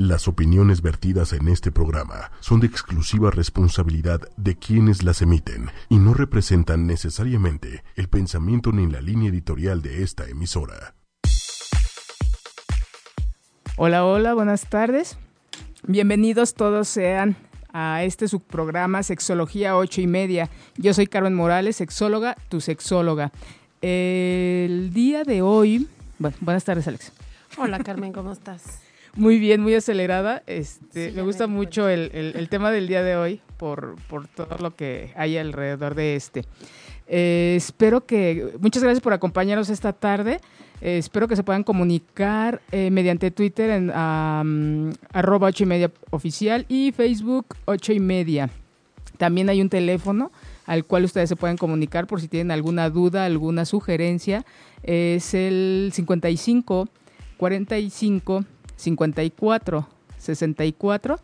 Las 0.00 0.28
opiniones 0.28 0.80
vertidas 0.80 1.32
en 1.32 1.48
este 1.48 1.72
programa 1.72 2.30
son 2.38 2.60
de 2.60 2.68
exclusiva 2.68 3.32
responsabilidad 3.32 4.20
de 4.36 4.56
quienes 4.56 5.02
las 5.02 5.22
emiten 5.22 5.72
y 5.88 5.96
no 5.96 6.14
representan 6.14 6.86
necesariamente 6.86 7.82
el 7.96 8.08
pensamiento 8.08 8.70
ni 8.70 8.86
la 8.86 9.00
línea 9.00 9.28
editorial 9.28 9.82
de 9.82 10.04
esta 10.04 10.28
emisora. 10.28 10.94
Hola, 13.76 14.04
hola, 14.04 14.34
buenas 14.34 14.70
tardes. 14.70 15.18
Bienvenidos 15.82 16.54
todos 16.54 16.86
sean 16.86 17.34
a 17.72 18.04
este 18.04 18.28
subprograma 18.28 19.02
Sexología 19.02 19.76
8 19.76 20.00
y 20.00 20.06
media. 20.06 20.48
Yo 20.76 20.94
soy 20.94 21.08
Carmen 21.08 21.34
Morales, 21.34 21.74
sexóloga, 21.74 22.36
tu 22.48 22.60
sexóloga. 22.60 23.32
El 23.82 24.92
día 24.92 25.24
de 25.24 25.42
hoy, 25.42 25.88
bueno, 26.20 26.36
buenas 26.40 26.62
tardes 26.62 26.86
Alex. 26.86 27.10
Hola 27.56 27.80
Carmen, 27.80 28.12
¿cómo 28.12 28.30
estás? 28.30 28.87
Muy 29.18 29.40
bien, 29.40 29.60
muy 29.60 29.74
acelerada. 29.74 30.44
Este, 30.46 31.10
me 31.10 31.22
gusta 31.22 31.48
mucho 31.48 31.88
el, 31.88 32.46
tema 32.48 32.70
del 32.70 32.86
día 32.86 33.02
de 33.02 33.16
hoy 33.16 33.40
por, 33.56 33.96
todo 34.36 34.56
lo 34.60 34.76
que 34.76 35.12
hay 35.16 35.36
alrededor 35.36 35.96
de 35.96 36.14
este. 36.14 36.44
Eh, 37.08 37.54
espero 37.56 38.06
que, 38.06 38.52
muchas 38.60 38.84
gracias 38.84 39.02
por 39.02 39.12
acompañarnos 39.12 39.70
esta 39.70 39.92
tarde. 39.92 40.40
Eh, 40.80 40.98
espero 40.98 41.26
que 41.26 41.34
se 41.34 41.42
puedan 41.42 41.64
comunicar 41.64 42.62
eh, 42.70 42.92
mediante 42.92 43.32
Twitter 43.32 43.70
en 43.70 43.90
arroba 43.90 45.48
ocho 45.48 45.64
y 45.64 45.66
media 45.66 45.90
oficial 46.10 46.64
y 46.68 46.92
Facebook 46.92 47.56
ocho 47.64 47.92
y 47.92 47.98
media. 47.98 48.50
También 49.16 49.48
hay 49.48 49.60
un 49.60 49.68
teléfono 49.68 50.30
al 50.64 50.84
cual 50.84 51.02
ustedes 51.02 51.28
se 51.28 51.34
pueden 51.34 51.56
comunicar 51.56 52.06
por 52.06 52.20
si 52.20 52.28
tienen 52.28 52.52
alguna 52.52 52.88
duda, 52.88 53.24
alguna 53.24 53.64
sugerencia. 53.64 54.44
Es 54.84 55.34
el 55.34 55.90
55 55.92 56.88
45 57.36 58.44
54 58.78 59.86
64 60.16 61.20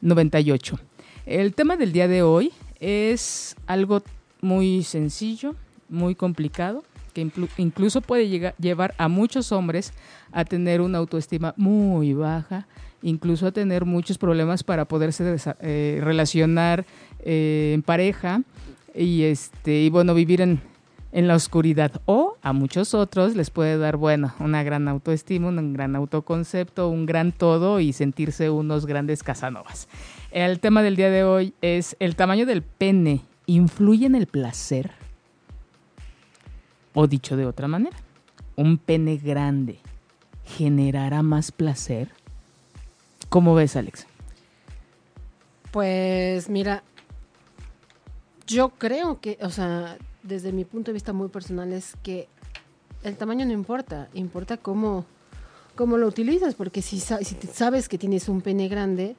98. 0.00 0.78
El 1.26 1.54
tema 1.54 1.76
del 1.76 1.92
día 1.92 2.08
de 2.08 2.22
hoy 2.22 2.52
es 2.80 3.56
algo 3.66 4.02
muy 4.40 4.82
sencillo, 4.82 5.54
muy 5.88 6.14
complicado, 6.14 6.84
que 7.12 7.30
incluso 7.56 8.00
puede 8.00 8.28
llegar, 8.28 8.54
llevar 8.58 8.94
a 8.98 9.08
muchos 9.08 9.52
hombres 9.52 9.92
a 10.32 10.44
tener 10.44 10.80
una 10.80 10.98
autoestima 10.98 11.54
muy 11.56 12.12
baja, 12.14 12.66
incluso 13.02 13.46
a 13.46 13.52
tener 13.52 13.84
muchos 13.84 14.18
problemas 14.18 14.62
para 14.62 14.84
poderse 14.84 15.36
eh, 15.60 16.00
relacionar 16.02 16.84
eh, 17.20 17.72
en 17.74 17.82
pareja 17.82 18.42
y 18.94 19.22
este 19.22 19.82
y 19.82 19.90
bueno 19.90 20.14
vivir 20.14 20.40
en, 20.40 20.60
en 21.14 21.28
la 21.28 21.36
oscuridad. 21.36 22.02
O 22.06 22.36
a 22.42 22.52
muchos 22.52 22.92
otros 22.92 23.36
les 23.36 23.48
puede 23.48 23.78
dar, 23.78 23.96
bueno, 23.96 24.34
una 24.40 24.62
gran 24.64 24.88
autoestima, 24.88 25.48
un 25.48 25.72
gran 25.72 25.96
autoconcepto, 25.96 26.88
un 26.88 27.06
gran 27.06 27.30
todo 27.30 27.78
y 27.80 27.92
sentirse 27.92 28.50
unos 28.50 28.84
grandes 28.84 29.22
casanovas. 29.22 29.88
El 30.32 30.58
tema 30.58 30.82
del 30.82 30.96
día 30.96 31.10
de 31.10 31.22
hoy 31.22 31.54
es 31.62 31.96
el 32.00 32.16
tamaño 32.16 32.44
del 32.44 32.62
pene 32.62 33.22
influye 33.46 34.06
en 34.06 34.16
el 34.16 34.26
placer. 34.26 34.90
O 36.94 37.06
dicho 37.06 37.36
de 37.36 37.46
otra 37.46 37.68
manera, 37.68 37.96
un 38.56 38.76
pene 38.76 39.16
grande 39.16 39.78
generará 40.44 41.22
más 41.22 41.52
placer. 41.52 42.10
¿Cómo 43.28 43.54
ves, 43.54 43.76
Alex? 43.76 44.06
Pues 45.70 46.48
mira, 46.48 46.82
yo 48.48 48.70
creo 48.70 49.20
que, 49.20 49.38
o 49.40 49.50
sea, 49.50 49.96
desde 50.24 50.52
mi 50.52 50.64
punto 50.64 50.90
de 50.90 50.94
vista 50.94 51.12
muy 51.12 51.28
personal 51.28 51.72
es 51.72 51.94
que 52.02 52.28
el 53.04 53.16
tamaño 53.16 53.44
no 53.46 53.52
importa, 53.52 54.08
importa 54.14 54.56
cómo, 54.56 55.04
cómo 55.76 55.98
lo 55.98 56.08
utilizas, 56.08 56.54
porque 56.54 56.82
si, 56.82 56.98
si 56.98 57.36
sabes 57.52 57.88
que 57.88 57.98
tienes 57.98 58.28
un 58.28 58.40
pene 58.40 58.68
grande, 58.68 59.14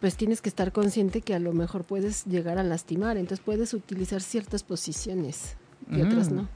pues 0.00 0.16
tienes 0.16 0.40
que 0.40 0.50
estar 0.50 0.72
consciente 0.72 1.22
que 1.22 1.34
a 1.34 1.38
lo 1.38 1.52
mejor 1.52 1.84
puedes 1.84 2.24
llegar 2.26 2.58
a 2.58 2.62
lastimar, 2.62 3.16
entonces 3.16 3.44
puedes 3.44 3.74
utilizar 3.74 4.20
ciertas 4.20 4.62
posiciones 4.62 5.56
y 5.90 6.02
otras 6.02 6.30
mm. 6.30 6.36
no. 6.36 6.48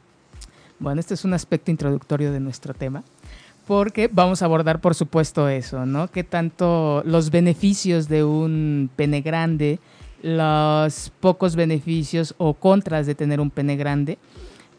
Bueno, 0.78 1.00
este 1.00 1.14
es 1.14 1.24
un 1.24 1.32
aspecto 1.34 1.70
introductorio 1.70 2.32
de 2.32 2.40
nuestro 2.40 2.74
tema, 2.74 3.04
porque 3.66 4.10
vamos 4.12 4.42
a 4.42 4.44
abordar, 4.44 4.80
por 4.80 4.94
supuesto, 4.94 5.48
eso, 5.48 5.86
¿no? 5.86 6.08
¿Qué 6.08 6.24
tanto 6.24 7.02
los 7.06 7.30
beneficios 7.30 8.08
de 8.08 8.24
un 8.24 8.90
pene 8.94 9.22
grande 9.22 9.78
los 10.24 11.12
pocos 11.20 11.54
beneficios 11.54 12.34
o 12.38 12.54
contras 12.54 13.06
de 13.06 13.14
tener 13.14 13.40
un 13.40 13.50
pene 13.50 13.76
grande. 13.76 14.16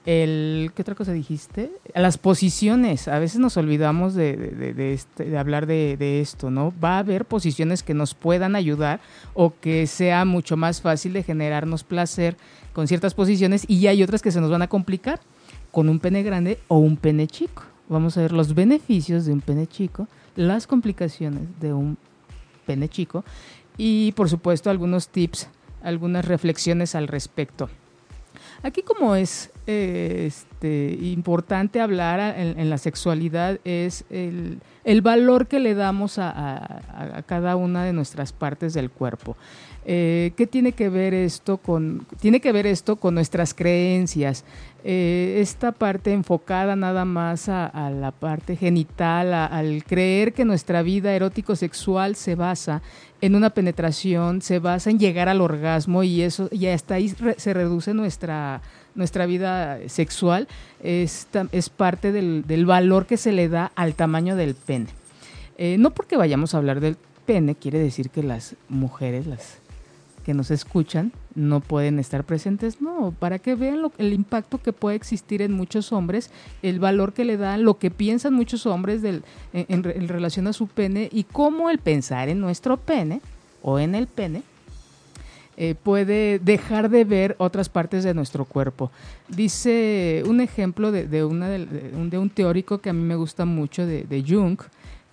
El, 0.03 0.71
¿Qué 0.75 0.81
otra 0.81 0.95
cosa 0.95 1.13
dijiste? 1.13 1.71
Las 1.93 2.17
posiciones. 2.17 3.07
A 3.07 3.19
veces 3.19 3.39
nos 3.39 3.55
olvidamos 3.55 4.15
de, 4.15 4.35
de, 4.35 4.93
este, 4.93 5.25
de 5.25 5.37
hablar 5.37 5.67
de, 5.67 6.19
esto, 6.19 6.49
¿no? 6.49 6.73
Va 6.83 6.95
a 6.95 6.99
haber 6.99 7.25
posiciones 7.25 7.83
que 7.83 7.93
nos 7.93 8.15
puedan 8.15 8.55
ayudar 8.55 9.01
o 9.35 9.53
que 9.61 9.85
sea 9.85 10.25
mucho 10.25 10.57
más 10.57 10.81
fácil 10.81 11.13
de 11.13 11.21
generarnos 11.21 11.83
placer 11.83 12.37
con 12.73 12.87
ciertas 12.87 13.13
posiciones 13.13 13.65
y 13.67 13.85
hay 13.85 14.01
otras 14.01 14.23
que 14.23 14.31
se 14.31 14.41
nos 14.41 14.49
van 14.49 14.63
a 14.63 14.67
complicar 14.67 15.19
con 15.69 15.89
un 15.89 15.99
pene 15.99 16.23
grande 16.23 16.57
o 16.69 16.79
un 16.79 16.97
pene 16.97 17.27
chico. 17.27 17.61
Vamos 17.87 18.17
a 18.17 18.21
ver 18.21 18.31
los 18.31 18.55
beneficios 18.55 19.25
de 19.25 19.33
un 19.33 19.41
pene 19.41 19.67
chico, 19.67 20.07
las 20.35 20.65
complicaciones 20.65 21.43
de 21.61 21.71
un 21.71 21.99
pene 22.65 22.89
chico 22.89 23.23
y 23.77 24.11
por 24.13 24.29
supuesto 24.29 24.69
algunos 24.69 25.09
tips, 25.09 25.49
algunas 25.83 26.25
reflexiones 26.25 26.95
al 26.95 27.07
respecto. 27.07 27.69
Aquí 28.63 28.81
como 28.81 29.15
es 29.15 29.51
eh, 29.67 30.25
este, 30.27 30.97
importante 31.01 31.81
hablar 31.81 32.35
en, 32.37 32.69
la 32.69 32.77
sexualidad 32.77 33.59
es 33.63 34.05
el, 34.09 34.59
valor 35.01 35.47
que 35.47 35.59
le 35.59 35.75
damos 35.75 36.17
a, 36.17 37.23
cada 37.27 37.55
una 37.55 37.83
de 37.83 37.93
nuestras 37.93 38.33
partes 38.33 38.73
del 38.73 38.89
cuerpo. 38.89 39.37
Eh, 39.87 40.33
¿Qué 40.35 40.47
tiene 40.47 40.71
que 40.71 40.89
ver 40.89 41.13
esto 41.13 41.57
con? 41.57 42.07
Tiene 42.19 42.39
que 42.39 42.51
ver 42.51 42.65
esto 42.65 42.95
con 42.95 43.13
nuestras 43.13 43.53
creencias. 43.53 44.43
Eh, 44.83 45.37
esta 45.41 45.71
parte 45.71 46.11
enfocada 46.11 46.75
nada 46.75 47.05
más 47.05 47.49
a, 47.49 47.91
la 47.91 48.11
parte 48.11 48.55
genital, 48.55 49.33
al 49.33 49.83
creer 49.83 50.33
que 50.33 50.45
nuestra 50.45 50.81
vida 50.81 51.13
erótico-sexual 51.13 52.15
se 52.15 52.33
basa 52.33 52.81
en 53.21 53.35
una 53.35 53.49
penetración, 53.49 54.41
se 54.41 54.59
basa 54.59 54.89
en 54.89 54.99
llegar 54.99 55.29
al 55.29 55.41
orgasmo 55.41 56.03
y 56.03 56.21
eso 56.21 56.49
y 56.51 56.67
hasta 56.67 56.95
ahí 56.95 57.13
se 57.37 57.53
reduce 57.53 57.93
nuestra 57.93 58.61
nuestra 58.95 59.25
vida 59.25 59.77
sexual 59.87 60.47
es, 60.81 61.27
es 61.51 61.69
parte 61.69 62.11
del, 62.11 62.65
valor 62.65 63.05
que 63.05 63.17
se 63.17 63.31
le 63.31 63.49
da 63.49 63.71
al 63.75 63.93
tamaño 63.93 64.35
del 64.35 64.55
pene. 64.55 64.87
Eh, 65.57 65.77
no 65.77 65.91
porque 65.91 66.17
vayamos 66.17 66.53
a 66.53 66.57
hablar 66.57 66.79
del 66.79 66.97
pene, 67.25 67.55
quiere 67.55 67.79
decir 67.79 68.09
que 68.09 68.23
las 68.23 68.55
mujeres, 68.69 69.27
las 69.27 69.59
que 70.25 70.33
nos 70.33 70.49
escuchan 70.49 71.11
no 71.35 71.59
pueden 71.59 71.99
estar 71.99 72.23
presentes, 72.23 72.81
no, 72.81 73.13
para 73.19 73.37
que 73.39 73.53
vean 73.55 73.91
el 73.99 74.13
impacto 74.13 74.57
que 74.57 74.73
puede 74.73 74.95
existir 74.95 75.41
en 75.41 75.51
muchos 75.51 75.91
hombres, 75.91 76.31
el 76.63 76.79
valor 76.79 77.13
que 77.13 77.25
le 77.25 77.37
dan, 77.37 77.63
lo 77.63 77.77
que 77.77 77.91
piensan 77.91 78.33
muchos 78.33 78.65
hombres 78.65 79.01
del, 79.01 79.23
en, 79.53 79.83
relación 79.83 80.47
a 80.47 80.53
su 80.53 80.67
pene 80.67 81.09
y 81.11 81.25
cómo 81.25 81.69
el 81.69 81.77
pensar 81.77 82.29
en 82.29 82.39
nuestro 82.39 82.77
pene 82.77 83.21
o 83.61 83.77
en 83.77 83.93
el 83.93 84.07
pene 84.07 84.41
eh, 85.57 85.75
puede 85.75 86.39
dejar 86.39 86.89
de 86.89 87.03
ver 87.03 87.35
otras 87.37 87.69
partes 87.69 88.03
de 88.03 88.13
nuestro 88.13 88.45
cuerpo. 88.45 88.91
Dice 89.27 90.23
un 90.25 90.41
ejemplo 90.41 90.91
de, 90.91 91.23
una 91.23 91.49
de, 91.49 92.17
un, 92.17 92.29
teórico 92.29 92.79
que 92.79 92.89
a 92.89 92.93
mí 92.93 93.01
me 93.01 93.15
gusta 93.15 93.45
mucho, 93.45 93.85
de, 93.85 94.05
de 94.05 94.23
Jung, 94.27 94.57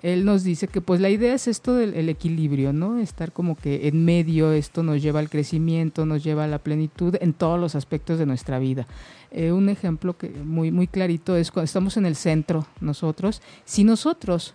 él 0.02 0.24
nos 0.24 0.42
dice 0.42 0.66
que 0.66 0.80
pues 0.80 1.00
la 1.00 1.10
idea 1.10 1.32
es 1.32 1.46
esto 1.46 1.74
del 1.74 2.08
equilibrio, 2.08 2.72
¿no? 2.72 2.98
Estar 2.98 3.32
como 3.32 3.56
que 3.56 3.86
en 3.86 4.04
medio, 4.04 4.52
esto 4.52 4.82
nos 4.82 5.00
lleva 5.00 5.20
al 5.20 5.30
crecimiento, 5.30 6.06
nos 6.06 6.24
lleva 6.24 6.44
a 6.44 6.48
la 6.48 6.58
plenitud 6.58 7.16
en 7.20 7.32
todos 7.32 7.58
los 7.58 7.76
aspectos 7.76 8.18
de 8.18 8.26
nuestra 8.26 8.58
vida. 8.58 8.86
Eh, 9.30 9.52
un 9.52 9.68
ejemplo 9.68 10.18
que 10.18 10.28
muy, 10.28 10.72
muy 10.72 10.88
clarito 10.88 11.36
es 11.36 11.52
cuando 11.52 11.66
estamos 11.66 11.96
en 11.96 12.04
el 12.04 12.16
centro 12.16 12.66
nosotros, 12.80 13.42
si 13.64 13.84
nosotros, 13.84 14.54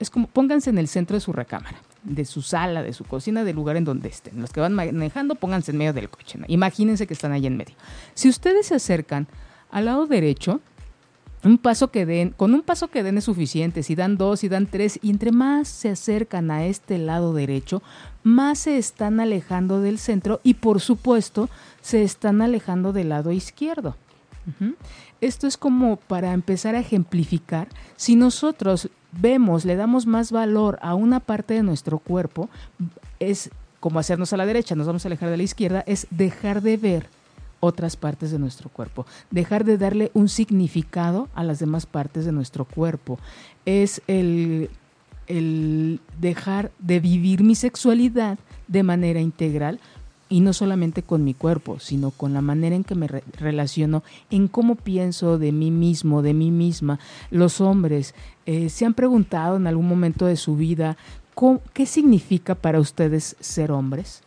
es 0.00 0.10
como 0.10 0.26
pónganse 0.26 0.70
en 0.70 0.78
el 0.78 0.88
centro 0.88 1.14
de 1.14 1.20
su 1.20 1.32
recámara, 1.32 1.80
de 2.02 2.24
su 2.24 2.42
sala, 2.42 2.82
de 2.82 2.92
su 2.92 3.04
cocina, 3.04 3.44
del 3.44 3.54
lugar 3.54 3.76
en 3.76 3.84
donde 3.84 4.08
estén. 4.08 4.40
Los 4.40 4.50
que 4.50 4.60
van 4.60 4.74
manejando, 4.74 5.36
pónganse 5.36 5.70
en 5.70 5.78
medio 5.78 5.92
del 5.92 6.10
coche. 6.10 6.40
Imagínense 6.48 7.06
que 7.06 7.14
están 7.14 7.30
ahí 7.30 7.46
en 7.46 7.56
medio. 7.56 7.76
Si 8.14 8.28
ustedes 8.28 8.66
se 8.66 8.74
acercan 8.74 9.28
al 9.70 9.84
lado 9.84 10.06
derecho, 10.06 10.60
un 11.44 11.58
paso 11.58 11.88
que 11.90 12.06
den, 12.06 12.30
con 12.30 12.54
un 12.54 12.62
paso 12.62 12.88
que 12.88 13.02
den 13.02 13.18
es 13.18 13.24
suficiente, 13.24 13.82
si 13.82 13.94
dan 13.94 14.16
dos, 14.16 14.40
si 14.40 14.48
dan 14.48 14.66
tres, 14.66 14.98
y 15.02 15.10
entre 15.10 15.32
más 15.32 15.68
se 15.68 15.90
acercan 15.90 16.50
a 16.50 16.66
este 16.66 16.98
lado 16.98 17.32
derecho, 17.32 17.82
más 18.22 18.60
se 18.60 18.78
están 18.78 19.20
alejando 19.20 19.80
del 19.80 19.98
centro 19.98 20.40
y 20.42 20.54
por 20.54 20.80
supuesto 20.80 21.48
se 21.80 22.02
están 22.02 22.42
alejando 22.42 22.92
del 22.92 23.10
lado 23.10 23.32
izquierdo. 23.32 23.96
Esto 25.20 25.46
es 25.46 25.56
como 25.56 25.96
para 25.96 26.32
empezar 26.32 26.74
a 26.74 26.80
ejemplificar, 26.80 27.68
si 27.96 28.16
nosotros 28.16 28.88
vemos, 29.12 29.64
le 29.64 29.76
damos 29.76 30.06
más 30.06 30.32
valor 30.32 30.78
a 30.80 30.94
una 30.94 31.20
parte 31.20 31.54
de 31.54 31.62
nuestro 31.62 31.98
cuerpo, 31.98 32.48
es 33.20 33.50
como 33.80 33.98
hacernos 33.98 34.32
a 34.32 34.36
la 34.36 34.46
derecha, 34.46 34.74
nos 34.74 34.86
vamos 34.86 35.04
a 35.04 35.08
alejar 35.08 35.30
de 35.30 35.36
la 35.36 35.42
izquierda, 35.42 35.84
es 35.86 36.06
dejar 36.10 36.62
de 36.62 36.76
ver 36.76 37.17
otras 37.60 37.96
partes 37.96 38.30
de 38.30 38.38
nuestro 38.38 38.68
cuerpo, 38.68 39.06
dejar 39.30 39.64
de 39.64 39.78
darle 39.78 40.10
un 40.14 40.28
significado 40.28 41.28
a 41.34 41.44
las 41.44 41.58
demás 41.58 41.86
partes 41.86 42.24
de 42.24 42.32
nuestro 42.32 42.64
cuerpo. 42.64 43.18
Es 43.64 44.02
el 44.06 44.70
el 45.28 46.00
dejar 46.18 46.72
de 46.78 47.00
vivir 47.00 47.44
mi 47.44 47.54
sexualidad 47.54 48.38
de 48.66 48.82
manera 48.82 49.20
integral 49.20 49.78
y 50.30 50.40
no 50.40 50.52
solamente 50.52 51.02
con 51.02 51.24
mi 51.24 51.32
cuerpo, 51.34 51.78
sino 51.78 52.10
con 52.10 52.34
la 52.34 52.42
manera 52.42 52.76
en 52.76 52.84
que 52.84 52.94
me 52.94 53.06
relaciono, 53.06 54.02
en 54.30 54.48
cómo 54.48 54.74
pienso 54.74 55.38
de 55.38 55.52
mí 55.52 55.70
mismo, 55.70 56.20
de 56.22 56.34
mí 56.34 56.50
misma. 56.50 56.98
Los 57.30 57.60
hombres 57.60 58.14
eh, 58.44 58.68
se 58.68 58.84
han 58.84 58.94
preguntado 58.94 59.56
en 59.56 59.66
algún 59.66 59.88
momento 59.88 60.26
de 60.26 60.36
su 60.36 60.56
vida, 60.56 60.96
¿qué 61.72 61.86
significa 61.86 62.54
para 62.54 62.80
ustedes 62.80 63.36
ser 63.40 63.70
hombres? 63.70 64.22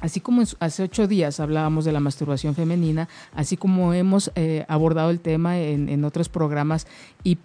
Así 0.00 0.20
como 0.20 0.42
hace 0.60 0.82
ocho 0.82 1.08
días 1.08 1.40
hablábamos 1.40 1.84
de 1.84 1.92
la 1.92 2.00
masturbación 2.00 2.54
femenina, 2.54 3.08
así 3.34 3.56
como 3.56 3.94
hemos 3.94 4.30
eh, 4.36 4.64
abordado 4.68 5.10
el 5.10 5.20
tema 5.20 5.58
en, 5.58 6.04
otros 6.04 6.28
programas 6.28 6.86
y, 7.24 7.38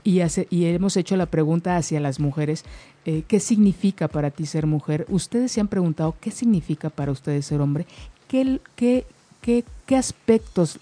hemos 0.51 0.95
hecho 0.97 1.17
la 1.17 1.25
pregunta 1.25 1.77
hacia 1.77 1.99
las 1.99 2.19
mujeres, 2.19 2.63
eh, 3.05 3.23
¿qué 3.27 3.39
significa 3.39 4.07
para 4.07 4.29
ti 4.29 4.45
ser 4.45 4.67
mujer? 4.67 5.05
Ustedes 5.09 5.51
se 5.51 5.61
han 5.61 5.67
preguntado, 5.67 6.15
¿qué 6.21 6.29
significa 6.29 6.89
para 6.89 7.11
ustedes 7.11 7.45
ser 7.47 7.59
hombre? 7.59 7.87
¿Qué, 8.27 8.59
qué, 8.75 9.05
qué, 9.41 9.65
qué 9.87 9.95
aspectos 9.95 10.79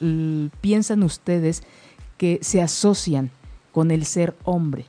piensan 0.59 1.03
ustedes 1.03 1.63
que 2.17 2.39
se 2.41 2.61
asocian 2.61 3.31
con 3.71 3.91
el 3.91 4.05
ser 4.05 4.35
hombre? 4.43 4.85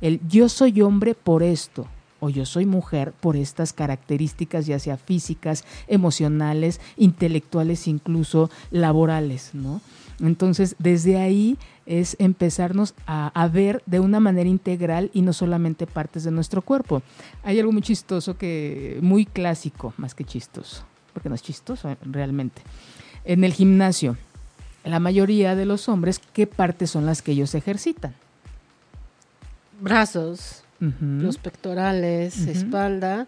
El 0.00 0.20
yo 0.28 0.48
soy 0.48 0.82
hombre 0.82 1.14
por 1.14 1.42
esto, 1.42 1.86
yo 2.28 2.46
soy 2.46 2.66
mujer 2.66 3.12
por 3.20 3.36
estas 3.36 3.72
características, 3.72 4.66
ya 4.66 4.78
sea 4.78 4.96
físicas, 4.96 5.64
emocionales, 5.88 6.80
intelectuales, 6.96 7.86
incluso 7.88 8.50
laborales, 8.70 9.50
¿no? 9.52 9.80
Entonces, 10.20 10.76
desde 10.78 11.18
ahí 11.18 11.58
es 11.84 12.16
empezarnos 12.18 12.94
a, 13.06 13.48
ver 13.52 13.82
de 13.86 14.00
una 14.00 14.18
manera 14.18 14.48
integral 14.48 15.10
y 15.12 15.22
no 15.22 15.32
solamente 15.32 15.86
partes 15.86 16.24
de 16.24 16.30
nuestro 16.30 16.62
cuerpo. 16.62 17.02
Hay 17.42 17.60
algo 17.60 17.72
muy 17.72 17.82
chistoso 17.82 18.36
que, 18.36 18.98
muy 19.02 19.26
clásico, 19.26 19.94
más 19.96 20.14
que 20.14 20.24
chistoso, 20.24 20.84
porque 21.12 21.28
no 21.28 21.34
es 21.34 21.42
chistoso 21.42 21.90
eh, 21.90 21.96
realmente. 22.02 22.62
En 23.24 23.44
el 23.44 23.52
gimnasio, 23.52 24.16
la 24.84 25.00
mayoría 25.00 25.54
de 25.54 25.66
los 25.66 25.88
hombres, 25.88 26.20
¿qué 26.32 26.46
partes 26.46 26.90
son 26.90 27.06
las 27.06 27.22
que 27.22 27.32
ellos 27.32 27.54
ejercitan? 27.54 28.14
Brazos 29.80 30.62
los 30.80 31.38
pectorales, 31.38 32.46
espalda, 32.46 33.26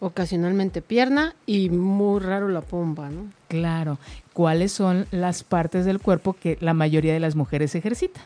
ocasionalmente 0.00 0.82
pierna 0.82 1.34
y 1.46 1.70
muy 1.70 2.20
raro 2.20 2.48
la 2.48 2.62
pompa, 2.62 3.10
¿no? 3.10 3.26
Claro. 3.48 3.98
¿Cuáles 4.32 4.72
son 4.72 5.06
las 5.10 5.42
partes 5.44 5.84
del 5.84 6.00
cuerpo 6.00 6.32
que 6.32 6.56
la 6.60 6.74
mayoría 6.74 7.12
de 7.12 7.20
las 7.20 7.36
mujeres 7.36 7.74
ejercita? 7.74 8.20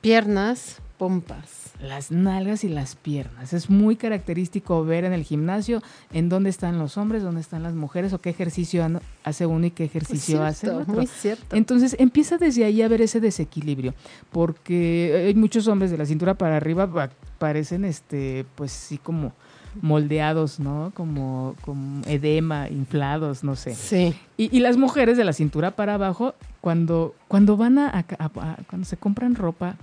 Piernas, 0.00 0.80
pompas 0.98 1.66
las 1.80 2.10
nalgas 2.10 2.64
y 2.64 2.68
las 2.68 2.96
piernas. 2.96 3.52
Es 3.52 3.68
muy 3.70 3.96
característico 3.96 4.84
ver 4.84 5.04
en 5.04 5.12
el 5.12 5.24
gimnasio 5.24 5.82
en 6.12 6.28
dónde 6.28 6.50
están 6.50 6.78
los 6.78 6.96
hombres, 6.96 7.22
dónde 7.22 7.40
están 7.40 7.62
las 7.62 7.74
mujeres 7.74 8.12
o 8.12 8.20
qué 8.20 8.30
ejercicio 8.30 8.86
hace 9.24 9.46
uno 9.46 9.66
y 9.66 9.70
qué 9.70 9.84
ejercicio 9.84 10.42
hace 10.42 10.68
el 10.68 10.74
otro. 10.74 10.94
Muy 10.94 11.06
cierto. 11.06 11.54
Entonces 11.54 11.96
empieza 11.98 12.38
desde 12.38 12.64
ahí 12.64 12.82
a 12.82 12.88
ver 12.88 13.02
ese 13.02 13.20
desequilibrio, 13.20 13.94
porque 14.32 15.24
hay 15.26 15.34
muchos 15.34 15.68
hombres 15.68 15.90
de 15.90 15.98
la 15.98 16.06
cintura 16.06 16.34
para 16.34 16.56
arriba 16.56 17.10
parecen 17.38 17.84
este 17.84 18.46
pues 18.54 18.72
sí 18.72 18.98
como 18.98 19.32
moldeados, 19.82 20.58
¿no? 20.58 20.90
Como, 20.94 21.54
como 21.60 22.02
edema, 22.06 22.68
inflados, 22.70 23.44
no 23.44 23.56
sé. 23.56 23.74
Sí. 23.74 24.14
Y, 24.38 24.60
las 24.60 24.78
mujeres 24.78 25.18
de 25.18 25.24
la 25.24 25.34
cintura 25.34 25.72
para 25.72 25.94
abajo, 25.94 26.34
cuando, 26.62 27.14
cuando 27.28 27.58
van 27.58 27.78
a 27.78 28.04
cuando 28.68 28.86
se 28.86 28.96
compran 28.96 29.34
ropa, 29.34 29.76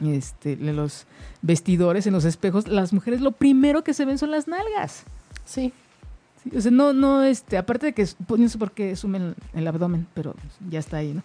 este, 0.00 0.56
los 0.56 1.06
vestidores, 1.42 2.06
en 2.06 2.12
los 2.12 2.24
espejos, 2.24 2.68
las 2.68 2.92
mujeres 2.92 3.20
lo 3.20 3.32
primero 3.32 3.84
que 3.84 3.94
se 3.94 4.04
ven 4.04 4.18
son 4.18 4.30
las 4.30 4.48
nalgas. 4.48 5.04
Sí. 5.44 5.72
o 6.56 6.60
sea, 6.60 6.70
no, 6.70 6.92
no, 6.92 7.22
este, 7.22 7.56
aparte 7.56 7.86
de 7.86 7.92
que, 7.92 8.06
pues, 8.26 8.40
no 8.40 8.48
sé 8.48 8.58
por 8.58 8.72
qué 8.72 8.96
sumen 8.96 9.34
el 9.54 9.66
abdomen, 9.66 10.06
pero 10.14 10.34
ya 10.68 10.78
está 10.78 10.98
ahí, 10.98 11.12
¿no? 11.12 11.22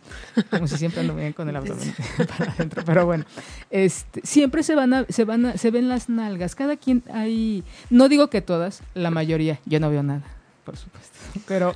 Como 0.49 0.67
si 0.67 0.77
siempre 0.77 1.01
ando 1.01 1.15
bien 1.15 1.33
con 1.33 1.49
el 1.49 1.55
abdomen 1.55 1.93
para 2.37 2.51
adentro, 2.51 2.83
pero 2.85 3.05
bueno, 3.05 3.25
este, 3.69 4.21
siempre 4.23 4.63
se 4.63 4.75
van 4.75 4.93
a, 4.93 5.05
se 5.09 5.23
van 5.25 5.45
a, 5.45 5.57
se 5.57 5.71
ven 5.71 5.89
las 5.89 6.09
nalgas, 6.09 6.55
cada 6.55 6.77
quien 6.77 7.03
hay, 7.11 7.63
no 7.89 8.09
digo 8.09 8.29
que 8.29 8.41
todas, 8.41 8.81
la 8.93 9.11
mayoría, 9.11 9.59
yo 9.65 9.79
no 9.79 9.89
veo 9.89 10.03
nada 10.03 10.36
por 10.67 10.75
supuesto. 10.75 11.17
Pero 11.47 11.75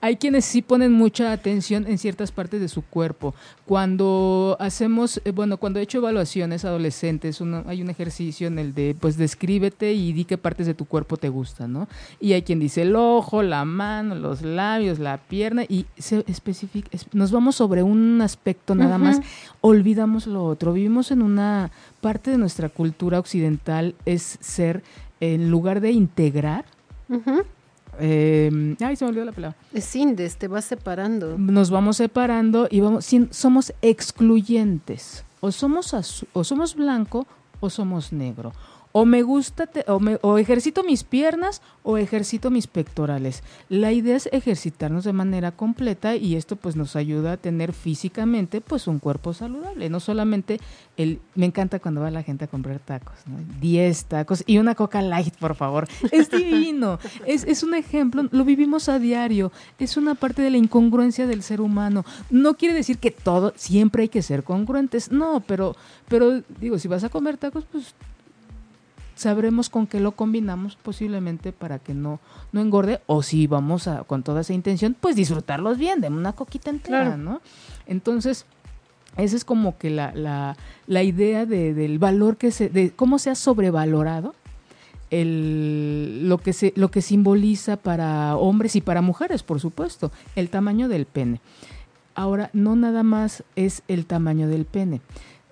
hay 0.00 0.14
quienes 0.14 0.44
sí 0.44 0.62
ponen 0.62 0.92
mucha 0.92 1.32
atención 1.32 1.84
en 1.88 1.98
ciertas 1.98 2.30
partes 2.30 2.60
de 2.60 2.68
su 2.68 2.82
cuerpo. 2.82 3.34
Cuando 3.66 4.56
hacemos, 4.60 5.20
eh, 5.24 5.32
bueno, 5.32 5.56
cuando 5.56 5.80
he 5.80 5.82
hecho 5.82 5.98
evaluaciones 5.98 6.64
adolescentes, 6.64 7.42
hay 7.66 7.82
un 7.82 7.90
ejercicio 7.90 8.46
en 8.46 8.60
el 8.60 8.72
de, 8.72 8.94
pues, 9.00 9.16
descríbete 9.16 9.94
y 9.94 10.12
di 10.12 10.24
qué 10.24 10.38
partes 10.38 10.68
de 10.68 10.74
tu 10.74 10.84
cuerpo 10.84 11.16
te 11.16 11.28
gustan, 11.28 11.72
¿no? 11.72 11.88
Y 12.20 12.34
hay 12.34 12.42
quien 12.42 12.60
dice 12.60 12.82
el 12.82 12.94
ojo, 12.94 13.42
la 13.42 13.64
mano, 13.64 14.14
los 14.14 14.42
labios, 14.42 15.00
la 15.00 15.18
pierna, 15.18 15.64
y 15.64 15.86
se 15.98 16.22
especifica, 16.28 16.88
nos 17.12 17.32
vamos 17.32 17.56
sobre 17.56 17.82
un 17.82 18.20
aspecto 18.22 18.76
nada 18.76 18.96
más, 18.96 19.20
olvidamos 19.60 20.28
lo 20.28 20.44
otro. 20.44 20.72
Vivimos 20.72 21.10
en 21.10 21.22
una 21.22 21.72
parte 22.00 22.30
de 22.30 22.38
nuestra 22.38 22.68
cultura 22.68 23.18
occidental, 23.18 23.96
es 24.06 24.38
ser, 24.40 24.84
en 25.18 25.50
lugar 25.50 25.80
de 25.80 25.90
integrar, 25.90 26.64
eh, 28.00 28.76
ay, 28.80 28.96
se 28.96 29.04
me 29.04 29.10
olvidó 29.10 29.24
la 29.24 29.32
palabra. 29.32 29.56
Es 29.72 29.94
indes, 29.94 30.36
te 30.36 30.48
vas 30.48 30.64
separando. 30.64 31.36
Nos 31.38 31.70
vamos 31.70 31.98
separando 31.98 32.68
y 32.70 32.80
vamos, 32.80 33.08
somos 33.30 33.72
excluyentes. 33.82 35.24
O 35.40 35.52
somos, 35.52 36.24
o 36.32 36.44
somos 36.44 36.74
blanco 36.74 37.26
o 37.60 37.70
somos 37.70 38.12
negro 38.12 38.52
o 38.92 39.04
me 39.04 39.22
gusta 39.22 39.68
o, 39.86 40.00
me, 40.00 40.18
o 40.22 40.38
ejercito 40.38 40.82
mis 40.82 41.04
piernas 41.04 41.62
o 41.82 41.96
ejercito 41.96 42.50
mis 42.50 42.66
pectorales. 42.66 43.42
La 43.68 43.92
idea 43.92 44.16
es 44.16 44.28
ejercitarnos 44.32 45.04
de 45.04 45.12
manera 45.12 45.52
completa 45.52 46.16
y 46.16 46.36
esto 46.36 46.56
pues 46.56 46.76
nos 46.76 46.96
ayuda 46.96 47.32
a 47.32 47.36
tener 47.36 47.72
físicamente 47.72 48.60
pues 48.60 48.86
un 48.86 48.98
cuerpo 48.98 49.32
saludable, 49.32 49.88
no 49.88 50.00
solamente 50.00 50.60
el 50.96 51.20
me 51.34 51.46
encanta 51.46 51.78
cuando 51.78 52.00
va 52.00 52.10
la 52.10 52.22
gente 52.22 52.44
a 52.44 52.48
comprar 52.48 52.78
tacos, 52.80 53.14
¿no? 53.26 53.38
10 53.60 54.04
tacos 54.06 54.44
y 54.46 54.58
una 54.58 54.74
Coca 54.74 55.02
Light, 55.02 55.36
por 55.36 55.54
favor. 55.54 55.88
Es 56.10 56.30
divino. 56.30 56.98
es, 57.26 57.44
es 57.44 57.62
un 57.62 57.74
ejemplo, 57.74 58.28
lo 58.30 58.44
vivimos 58.44 58.88
a 58.88 58.98
diario, 58.98 59.52
es 59.78 59.96
una 59.96 60.14
parte 60.14 60.42
de 60.42 60.50
la 60.50 60.58
incongruencia 60.58 61.26
del 61.26 61.42
ser 61.42 61.60
humano. 61.60 62.04
No 62.30 62.54
quiere 62.54 62.74
decir 62.74 62.98
que 62.98 63.10
todo 63.10 63.52
siempre 63.56 64.02
hay 64.02 64.08
que 64.08 64.22
ser 64.22 64.44
congruentes, 64.44 65.10
no, 65.10 65.40
pero 65.46 65.76
pero 66.08 66.42
digo, 66.60 66.78
si 66.78 66.88
vas 66.88 67.04
a 67.04 67.08
comer 67.08 67.36
tacos 67.36 67.64
pues 67.70 67.94
sabremos 69.20 69.68
con 69.68 69.86
qué 69.86 70.00
lo 70.00 70.12
combinamos 70.12 70.76
posiblemente 70.76 71.52
para 71.52 71.78
que 71.78 71.94
no, 71.94 72.20
no 72.52 72.60
engorde 72.60 73.00
o 73.06 73.22
si 73.22 73.46
vamos 73.46 73.86
a, 73.86 74.04
con 74.04 74.22
toda 74.22 74.40
esa 74.40 74.54
intención, 74.54 74.96
pues 74.98 75.16
disfrutarlos 75.16 75.78
bien, 75.78 76.00
de 76.00 76.08
una 76.08 76.32
coquita 76.32 76.70
entera, 76.70 77.16
¿no? 77.16 77.40
Entonces, 77.86 78.46
esa 79.16 79.36
es 79.36 79.44
como 79.44 79.76
que 79.76 79.90
la, 79.90 80.12
la, 80.14 80.56
la 80.86 81.02
idea 81.02 81.46
de, 81.46 81.74
del 81.74 81.98
valor 81.98 82.36
que 82.36 82.50
se, 82.50 82.68
de 82.68 82.90
cómo 82.90 83.18
se 83.18 83.30
ha 83.30 83.34
sobrevalorado 83.34 84.34
el, 85.10 86.28
lo, 86.28 86.38
que 86.38 86.52
se, 86.52 86.72
lo 86.76 86.90
que 86.90 87.02
simboliza 87.02 87.76
para 87.76 88.36
hombres 88.36 88.76
y 88.76 88.80
para 88.80 89.02
mujeres, 89.02 89.42
por 89.42 89.60
supuesto, 89.60 90.12
el 90.36 90.48
tamaño 90.48 90.88
del 90.88 91.06
pene. 91.06 91.40
Ahora, 92.14 92.50
no 92.52 92.76
nada 92.76 93.02
más 93.02 93.44
es 93.56 93.82
el 93.88 94.06
tamaño 94.06 94.48
del 94.48 94.64
pene. 94.64 95.00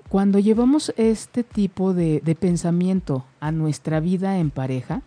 Cuando 0.09 0.38
llevamos 0.38 0.93
este 0.97 1.45
tipo 1.45 1.93
de, 1.93 2.23
pensamiento 2.41 3.27
a 3.41 3.53
nuestra 3.53 4.00
vida 4.00 4.38
en 4.38 4.50
pareja, 4.50 5.03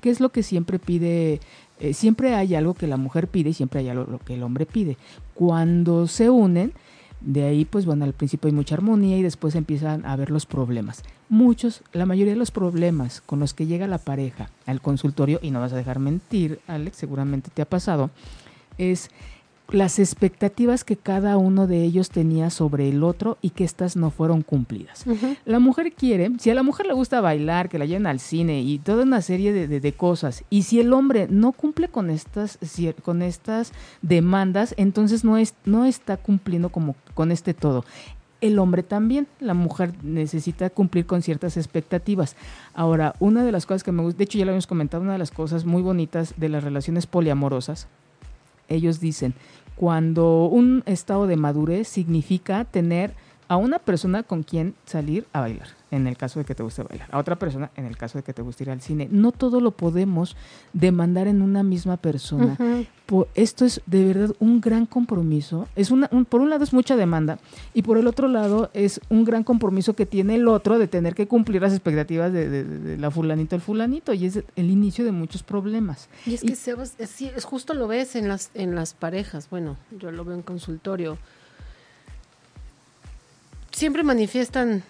¿qué 0.00 0.08
es 0.08 0.18
lo 0.18 0.30
que 0.30 0.42
siempre 0.42 0.78
pide? 0.78 1.40
Eh, 1.78 1.92
siempre 1.92 2.34
hay 2.34 2.54
algo 2.54 2.72
que 2.72 2.86
la 2.86 2.96
mujer 2.96 3.28
pide 3.28 3.50
y 3.50 3.52
siempre 3.52 3.80
hay 3.80 3.90
algo 3.90 4.18
que 4.24 4.34
el 4.34 4.42
hombre 4.42 4.64
pide. 4.64 4.96
Cuando 5.34 6.06
se 6.06 6.30
unen, 6.30 6.72
de 7.20 7.44
ahí, 7.44 7.66
pues 7.66 7.84
bueno, 7.84 8.06
al 8.06 8.14
principio 8.14 8.48
hay 8.48 8.54
mucha 8.54 8.76
armonía 8.76 9.18
y 9.18 9.22
después 9.22 9.54
empiezan 9.56 10.06
a 10.06 10.12
haber 10.12 10.30
los 10.30 10.46
problemas. 10.46 11.02
Muchos, 11.28 11.82
la 11.92 12.06
mayoría 12.06 12.32
de 12.32 12.38
los 12.38 12.50
problemas 12.50 13.20
con 13.20 13.40
los 13.40 13.52
que 13.52 13.66
llega 13.66 13.86
la 13.86 13.98
pareja 13.98 14.48
al 14.64 14.80
consultorio, 14.80 15.38
y 15.42 15.50
no 15.50 15.60
vas 15.60 15.74
a 15.74 15.76
dejar 15.76 15.98
mentir, 15.98 16.60
Alex, 16.66 16.96
seguramente 16.96 17.50
te 17.52 17.60
ha 17.60 17.68
pasado, 17.68 18.10
es 18.78 19.10
las 19.68 19.98
expectativas 19.98 20.84
que 20.84 20.96
cada 20.96 21.36
uno 21.36 21.66
de 21.66 21.82
ellos 21.82 22.10
tenía 22.10 22.50
sobre 22.50 22.88
el 22.88 23.02
otro 23.02 23.36
y 23.42 23.50
que 23.50 23.64
éstas 23.64 23.96
no 23.96 24.10
fueron 24.10 24.42
cumplidas. 24.42 25.04
La 25.44 25.58
mujer 25.58 25.92
quiere, 25.92 26.30
si 26.38 26.50
a 26.50 26.54
la 26.54 26.62
mujer 26.62 26.86
le 26.86 26.92
gusta 26.92 27.20
bailar, 27.20 27.68
que 27.68 27.78
la 27.78 27.86
lleven 27.86 28.06
al 28.06 28.20
cine 28.20 28.60
y 28.60 28.78
toda 28.78 29.02
una 29.02 29.22
serie 29.22 29.52
de, 29.52 29.92
cosas, 29.92 30.44
y 30.50 30.62
si 30.62 30.80
el 30.80 30.92
hombre 30.92 31.26
no 31.30 31.52
cumple 31.52 31.88
con 31.88 32.10
estas, 32.10 32.58
con 33.02 33.22
estas 33.22 33.72
demandas, 34.02 34.74
entonces 34.76 35.24
no, 35.24 35.36
es, 35.36 35.54
no 35.64 35.84
está 35.84 36.16
cumpliendo 36.16 36.68
como 36.68 36.94
con 37.14 37.32
este 37.32 37.54
todo. 37.54 37.84
El 38.40 38.58
hombre 38.58 38.82
también, 38.82 39.26
la 39.40 39.54
mujer 39.54 39.94
necesita 40.02 40.68
cumplir 40.70 41.06
con 41.06 41.22
ciertas 41.22 41.56
expectativas. 41.56 42.36
Ahora, 42.74 43.14
una 43.18 43.42
de 43.42 43.50
las 43.50 43.64
cosas 43.64 43.82
que 43.82 43.92
me 43.92 44.02
gusta, 44.02 44.18
de 44.18 44.24
hecho 44.24 44.38
ya 44.38 44.44
lo 44.44 44.50
habíamos 44.50 44.66
comentado, 44.66 45.02
una 45.02 45.14
de 45.14 45.18
las 45.18 45.30
cosas 45.30 45.64
muy 45.64 45.82
bonitas 45.82 46.34
de 46.36 46.50
las 46.50 46.62
relaciones 46.62 47.06
poliamorosas, 47.06 47.88
ellos 48.68 49.00
dicen, 49.00 49.34
cuando 49.76 50.46
un 50.46 50.82
estado 50.86 51.26
de 51.26 51.36
madurez 51.36 51.86
significa 51.86 52.64
tener 52.64 53.14
a 53.48 53.56
una 53.56 53.78
persona 53.78 54.22
con 54.22 54.42
quien 54.42 54.74
salir 54.86 55.26
a 55.32 55.40
bailar, 55.40 55.68
en 55.90 56.06
el 56.06 56.16
caso 56.16 56.40
de 56.40 56.44
que 56.44 56.54
te 56.54 56.62
guste 56.62 56.82
bailar, 56.82 57.08
a 57.12 57.18
otra 57.18 57.36
persona 57.36 57.70
en 57.76 57.86
el 57.86 57.96
caso 57.96 58.18
de 58.18 58.24
que 58.24 58.32
te 58.32 58.42
guste 58.42 58.64
ir 58.64 58.70
al 58.70 58.80
cine. 58.80 59.08
No 59.10 59.32
todo 59.32 59.60
lo 59.60 59.70
podemos 59.70 60.36
demandar 60.72 61.28
en 61.28 61.42
una 61.42 61.62
misma 61.62 61.96
persona. 61.96 62.56
esto 63.34 63.64
es 63.64 63.80
de 63.86 64.04
verdad 64.04 64.34
un 64.40 64.60
gran 64.60 64.86
compromiso. 64.86 65.68
Es 65.76 65.90
una, 65.90 66.08
por 66.08 66.40
un 66.40 66.50
lado 66.50 66.64
es 66.64 66.72
mucha 66.72 66.96
demanda 66.96 67.38
y 67.72 67.82
por 67.82 67.98
el 67.98 68.06
otro 68.06 68.28
lado 68.28 68.70
es 68.74 69.00
un 69.10 69.24
gran 69.24 69.44
compromiso 69.44 69.94
que 69.94 70.06
tiene 70.06 70.34
el 70.34 70.48
otro 70.48 70.78
de 70.78 70.88
tener 70.88 71.14
que 71.14 71.28
cumplir 71.28 71.62
las 71.62 71.72
expectativas 71.72 72.32
de, 72.32 72.96
la 72.98 73.10
fulanito 73.10 73.54
el 73.54 73.62
fulanito 73.62 74.12
y 74.12 74.26
es 74.26 74.42
el 74.56 74.70
inicio 74.70 75.04
de 75.04 75.12
muchos 75.12 75.42
problemas. 75.42 76.08
Y 76.26 76.34
es 76.34 76.40
que 76.42 76.52
es, 76.52 77.44
justo 77.44 77.74
lo 77.74 77.86
ves 77.86 78.16
en 78.16 78.28
las, 78.28 78.50
en 78.54 78.74
las 78.74 78.94
parejas. 78.94 79.48
Bueno, 79.50 79.76
yo 79.96 80.10
lo 80.10 80.24
veo 80.24 80.34
en 80.34 80.42
consultorio 80.42 81.18
siempre 83.76 84.02
manifiestan 84.02 84.82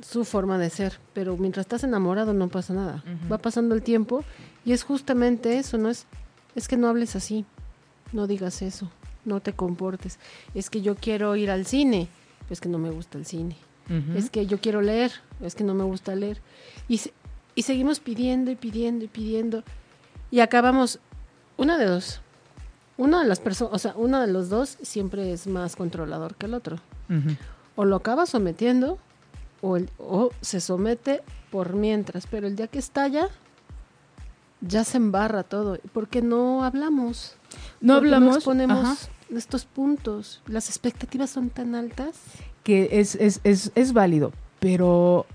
su 0.00 0.24
forma 0.24 0.56
de 0.56 0.70
ser, 0.70 1.00
pero 1.14 1.36
mientras 1.36 1.64
estás 1.64 1.82
enamorado 1.82 2.32
no 2.32 2.46
pasa 2.48 2.72
nada. 2.72 3.02
Va 3.30 3.38
pasando 3.38 3.74
el 3.74 3.82
tiempo 3.82 4.22
y 4.64 4.72
es 4.72 4.84
justamente 4.84 5.58
eso, 5.58 5.78
no 5.78 5.90
es 5.90 6.06
es 6.54 6.68
que 6.68 6.76
no 6.76 6.88
hables 6.88 7.16
así, 7.16 7.44
no 8.12 8.28
digas 8.28 8.62
eso, 8.62 8.88
no 9.24 9.40
te 9.40 9.52
comportes. 9.52 10.20
Es 10.54 10.70
que 10.70 10.80
yo 10.80 10.94
quiero 10.94 11.34
ir 11.34 11.50
al 11.50 11.66
cine, 11.66 12.06
es 12.50 12.60
que 12.60 12.68
no 12.68 12.78
me 12.78 12.90
gusta 12.90 13.18
el 13.18 13.26
cine. 13.26 13.56
Es 14.14 14.30
que 14.30 14.46
yo 14.46 14.60
quiero 14.60 14.80
leer, 14.80 15.10
es 15.42 15.56
que 15.56 15.64
no 15.64 15.74
me 15.74 15.82
gusta 15.82 16.14
leer. 16.14 16.40
Y, 16.88 17.00
y 17.56 17.62
seguimos 17.62 17.98
pidiendo 17.98 18.52
y 18.52 18.54
pidiendo 18.54 19.04
y 19.04 19.08
pidiendo 19.08 19.64
y 20.30 20.38
acabamos 20.38 21.00
una 21.56 21.76
de 21.78 21.86
dos. 21.86 22.20
Una 22.96 23.22
de 23.22 23.28
las 23.28 23.40
personas, 23.40 23.74
o 23.74 23.78
sea, 23.80 23.94
uno 23.96 24.20
de 24.20 24.28
los 24.28 24.48
dos 24.48 24.78
siempre 24.82 25.32
es 25.32 25.48
más 25.48 25.74
controlador 25.74 26.36
que 26.36 26.46
el 26.46 26.54
otro 26.54 26.78
o 27.76 27.84
lo 27.84 27.96
acaba 27.96 28.26
sometiendo 28.26 28.98
o, 29.60 29.78
o 29.98 30.30
se 30.40 30.60
somete 30.60 31.22
por 31.50 31.74
mientras, 31.74 32.26
pero 32.26 32.46
el 32.46 32.56
día 32.56 32.66
que 32.68 32.78
estalla 32.78 33.28
ya 34.60 34.84
se 34.84 34.96
embarra 34.96 35.42
todo, 35.42 35.78
porque 35.92 36.22
no 36.22 36.64
hablamos. 36.64 37.36
No 37.80 37.94
hablamos. 37.94 38.36
No 38.36 38.40
ponemos 38.40 39.08
estos 39.34 39.64
puntos. 39.64 40.42
Las 40.46 40.68
expectativas 40.68 41.30
son 41.30 41.50
tan 41.50 41.74
altas. 41.74 42.16
Que 42.62 42.88
es, 43.00 43.14
es, 43.16 43.40
es, 43.44 43.72
es 43.74 43.92
válido, 43.92 44.32
pero 44.58 45.26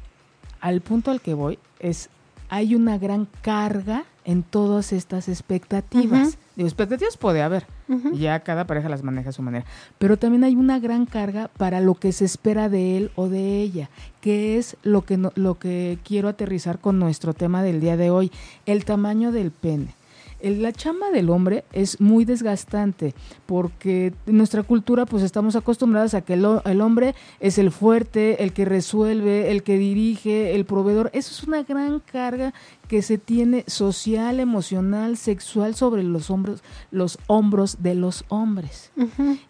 al 0.62 0.82
punto 0.82 1.12
al 1.12 1.22
que 1.22 1.34
voy 1.34 1.60
es, 1.80 2.10
hay 2.50 2.76
una 2.76 2.98
gran 2.98 3.28
carga 3.42 4.06
en 4.30 4.44
todas 4.44 4.94
estas 4.94 5.28
expectativas. 5.28 6.38
Digo, 6.56 6.68
expectativas 6.68 7.18
puede 7.18 7.42
haber, 7.42 7.66
ya 8.14 8.40
cada 8.42 8.68
pareja 8.68 8.88
las 8.88 9.02
maneja 9.02 9.30
a 9.30 9.34
su 9.34 9.42
manera, 9.42 9.66
pero 9.98 10.18
también 10.18 10.44
hay 10.44 10.56
una 10.56 10.78
gran 10.78 11.08
carga 11.08 11.50
para 11.58 11.80
lo 11.80 11.96
que 11.96 12.12
se 12.12 12.26
espera 12.26 12.70
de 12.70 12.96
él 12.96 13.12
o 13.16 13.28
de 13.28 13.60
ella, 13.60 13.90
que 14.22 14.60
es 14.60 14.78
lo 14.84 15.04
que, 15.04 15.18
lo 15.34 15.58
que 15.58 15.98
quiero 16.04 16.28
aterrizar 16.28 16.78
con 16.78 17.00
nuestro 17.00 17.34
tema 17.34 17.64
del 17.64 17.82
día 17.82 17.98
de 17.98 18.12
hoy, 18.12 18.32
el 18.68 18.86
tamaño 18.86 19.32
del 19.32 19.50
pene 19.50 19.96
la 20.42 20.72
chamba 20.72 21.12
del 21.12 21.30
hombre 21.30 21.66
es 21.74 22.00
muy 22.00 22.26
desgastante 22.26 23.14
porque 23.46 24.14
en 24.26 24.38
nuestra 24.38 24.64
cultura 24.64 25.06
pues 25.06 25.24
estamos 25.24 25.56
acostumbrados 25.56 26.14
a 26.14 26.22
que 26.22 26.34
el, 26.34 26.46
hombre 26.82 27.16
es 27.40 27.58
el 27.58 27.72
fuerte, 27.72 28.44
el 28.44 28.54
que 28.54 28.66
resuelve, 28.66 29.52
el 29.52 29.64
que 29.64 29.78
dirige, 29.78 30.56
el 30.56 30.66
proveedor. 30.66 31.10
Eso 31.14 31.32
es 31.32 31.44
una 31.44 31.64
gran 31.64 32.00
carga 32.00 32.54
que 32.88 33.02
se 33.02 33.18
tiene 33.18 33.64
social, 33.68 34.40
emocional, 34.40 35.18
sexual 35.18 35.76
sobre 35.76 36.04
los 36.04 36.30
hombros, 36.30 36.64
los 36.92 37.20
hombros 37.28 37.84
de 37.84 37.96
los 37.96 38.26
hombres. 38.30 38.92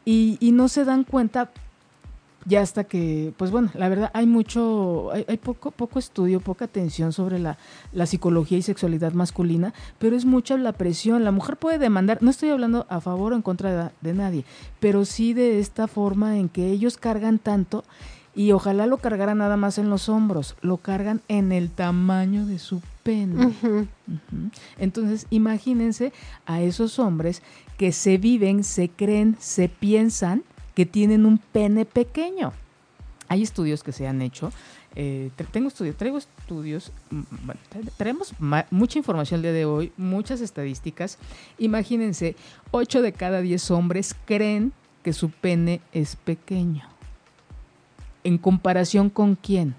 y, 0.06 0.38
y 0.40 0.52
no 0.52 0.68
se 0.68 0.86
dan 0.86 1.04
cuenta 1.04 1.52
ya 2.50 2.62
hasta 2.62 2.84
que, 2.84 3.32
pues 3.38 3.52
bueno, 3.52 3.70
la 3.76 3.88
verdad 3.90 4.10
hay 4.14 4.26
mucho, 4.26 5.12
hay, 5.12 5.38
poco, 5.38 5.70
poco 5.70 6.00
estudio, 6.00 6.40
poca 6.40 6.66
atención 6.66 7.14
sobre 7.14 7.38
la, 7.38 7.58
psicología 8.08 8.58
y 8.58 8.64
sexualidad 8.64 9.14
masculina, 9.14 9.74
pero 10.00 10.16
es 10.16 10.26
mucha 10.26 10.58
la 10.58 10.74
presión. 10.74 11.24
La 11.24 11.32
mujer 11.32 11.58
puede 11.58 11.78
demandar, 11.78 12.18
no 12.22 12.32
estoy 12.32 12.50
hablando 12.50 12.88
a 12.90 13.02
favor 13.02 13.34
o 13.34 13.36
en 13.36 13.44
contra 13.44 13.94
de, 14.02 14.14
nadie, 14.14 14.46
pero 14.80 15.06
sí 15.06 15.34
de 15.34 15.60
esta 15.60 15.88
forma 15.88 16.38
en 16.38 16.50
que 16.50 16.72
ellos 16.72 16.98
cargan 16.98 17.38
tanto 17.38 17.84
y 18.36 18.52
ojalá 18.52 18.88
lo 18.88 18.98
cargaran 18.98 19.38
nada 19.38 19.56
más 19.56 19.78
en 19.78 19.92
los 19.92 20.10
hombros, 20.10 20.56
lo 20.62 20.78
cargan 20.78 21.22
en 21.28 21.52
el 21.52 21.70
tamaño 21.70 22.48
de 22.48 22.58
su 22.58 22.82
pene. 23.04 23.54
Entonces, 24.80 25.28
imagínense 25.30 26.14
a 26.48 26.62
esos 26.62 26.98
hombres 26.98 27.44
que 27.78 27.92
se 27.92 28.18
viven, 28.18 28.64
se 28.64 28.90
creen, 28.90 29.38
se 29.40 29.70
piensan 29.70 30.44
que 30.80 30.86
tienen 30.86 31.26
un 31.26 31.40
pene 31.40 31.84
pequeño. 31.84 32.54
Hay 33.28 33.44
estudios 33.44 33.84
que 33.84 33.92
se 33.92 34.08
han 34.08 34.22
hecho. 34.22 34.54
Eh, 34.96 35.30
tengo 35.52 35.68
estudios, 35.68 35.98
traigo 35.98 36.18
estudios, 36.18 36.94
mm, 37.12 37.22
bueno, 37.44 37.60
traemos 37.98 38.34
mucha 38.72 38.98
información 38.98 39.40
el 39.40 39.42
día 39.42 39.52
de 39.52 39.66
hoy, 39.66 39.92
muchas 39.98 40.40
estadísticas. 40.40 41.18
Imagínense, 41.58 42.38
8 42.72 43.02
de 43.02 43.12
cada 43.12 43.42
10 43.42 43.72
hombres 43.72 44.16
creen 44.24 44.72
que 45.04 45.12
su 45.12 45.32
pene 45.32 45.82
es 45.92 46.16
pequeño. 46.16 46.84
¿En 48.24 48.38
comparación 48.38 49.10
con 49.10 49.36
quién? 49.36 49.76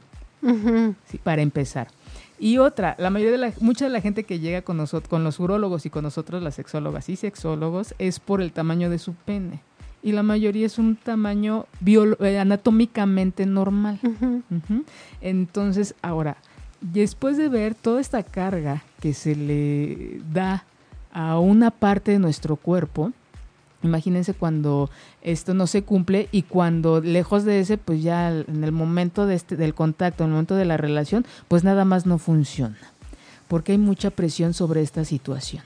para 1.22 1.40
empezar. 1.40 1.88
Y 2.38 2.58
otra, 2.58 2.94
la 2.98 3.08
mayoría 3.08 3.32
de 3.32 3.38
la, 3.38 3.54
mucha 3.60 3.86
de 3.86 3.90
la 3.90 4.02
gente 4.02 4.24
que 4.24 4.38
llega 4.38 4.60
con 4.60 4.76
nosotros, 4.76 5.08
con 5.08 5.24
los 5.24 5.40
urólogos 5.40 5.86
y 5.86 5.90
con 5.90 6.02
nosotros 6.02 6.42
las 6.42 6.56
sexólogas 6.56 7.08
y 7.08 7.16
sexólogos, 7.16 7.94
es 7.98 8.20
por 8.20 8.42
el 8.42 8.52
tamaño 8.52 8.90
de 8.90 8.98
su 8.98 9.14
pene 9.14 9.62
y 10.02 10.12
la 10.12 10.22
mayoría 10.22 10.66
es 10.66 10.78
un 10.78 10.96
tamaño 10.96 11.66
eh, 11.84 12.38
anatómicamente 12.38 13.46
normal. 13.46 13.98
Entonces, 15.20 15.94
ahora, 16.02 16.36
después 16.80 17.36
de 17.36 17.48
ver 17.48 17.74
toda 17.74 18.00
esta 18.00 18.22
carga 18.22 18.82
que 19.00 19.12
se 19.14 19.36
le 19.36 20.20
da 20.32 20.64
a 21.12 21.38
una 21.38 21.70
parte 21.70 22.12
de 22.12 22.18
nuestro 22.18 22.56
cuerpo, 22.56 23.12
imagínense 23.82 24.34
cuando 24.34 24.90
esto 25.22 25.54
no 25.54 25.66
se 25.66 25.82
cumple 25.82 26.28
y 26.32 26.42
cuando 26.42 27.00
lejos 27.00 27.44
de 27.44 27.60
ese, 27.60 27.78
pues 27.78 28.02
ya 28.02 28.30
en 28.30 28.64
el 28.64 28.72
momento 28.72 29.26
de 29.26 29.34
este, 29.34 29.56
del 29.56 29.74
contacto, 29.74 30.24
en 30.24 30.30
el 30.30 30.34
momento 30.34 30.54
de 30.54 30.64
la 30.64 30.76
relación, 30.76 31.26
pues 31.48 31.64
nada 31.64 31.84
más 31.84 32.06
no 32.06 32.18
funciona, 32.18 32.78
porque 33.48 33.72
hay 33.72 33.78
mucha 33.78 34.10
presión 34.10 34.54
sobre 34.54 34.82
esta 34.82 35.04
situación. 35.04 35.62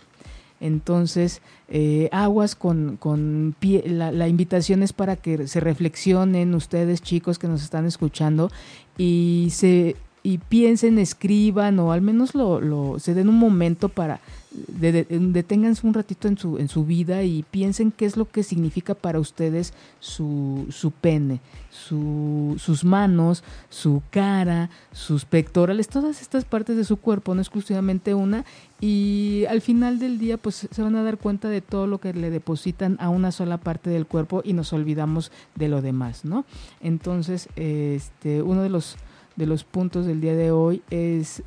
Entonces, 0.65 1.43
eh, 1.69 2.09
aguas 2.11 2.55
con, 2.55 2.97
con 2.97 3.55
pie, 3.59 3.85
la, 3.87 4.29
invitación 4.29 4.83
es 4.83 4.95
para 4.95 5.15
que 5.15 5.47
se 5.47 5.61
reflexionen 5.61 6.55
ustedes 6.55 7.03
chicos 7.03 7.39
que 7.39 7.49
nos 7.49 7.63
están 7.63 7.85
escuchando 7.85 8.51
y 8.97 9.49
se 9.51 9.95
y 10.23 10.39
piensen, 10.39 10.99
escriban 10.99 11.79
o 11.81 11.93
al 11.93 12.01
menos 12.01 12.35
lo, 12.35 12.59
lo 12.63 12.99
se 12.99 13.13
den 13.13 13.29
un 13.29 13.39
momento 13.39 13.91
para 13.91 14.21
deténganse 14.55 15.87
un 15.87 15.95
ratito 15.95 16.29
en 16.29 16.39
su, 16.39 16.59
en 16.59 16.69
su 16.69 16.85
vida 16.85 17.23
y 17.23 17.45
piensen 17.51 17.91
qué 17.91 18.07
es 18.07 18.17
lo 18.17 18.29
que 18.29 18.43
significa 18.43 18.95
para 18.95 19.19
ustedes 19.19 19.73
su, 20.01 20.67
su 20.71 20.91
pene, 20.91 21.41
su, 21.71 22.57
sus 22.59 22.85
manos, 22.85 23.43
su 23.69 24.03
cara, 24.11 24.71
sus 24.93 25.25
pectorales, 25.25 25.89
todas 25.89 26.23
estas 26.23 26.45
partes 26.45 26.77
de 26.77 26.85
su 26.85 26.99
cuerpo, 26.99 27.35
no 27.35 27.41
exclusivamente 27.41 28.15
una, 28.15 28.45
y 28.81 29.45
al 29.49 29.61
final 29.61 29.99
del 29.99 30.19
día 30.19 30.37
pues 30.37 30.69
se 30.71 30.83
van 30.83 30.97
a 30.97 31.03
dar 31.03 31.19
cuenta 31.19 31.49
de 31.49 31.61
todo 31.61 31.87
lo 31.87 31.99
que 31.99 32.13
le 32.13 32.31
depositan 32.31 32.97
a 33.01 33.09
una 33.09 33.33
sola 33.33 33.59
parte 33.59 33.91
del 33.91 34.07
cuerpo 34.07 34.43
y 34.45 34.53
nos 34.53 34.73
olvidamos 34.73 35.33
de 35.55 35.69
lo 35.69 35.83
demás, 35.83 36.25
¿no? 36.25 36.45
Entonces, 36.81 37.49
este, 37.57 38.43
uno 38.43 38.63
de 38.63 38.71
los, 38.71 38.97
de 39.37 39.47
los 39.47 39.65
puntos 39.65 40.07
del 40.07 40.21
día 40.21 40.35
de 40.35 40.51
hoy 40.51 40.83
es 40.91 41.43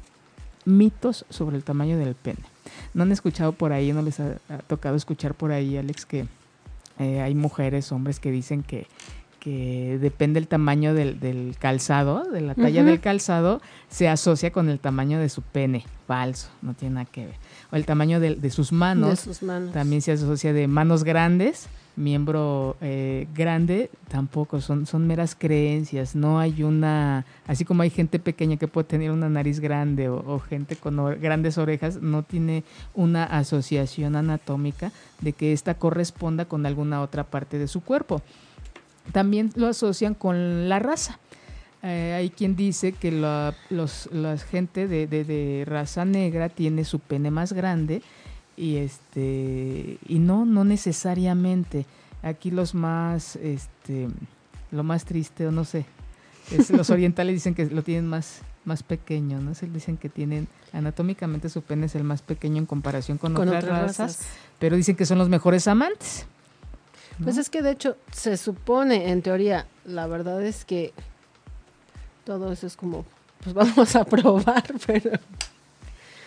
mitos 0.65 1.25
sobre 1.29 1.55
el 1.55 1.63
tamaño 1.63 1.97
del 1.97 2.15
pene. 2.15 2.56
¿No 2.93 3.03
han 3.03 3.12
escuchado 3.12 3.51
por 3.51 3.74
ahí, 3.74 3.93
no 3.93 4.01
les 4.01 4.19
ha, 4.19 4.38
tocado 4.67 4.96
escuchar 4.96 5.34
por 5.34 5.51
ahí, 5.51 5.77
Alex, 5.77 6.05
que 6.05 6.27
eh, 7.00 7.22
hay 7.22 7.36
mujeres, 7.36 7.91
hombres 7.91 8.19
que 8.19 8.31
dicen 8.31 8.63
que, 8.63 8.88
que 9.39 9.98
depende 10.01 10.39
el 10.39 10.48
tamaño 10.48 10.93
del, 10.93 11.55
calzado, 11.60 12.24
de 12.24 12.41
la 12.41 12.55
talla 12.55 12.84
del 12.84 13.00
calzado, 13.00 13.62
se 13.89 14.10
asocia 14.10 14.51
con 14.51 14.69
el 14.69 14.79
tamaño 14.79 15.19
de 15.19 15.29
su 15.29 15.41
pene. 15.41 15.86
Falso, 16.07 16.50
no 16.62 16.74
tiene 16.74 16.96
nada 16.96 17.05
que 17.05 17.25
ver. 17.25 17.36
O 17.72 17.75
el 17.75 17.86
tamaño 17.86 18.19
de, 18.19 18.36
de 18.36 18.50
sus 18.50 18.72
manos. 18.72 19.10
De 19.10 19.15
sus 19.17 19.43
manos. 19.43 19.74
También 19.74 20.01
se 20.01 20.13
asocia 20.13 20.53
de 20.53 20.67
manos 20.67 21.03
grandes 21.03 21.67
miembro 21.97 22.77
eh, 22.79 23.27
grande, 23.33 23.89
tampoco, 24.07 24.61
son, 24.61 24.85
son 24.85 25.07
meras 25.07 25.35
creencias, 25.35 26.15
no 26.15 26.39
hay 26.39 26.63
una, 26.63 27.25
así 27.47 27.65
como 27.65 27.81
hay 27.81 27.89
gente 27.89 28.19
pequeña 28.19 28.57
que 28.57 28.67
puede 28.67 28.87
tener 28.87 29.11
una 29.11 29.27
nariz 29.29 29.59
grande 29.59 30.07
o, 30.07 30.39
gente 30.39 30.75
con 30.75 31.19
grandes 31.19 31.57
orejas, 31.57 32.01
no 32.01 32.23
tiene 32.23 32.63
una 32.93 33.25
asociación 33.25 34.15
anatómica 34.15 34.91
de 35.21 35.33
que 35.33 35.51
ésta 35.51 35.73
corresponda 35.73 36.45
con 36.45 36.65
alguna 36.65 37.01
otra 37.01 37.23
parte 37.23 37.57
de 37.57 37.67
su 37.67 37.81
cuerpo. 37.81 38.21
También 39.11 39.51
lo 39.55 39.67
asocian 39.67 40.13
con 40.13 40.69
la 40.69 40.79
raza. 40.79 41.19
Eh, 41.81 42.13
hay 42.15 42.29
quien 42.29 42.55
dice 42.55 42.91
que 42.91 43.11
la, 43.11 43.55
los, 43.69 44.09
gente 44.49 44.87
de, 44.87 45.07
de 45.07 45.63
raza 45.65 46.05
negra 46.05 46.49
tiene 46.49 46.83
su 46.83 46.99
pene 46.99 47.31
más 47.31 47.53
grande 47.53 48.01
y 48.57 48.77
este 48.77 49.99
y 50.07 50.19
no 50.19 50.43
no 50.45 50.63
necesariamente 50.65 51.85
aquí 52.23 52.51
los 52.51 52.73
más 52.73 53.35
este 53.37 54.07
lo 54.71 54.83
más 54.83 55.05
triste 55.05 55.47
o 55.47 55.51
no 55.51 55.63
sé 55.63 55.85
Es- 56.51 56.71
los 56.71 56.89
orientales 56.89 57.33
dicen 57.35 57.53
que 57.55 57.65
lo 57.67 57.83
tienen 57.83 58.07
más, 58.07 58.39
más 58.65 58.81
pequeño, 58.83 59.39
¿no? 59.41 59.53
Se 59.53 59.67
dicen 59.67 59.97
que 59.97 60.07
tienen, 60.09 60.47
anatómicamente 60.73 61.49
su 61.49 61.61
pene 61.61 61.85
es 61.87 61.95
el 61.95 62.03
más 62.05 62.21
pequeño 62.21 62.57
en 62.57 62.65
comparación 62.65 63.17
con, 63.17 63.33
Con 63.33 63.49
otras, 63.49 63.63
otras 63.65 63.81
razas, 63.81 63.97
razas. 64.17 64.27
pero 64.57 64.75
dicen 64.77 64.95
que 64.95 65.05
son 65.05 65.17
los 65.17 65.27
mejores 65.29 65.67
amantes. 65.67 66.25
¿no? 67.19 67.25
Pues 67.25 67.37
es 67.37 67.49
que 67.49 67.61
de 67.61 67.71
hecho 67.71 67.97
se 68.13 68.37
supone, 68.37 69.11
en 69.11 69.21
teoría, 69.21 69.67
la 69.85 70.07
verdad 70.07 70.41
es 70.43 70.63
que 70.65 70.93
todo 72.25 72.51
eso 72.53 72.67
es 72.67 72.75
como, 72.77 73.05
pues 73.43 73.53
vamos 73.75 73.95
a 73.95 74.05
probar, 74.05 74.63
pero 74.85 75.11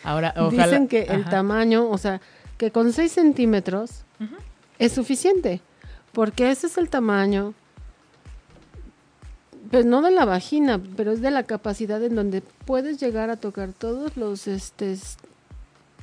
Ahora, 0.02 0.34
ojalá. 0.36 0.66
dicen 0.66 0.88
que 0.88 1.02
el 1.02 1.24
tamaño, 1.24 1.88
o 1.88 1.98
sea, 1.98 2.20
que 2.56 2.70
con 2.70 2.92
6 2.92 3.10
centímetros 3.10 4.04
es 4.78 4.92
suficiente, 4.92 5.60
porque 6.12 6.50
ese 6.50 6.66
es 6.66 6.78
el 6.78 6.88
tamaño, 6.88 7.54
pues 9.70 9.84
no 9.84 10.02
de 10.02 10.10
la 10.10 10.24
vagina, 10.24 10.80
pero 10.96 11.12
es 11.12 11.20
de 11.20 11.30
la 11.30 11.44
capacidad 11.44 12.02
en 12.02 12.14
donde 12.14 12.42
puedes 12.64 12.98
llegar 12.98 13.30
a 13.30 13.36
tocar 13.36 13.72
todos 13.72 14.16
los, 14.16 14.48
este, 14.48 14.96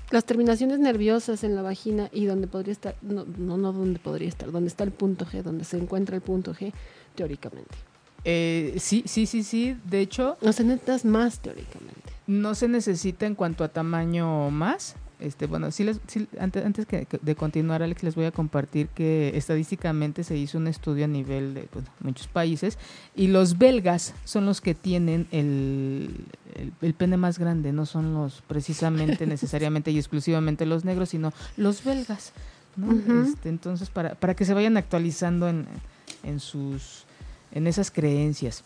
las 0.09 0.25
terminaciones 0.25 0.79
nerviosas 0.79 1.43
en 1.43 1.55
la 1.55 1.61
vagina 1.61 2.09
y 2.13 2.25
donde 2.25 2.47
podría 2.47 2.71
estar, 2.71 2.95
no, 3.01 3.25
no, 3.37 3.57
no 3.57 3.73
donde 3.73 3.99
podría 3.99 4.29
estar, 4.29 4.51
donde 4.51 4.69
está 4.69 4.83
el 4.83 4.91
punto 4.91 5.25
G, 5.25 5.43
donde 5.43 5.65
se 5.65 5.77
encuentra 5.77 6.15
el 6.15 6.21
punto 6.21 6.53
G, 6.53 6.71
teóricamente. 7.15 7.75
Eh, 8.23 8.75
sí, 8.79 9.03
sí, 9.05 9.25
sí, 9.25 9.43
sí. 9.43 9.77
De 9.85 10.01
hecho, 10.01 10.37
O 10.41 10.51
sea, 10.51 10.65
necesitas 10.65 11.05
más 11.05 11.39
teóricamente. 11.39 12.06
No 12.27 12.55
se 12.55 12.67
necesita 12.67 13.25
en 13.25 13.35
cuanto 13.35 13.63
a 13.63 13.69
tamaño 13.69 14.51
más. 14.51 14.95
Este, 15.19 15.47
bueno, 15.47 15.71
sí 15.71 15.83
les, 15.83 15.99
sí, 16.05 16.27
antes, 16.39 16.63
antes 16.63 16.85
que, 16.85 17.07
de 17.19 17.35
continuar, 17.35 17.81
Alex, 17.81 18.03
les 18.03 18.13
voy 18.13 18.25
a 18.25 18.31
compartir 18.31 18.87
que 18.89 19.31
estadísticamente 19.35 20.23
se 20.23 20.37
hizo 20.37 20.59
un 20.59 20.67
estudio 20.67 21.05
a 21.05 21.07
nivel 21.07 21.55
de 21.55 21.67
bueno, 21.73 21.87
muchos 22.01 22.27
países 22.27 22.77
y 23.15 23.25
los 23.25 23.57
belgas 23.57 24.13
son 24.25 24.45
los 24.45 24.61
que 24.61 24.75
tienen 24.75 25.27
el, 25.31 26.25
el, 26.53 26.71
el 26.83 26.93
pene 26.93 27.17
más 27.17 27.39
grande, 27.39 27.73
no 27.73 27.87
son 27.87 28.13
los 28.13 28.43
precisamente 28.43 29.25
necesariamente 29.27 29.89
y 29.89 29.97
exclusivamente 29.97 30.67
los 30.67 30.85
negros, 30.85 31.09
sino 31.09 31.33
los 31.55 31.83
belgas. 31.83 32.33
Este, 33.25 33.49
entonces, 33.49 33.89
para, 33.89 34.13
para 34.13 34.35
que 34.35 34.45
se 34.45 34.53
vayan 34.53 34.77
actualizando 34.77 35.49
en, 35.49 35.65
en 36.21 36.39
sus 36.39 37.05
en 37.51 37.67
esas 37.67 37.91
creencias. 37.91 38.63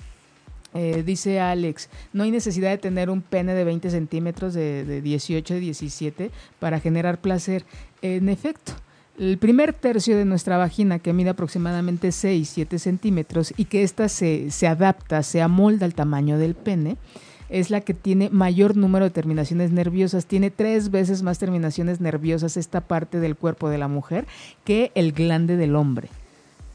Eh, 0.74 1.04
dice 1.06 1.40
Alex, 1.40 1.90
no 2.14 2.24
hay 2.24 2.32
necesidad 2.32 2.70
de 2.70 2.78
tener 2.78 3.10
un 3.10 3.22
pene 3.22 3.54
de 3.54 3.64
20 3.64 3.90
centímetros, 3.90 4.54
de, 4.54 4.86
de 4.86 5.02
18, 5.02 5.56
de 5.56 5.60
17, 5.60 6.32
para 6.60 6.80
generar 6.80 7.20
placer. 7.20 7.66
En 8.02 8.30
efecto, 8.30 8.74
el 9.20 9.38
primer 9.38 9.74
tercio 9.74 10.18
de 10.18 10.26
nuestra 10.26 10.58
vagina, 10.58 11.00
que 11.00 11.14
mide 11.14 11.32
aproximadamente 11.32 12.12
6, 12.12 12.50
7 12.50 12.80
centímetros, 12.80 13.54
y 13.58 13.66
que 13.66 13.84
ésta 13.84 14.10
se, 14.10 14.50
se 14.50 14.68
adapta, 14.68 15.22
se 15.24 15.42
amolda 15.42 15.86
al 15.86 15.94
tamaño 15.94 16.38
del 16.38 16.56
pene, 16.56 16.98
es 17.50 17.70
la 17.70 17.82
que 17.82 17.94
tiene 17.94 18.30
mayor 18.30 18.78
número 18.78 19.06
de 19.06 19.12
terminaciones 19.12 19.72
nerviosas. 19.72 20.26
Tiene 20.26 20.50
tres 20.50 20.90
veces 20.90 21.22
más 21.22 21.38
terminaciones 21.38 22.00
nerviosas 22.00 22.56
esta 22.56 22.82
parte 22.82 23.20
del 23.20 23.36
cuerpo 23.36 23.70
de 23.70 23.78
la 23.78 23.90
mujer 23.90 24.26
que 24.64 24.92
el 24.96 25.12
glande 25.12 25.58
del 25.58 25.76
hombre. 25.76 26.08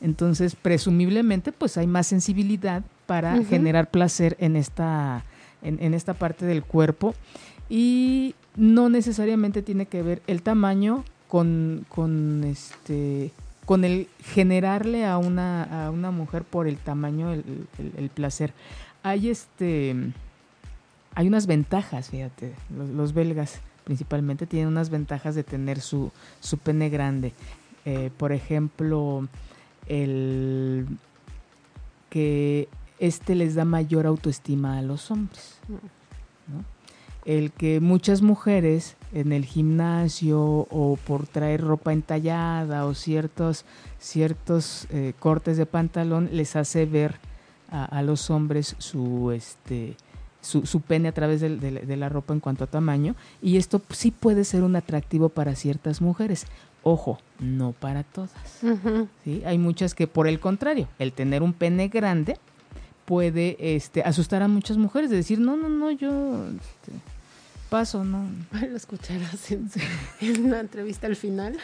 Entonces, 0.01 0.57
presumiblemente, 0.57 1.53
pues 1.53 1.77
hay 1.79 1.87
más 1.87 2.07
sensibilidad 2.07 2.83
para 3.07 3.37
generar 3.45 3.91
placer 3.91 4.37
en 4.41 4.57
esta, 4.57 5.25
en, 5.63 5.79
en 5.83 5.95
esta 5.95 6.15
parte 6.15 6.45
del 6.47 6.63
cuerpo. 6.65 7.15
Y 7.69 8.35
no 8.57 8.89
necesariamente 8.89 9.63
tiene 9.63 9.87
que 9.87 10.03
ver 10.03 10.23
el 10.27 10.43
tamaño 10.43 11.05
con, 11.29 11.85
con 11.89 12.45
este 12.45 13.33
con 13.65 13.85
el 13.85 14.07
generarle 14.23 15.05
a 15.05 15.19
una, 15.19 15.87
a 15.87 15.91
una 15.91 16.13
mujer 16.13 16.45
por 16.45 16.69
el 16.69 16.77
tamaño 16.77 17.33
el, 17.33 17.67
el- 17.79 17.93
el 17.97 18.11
placer. 18.11 18.53
Hay 19.03 19.29
este 19.29 19.97
hay 21.17 21.27
unas 21.27 21.47
ventajas, 21.49 22.11
fíjate, 22.11 22.53
los, 22.77 22.91
los 22.91 23.13
belgas 23.13 23.61
principalmente 23.85 24.47
tienen 24.47 24.69
unas 24.69 24.91
ventajas 24.91 25.35
de 25.35 25.43
tener 25.43 25.81
su, 25.81 26.13
su 26.41 26.59
pene 26.59 26.91
grande. 26.91 27.33
Eh, 27.85 28.11
por 28.17 28.31
ejemplo, 28.33 29.27
el 29.87 30.87
que 32.11 32.69
este 32.99 33.35
les 33.35 33.55
da 33.55 33.65
mayor 33.65 34.07
autoestima 34.07 34.79
a 34.79 34.83
los 34.83 35.11
hombres. 35.11 35.59
El 37.25 37.51
que 37.51 37.81
muchas 37.81 38.23
mujeres 38.23 38.97
en 39.13 39.33
el 39.33 39.45
gimnasio 39.45 40.41
o 40.43 40.99
por 41.07 41.27
traer 41.27 41.61
ropa 41.61 41.93
entallada 41.93 42.87
o 42.87 42.95
ciertos, 42.95 43.65
ciertos 43.99 44.87
eh, 44.91 45.13
cortes 45.19 45.57
de 45.57 45.67
pantalón 45.67 46.31
les 46.33 46.55
hace 46.55 46.87
ver 46.87 47.17
a, 47.69 48.01
los 48.03 48.31
hombres 48.31 48.77
su 48.79 49.33
este 49.33 49.97
su, 50.41 50.81
pene 50.81 51.09
a 51.09 51.13
través 51.13 51.41
de 51.41 51.97
la 51.97 52.09
ropa 52.09 52.33
en 52.33 52.39
cuanto 52.39 52.63
a 52.63 52.69
tamaño 52.69 53.17
y 53.43 53.57
esto 53.57 53.83
sí 53.91 54.13
puede 54.13 54.45
ser 54.45 54.63
un 54.63 54.77
atractivo 54.77 55.29
para 55.29 55.57
ciertas 55.57 56.01
mujeres. 56.01 56.47
Ojo, 56.85 57.19
no 57.39 57.73
para 57.73 58.03
todas. 58.03 58.31
¿sí? 59.25 59.43
Hay 59.45 59.59
muchas 59.59 59.95
que 59.95 60.07
por 60.07 60.27
el 60.29 60.41
contrario, 60.41 60.89
el 60.99 61.13
tener 61.13 61.43
un 61.43 61.53
pene 61.53 61.89
grande 61.89 62.39
puede 63.05 63.57
este, 63.77 64.03
asustar 64.03 64.43
a 64.43 64.49
muchas 64.49 64.77
mujeres, 64.79 65.11
de 65.11 65.17
decir, 65.17 65.39
no, 65.39 65.57
no, 65.57 65.69
no, 65.69 65.91
yo 65.93 66.47
este, 66.49 66.93
paso, 67.71 68.05
no. 68.05 68.29
Lo 68.69 68.77
escucharás 68.77 69.51
en, 69.51 69.71
en 70.21 70.45
una 70.47 70.61
entrevista 70.61 71.07
al 71.07 71.17
final. 71.17 71.57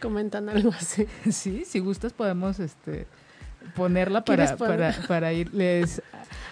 Comentan 0.00 0.48
algo 0.48 0.70
así. 0.70 1.06
Sí, 1.30 1.64
si 1.66 1.78
gustas 1.80 2.12
podemos 2.12 2.58
este, 2.60 3.06
ponerla 3.74 4.24
para, 4.24 4.56
para, 4.56 4.94
para 5.08 5.32
irles. 5.32 6.02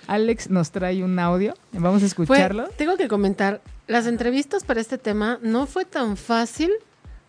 Alex 0.06 0.50
nos 0.50 0.70
trae 0.70 1.02
un 1.04 1.18
audio, 1.18 1.54
vamos 1.72 1.96
a 2.02 2.08
Fue- 2.08 2.24
escucharlo. 2.24 2.68
tengo 2.76 2.96
que 2.96 3.08
comentar, 3.08 3.60
las 3.86 4.06
entrevistas 4.06 4.64
para 4.64 4.80
este 4.80 4.96
tema 4.98 5.38
no 5.42 5.66
fue 5.66 5.84
tan 5.84 6.16
fácil 6.16 6.70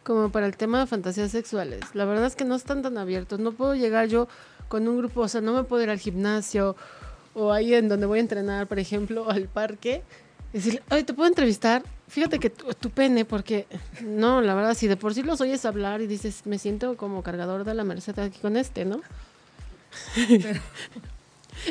como 0.10 0.32
para 0.32 0.48
el 0.48 0.58
tema 0.58 0.80
de 0.80 0.88
fantasías 0.88 1.30
sexuales. 1.32 1.82
La 1.94 2.04
verdad 2.06 2.26
es 2.26 2.36
que 2.36 2.44
no 2.44 2.56
están 2.56 2.82
tan 2.82 2.98
abiertos. 2.98 3.40
No 3.40 3.52
puedo 3.52 3.76
llegar 3.76 4.08
yo 4.08 4.28
con 4.68 4.88
un 4.88 4.98
grupo, 4.98 5.22
o 5.22 5.28
sea, 5.28 5.40
no 5.42 5.54
me 5.54 5.64
puedo 5.64 5.84
ir 5.84 5.90
al 5.92 6.00
gimnasio 6.00 6.76
o 7.36 7.54
ahí 7.54 7.76
en 7.76 7.88
donde 7.90 8.08
voy 8.08 8.18
a 8.18 8.22
entrenar, 8.22 8.66
por 8.66 8.80
ejemplo, 8.80 9.30
al 9.30 9.44
parque. 9.48 10.02
y 10.52 10.58
Decirle, 10.58 10.82
oye, 10.90 11.04
¿te 11.04 11.14
puedo 11.14 11.30
entrevistar? 11.30 11.84
Fíjate 12.08 12.40
que 12.40 12.50
tu, 12.50 12.74
tu 12.74 12.90
pene, 12.90 13.24
porque 13.24 13.68
no, 14.02 14.42
la 14.42 14.56
verdad, 14.56 14.74
si 14.74 14.88
de 14.88 14.98
por 14.98 15.14
sí 15.14 15.22
los 15.22 15.42
oyes 15.42 15.64
hablar 15.66 16.02
y 16.02 16.08
dices, 16.08 16.42
me 16.46 16.58
siento 16.58 16.98
como 16.98 17.22
cargador 17.22 17.64
de 17.64 17.76
la 17.76 17.84
Merced 17.84 18.18
aquí 18.18 18.40
con 18.40 18.58
este, 18.58 18.84
¿no? 18.86 19.02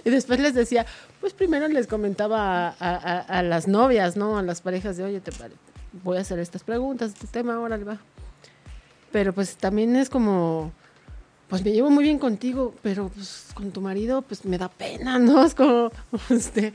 Y 0.05 0.11
después 0.11 0.38
les 0.38 0.55
decía, 0.55 0.85
pues 1.20 1.33
primero 1.33 1.66
les 1.66 1.87
comentaba 1.87 2.68
a, 2.68 2.74
a- 2.79 2.96
a- 2.96 3.20
a 3.38 3.42
las 3.42 3.66
novias, 3.68 4.16
¿no? 4.16 4.37
A 4.38 4.42
las 4.42 4.61
parejas 4.61 4.96
de, 4.96 5.05
oye, 5.05 5.20
te 5.20 5.31
voy 6.05 6.18
a 6.18 6.20
hacer 6.20 6.38
estas 6.38 6.62
preguntas, 6.62 7.12
este 7.14 7.27
tema, 7.27 7.59
órale, 7.59 7.85
va. 7.85 7.98
Pero 9.12 9.33
pues 9.33 9.57
también 9.57 9.97
es 9.97 10.11
como, 10.11 10.73
pues 11.49 11.64
me 11.64 11.73
llevo 11.73 11.90
muy 11.90 12.05
bien 12.05 12.18
contigo, 12.18 12.75
pero 12.83 13.09
pues 13.09 13.47
con 13.55 13.71
tu 13.73 13.81
marido, 13.81 14.23
pues 14.23 14.44
me 14.44 14.59
da 14.59 14.68
pena, 14.68 15.18
¿no? 15.18 15.44
Es 15.44 15.55
como, 15.55 15.90
este, 16.31 16.73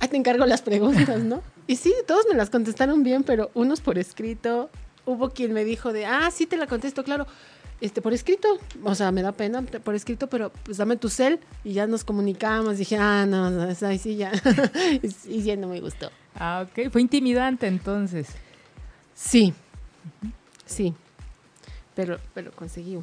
ahí 0.00 0.08
te 0.08 0.16
encargo 0.16 0.44
las 0.46 0.62
preguntas, 0.62 1.20
¿no? 1.22 1.42
Y 1.68 1.76
sí, 1.76 1.94
todos 2.08 2.26
me 2.28 2.36
las 2.36 2.50
contestaron 2.50 3.04
bien, 3.04 3.22
pero 3.22 3.52
unos 3.54 3.80
por 3.80 3.96
escrito. 3.96 4.68
Hubo 5.06 5.30
quien 5.30 5.52
me 5.52 5.64
dijo 5.64 5.92
de, 5.92 6.06
ah, 6.06 6.28
sí 6.32 6.44
te 6.44 6.56
la 6.56 6.66
contesto, 6.66 7.04
claro. 7.04 7.26
Este, 7.80 8.02
por 8.02 8.12
escrito, 8.12 8.48
o 8.82 8.94
sea, 8.96 9.12
me 9.12 9.22
da 9.22 9.30
pena 9.30 9.62
por 9.62 9.94
escrito, 9.94 10.28
pero 10.28 10.52
pues 10.64 10.76
dame 10.76 10.96
tu 10.96 11.08
cel 11.08 11.38
y 11.62 11.72
ya 11.72 11.86
nos 11.86 12.02
comunicamos. 12.02 12.78
Dije, 12.78 12.96
ah, 12.96 13.26
no, 13.26 13.50
no, 13.50 13.68
ahí 13.86 13.98
sí 13.98 14.16
ya. 14.16 14.32
y, 15.02 15.36
y 15.36 15.42
ya 15.42 15.56
no 15.56 15.68
me 15.68 15.80
gustó. 15.80 16.10
Ah, 16.34 16.66
ok, 16.68 16.90
fue 16.90 17.00
intimidante 17.00 17.68
entonces. 17.68 18.28
Sí, 19.14 19.54
sí, 20.66 20.94
pero, 21.94 22.18
pero 22.34 22.50
conseguí. 22.52 22.98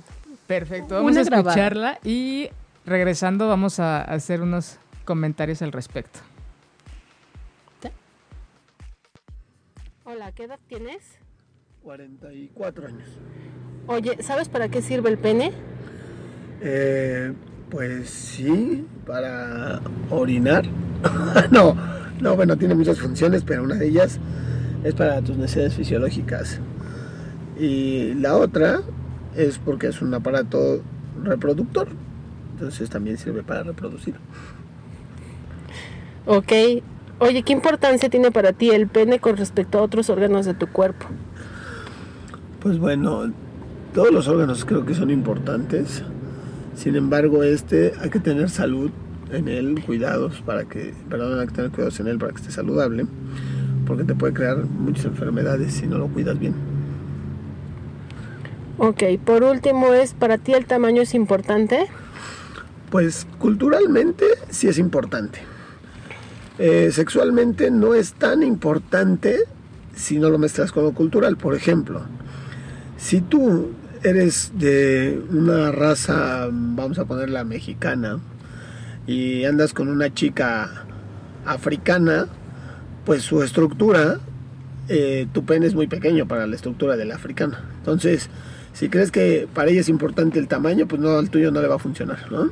Perfecto, 0.47 0.95
vamos 0.95 1.11
Una 1.11 1.21
a 1.21 1.23
grabada. 1.23 1.49
escucharla 1.51 1.99
y 2.03 2.49
regresando 2.85 3.47
vamos 3.47 3.79
a 3.79 4.01
hacer 4.01 4.41
unos 4.41 4.77
comentarios 5.05 5.61
al 5.61 5.71
respecto. 5.71 6.19
Hola, 10.05 10.31
¿qué 10.31 10.45
edad 10.45 10.59
tienes? 10.67 11.19
44 11.83 12.87
años. 12.87 13.09
Oye, 13.85 14.17
¿sabes 14.23 14.49
para 14.49 14.67
qué 14.69 14.81
sirve 14.81 15.09
el 15.09 15.19
pene? 15.19 15.51
Eh, 16.61 17.31
pues 17.69 18.09
sí, 18.09 18.87
para 19.05 19.81
orinar. 20.09 20.65
no, 21.51 21.75
no, 22.19 22.35
bueno, 22.35 22.57
tiene 22.57 22.73
muchas 22.73 22.99
funciones, 22.99 23.43
pero 23.43 23.63
una 23.63 23.75
de 23.75 23.87
ellas 23.87 24.19
es 24.83 24.95
para 24.95 25.21
tus 25.21 25.37
necesidades 25.37 25.75
fisiológicas. 25.75 26.59
Y 27.59 28.13
la 28.15 28.37
otra 28.37 28.81
es 29.35 29.59
porque 29.59 29.87
es 29.87 30.01
un 30.01 30.13
aparato 30.13 30.81
reproductor. 31.23 31.89
Entonces 32.53 32.89
también 32.89 33.17
sirve 33.17 33.43
para 33.43 33.63
reproducir. 33.63 34.15
Ok. 36.25 36.51
Oye, 37.19 37.43
¿qué 37.43 37.51
importancia 37.51 38.09
tiene 38.09 38.31
para 38.31 38.53
ti 38.53 38.69
el 38.69 38.87
pene 38.87 39.19
con 39.19 39.35
respecto 39.35 39.77
a 39.77 39.81
otros 39.81 40.09
órganos 40.09 40.45
de 40.45 40.53
tu 40.53 40.67
cuerpo? 40.67 41.05
Pues 42.61 42.79
bueno, 42.79 43.31
todos 43.93 44.11
los 44.11 44.27
órganos 44.27 44.63
creo 44.63 44.85
que 44.85 44.93
son 44.93 45.09
importantes. 45.09 46.03
Sin 46.75 46.95
embargo, 46.95 47.43
este 47.43 47.93
hay 47.99 48.09
que 48.09 48.19
tener 48.19 48.49
salud 48.49 48.91
en 49.33 49.49
él, 49.49 49.83
cuidados 49.85 50.41
para 50.41 50.63
que, 50.65 50.93
perdón, 51.09 51.39
hay 51.39 51.47
que 51.47 51.53
tener 51.53 51.71
cuidados 51.71 51.99
en 51.99 52.07
él 52.07 52.17
para 52.17 52.31
que 52.31 52.37
esté 52.37 52.51
saludable, 52.51 53.05
porque 53.85 54.05
te 54.05 54.15
puede 54.15 54.33
crear 54.33 54.63
muchas 54.63 55.05
enfermedades 55.05 55.73
si 55.73 55.87
no 55.87 55.97
lo 55.97 56.07
cuidas 56.07 56.39
bien. 56.39 56.68
Ok, 58.79 59.03
por 59.25 59.43
último, 59.43 59.93
¿es 59.93 60.13
para 60.13 60.37
ti 60.37 60.53
el 60.53 60.65
tamaño 60.65 61.01
es 61.01 61.13
importante? 61.13 61.87
Pues 62.89 63.27
culturalmente 63.37 64.25
sí 64.49 64.69
es 64.69 64.77
importante. 64.77 65.39
Eh, 66.57 66.89
sexualmente 66.91 67.71
no 67.71 67.93
es 67.93 68.13
tan 68.13 68.41
importante 68.41 69.39
si 69.95 70.17
no 70.17 70.29
lo 70.29 70.39
mezclas 70.39 70.71
con 70.71 70.85
lo 70.85 70.93
cultural. 70.93 71.35
Por 71.35 71.55
ejemplo, 71.55 72.03
si 72.97 73.19
tú 73.19 73.71
eres 74.01 74.53
de 74.55 75.21
una 75.29 75.71
raza, 75.71 76.47
vamos 76.49 76.99
a 76.99 77.05
ponerla 77.05 77.43
mexicana, 77.43 78.19
y 79.09 79.43
andas 79.43 79.73
con 79.73 79.87
una 79.89 80.13
chica 80.13 80.85
africana, 81.43 82.27
pues 83.05 83.23
su 83.23 83.41
estructura, 83.43 84.19
eh, 84.87 85.27
tu 85.33 85.43
pene 85.45 85.65
es 85.65 85.75
muy 85.75 85.87
pequeño 85.87 86.27
para 86.27 86.47
la 86.47 86.55
estructura 86.55 86.95
de 86.95 87.05
la 87.05 87.15
africana. 87.15 87.63
Entonces, 87.79 88.29
si 88.73 88.89
crees 88.89 89.11
que 89.11 89.47
para 89.53 89.69
ella 89.69 89.81
es 89.81 89.89
importante 89.89 90.39
el 90.39 90.47
tamaño, 90.47 90.87
pues 90.87 91.01
no, 91.01 91.17
al 91.17 91.29
tuyo 91.29 91.51
no 91.51 91.61
le 91.61 91.67
va 91.67 91.75
a 91.75 91.79
funcionar, 91.79 92.31
¿no? 92.31 92.51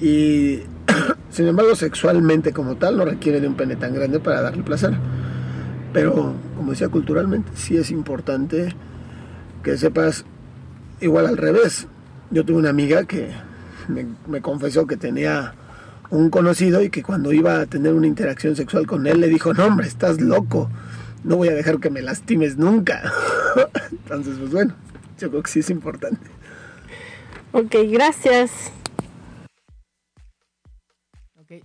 Y 0.00 0.60
sin 1.30 1.46
embargo, 1.46 1.74
sexualmente 1.74 2.52
como 2.52 2.76
tal 2.76 2.96
no 2.96 3.04
requiere 3.04 3.40
de 3.40 3.48
un 3.48 3.54
pene 3.54 3.76
tan 3.76 3.94
grande 3.94 4.20
para 4.20 4.42
darle 4.42 4.62
placer. 4.62 4.94
Pero, 5.92 6.34
como 6.56 6.72
decía, 6.72 6.88
culturalmente 6.88 7.52
sí 7.54 7.76
es 7.76 7.90
importante 7.90 8.74
que 9.62 9.78
sepas 9.78 10.24
igual 11.00 11.26
al 11.26 11.36
revés. 11.36 11.86
Yo 12.30 12.44
tuve 12.44 12.58
una 12.58 12.70
amiga 12.70 13.04
que 13.04 13.30
me, 13.88 14.06
me, 14.26 14.40
confesó 14.40 14.86
que 14.86 14.96
tenía 14.96 15.54
un 16.10 16.30
conocido 16.30 16.82
y 16.82 16.90
que 16.90 17.02
cuando 17.02 17.32
iba 17.32 17.60
a 17.60 17.66
tener 17.66 17.92
una 17.94 18.06
interacción 18.06 18.56
sexual 18.56 18.86
con 18.86 19.06
él 19.06 19.20
le 19.20 19.28
dijo, 19.28 19.54
no 19.54 19.66
hombre, 19.66 19.86
estás 19.86 20.20
loco, 20.20 20.68
no 21.26 21.36
voy 21.36 21.48
a 21.48 21.54
dejar 21.54 21.80
que 21.80 21.90
me 21.90 22.02
lastimes 22.02 22.56
nunca. 22.56 23.12
Entonces, 23.90 24.38
pues 24.38 24.52
bueno, 24.52 24.74
yo 25.18 25.28
creo 25.28 25.42
que 25.42 25.50
sí 25.50 25.60
es 25.60 25.70
importante. 25.70 26.30
Ok, 27.52 27.74
gracias. 27.90 28.70
Okay. 31.42 31.64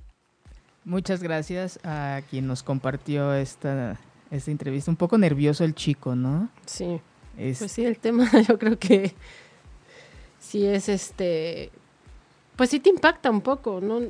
Muchas 0.84 1.22
gracias 1.22 1.80
a 1.84 2.22
quien 2.30 2.48
nos 2.48 2.64
compartió 2.64 3.36
esta, 3.36 4.00
esta 4.32 4.52
entrevista. 4.52 4.90
Un 4.90 4.98
poco 4.98 5.18
nervioso 5.20 5.64
el 5.64 5.76
chico, 5.76 6.16
¿no? 6.16 6.50
Sí. 6.66 7.00
Es... 7.38 7.60
Pues 7.60 7.72
sí, 7.72 7.86
el 7.86 8.00
tema 8.00 8.30
yo 8.48 8.58
creo 8.58 8.80
que 8.80 9.14
sí 10.40 10.66
es 10.66 10.90
este, 10.90 11.72
pues 12.56 12.72
sí 12.72 12.80
te 12.80 12.90
impacta 12.90 13.30
un 13.30 13.42
poco, 13.42 13.80
¿no? 13.80 14.02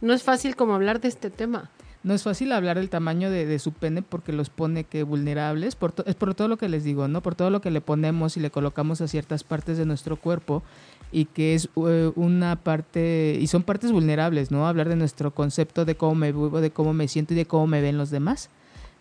No 0.00 0.12
es 0.12 0.22
fácil 0.22 0.54
como 0.54 0.74
hablar 0.74 1.00
de 1.00 1.08
este 1.08 1.30
tema. 1.30 1.70
No 2.04 2.14
es 2.14 2.24
fácil 2.24 2.50
hablar 2.52 2.78
del 2.78 2.90
tamaño 2.90 3.30
de, 3.30 3.58
su 3.58 3.72
pene 3.72 4.02
porque 4.02 4.32
los 4.32 4.50
pone 4.50 4.84
que 4.84 5.04
vulnerables, 5.04 5.76
por 5.76 5.94
es 6.04 6.16
por 6.16 6.34
todo 6.34 6.48
lo 6.48 6.56
que 6.56 6.68
les 6.68 6.82
digo, 6.82 7.06
¿no? 7.06 7.22
Por 7.22 7.36
todo 7.36 7.50
lo 7.50 7.60
que 7.60 7.70
le 7.70 7.80
ponemos 7.80 8.36
y 8.36 8.40
le 8.40 8.50
colocamos 8.50 9.00
a 9.00 9.08
ciertas 9.08 9.44
partes 9.44 9.78
de 9.78 9.86
nuestro 9.86 10.16
cuerpo 10.16 10.64
y 11.12 11.26
que 11.26 11.54
es 11.54 11.68
uh, 11.76 12.12
una 12.16 12.56
parte, 12.56 13.38
y 13.40 13.46
son 13.46 13.62
partes 13.62 13.92
vulnerables, 13.92 14.50
¿no? 14.50 14.66
Hablar 14.66 14.88
de 14.88 14.96
nuestro 14.96 15.30
concepto 15.30 15.84
de 15.84 15.94
cómo 15.94 16.16
me 16.16 16.32
vivo, 16.32 16.60
de 16.60 16.70
cómo 16.70 16.92
me 16.92 17.06
siento 17.06 17.34
y 17.34 17.36
de 17.36 17.46
cómo 17.46 17.66
me 17.68 17.80
ven 17.80 17.98
los 17.98 18.10
demás. 18.10 18.50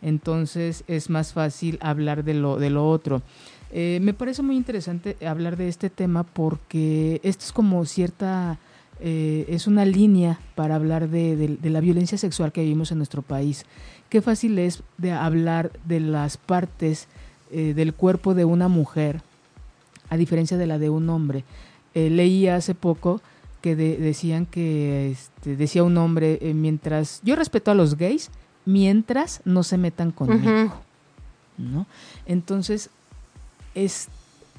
Entonces 0.01 0.83
es 0.87 1.09
más 1.09 1.33
fácil 1.33 1.79
hablar 1.81 2.23
de 2.23 2.33
lo, 2.33 2.57
de 2.57 2.69
lo 2.69 2.87
otro. 2.87 3.21
Eh, 3.71 3.99
me 4.01 4.13
parece 4.13 4.41
muy 4.41 4.57
interesante 4.57 5.15
hablar 5.25 5.55
de 5.55 5.69
este 5.69 5.89
tema 5.89 6.23
porque 6.23 7.21
esto 7.23 7.45
es 7.45 7.51
como 7.51 7.85
cierta, 7.85 8.59
eh, 9.01 9.45
es 9.49 9.67
una 9.67 9.85
línea 9.85 10.39
para 10.55 10.75
hablar 10.75 11.09
de, 11.09 11.35
de, 11.35 11.57
de, 11.57 11.69
la 11.69 11.79
violencia 11.79 12.17
sexual 12.17 12.51
que 12.51 12.61
vivimos 12.61 12.91
en 12.91 12.97
nuestro 12.97 13.21
país. 13.21 13.65
Qué 14.09 14.21
fácil 14.21 14.59
es 14.59 14.83
de 14.97 15.11
hablar 15.11 15.71
de 15.85 15.99
las 15.99 16.37
partes 16.37 17.07
eh, 17.51 17.73
del 17.73 17.93
cuerpo 17.93 18.33
de 18.33 18.45
una 18.45 18.67
mujer 18.67 19.21
a 20.09 20.17
diferencia 20.17 20.57
de 20.57 20.67
la 20.67 20.77
de 20.77 20.89
un 20.89 21.09
hombre. 21.09 21.43
leí 21.93 22.47
hace 22.47 22.75
poco 22.75 23.21
que 23.61 23.75
de, 23.75 23.97
decían 23.97 24.45
que 24.45 25.11
este, 25.11 25.55
decía 25.55 25.83
un 25.83 25.97
hombre 25.97 26.39
mientras 26.53 27.21
yo 27.23 27.35
respeto 27.35 27.71
a 27.71 27.75
los 27.75 27.95
gays 27.95 28.29
mientras 28.65 29.41
no 29.45 29.63
se 29.63 29.77
metan 29.77 30.11
conmigo. 30.11 30.49
Uh 30.49 30.67
-huh. 30.67 30.71
¿no? 31.57 31.85
Entonces, 32.25 32.89
es 33.75 34.09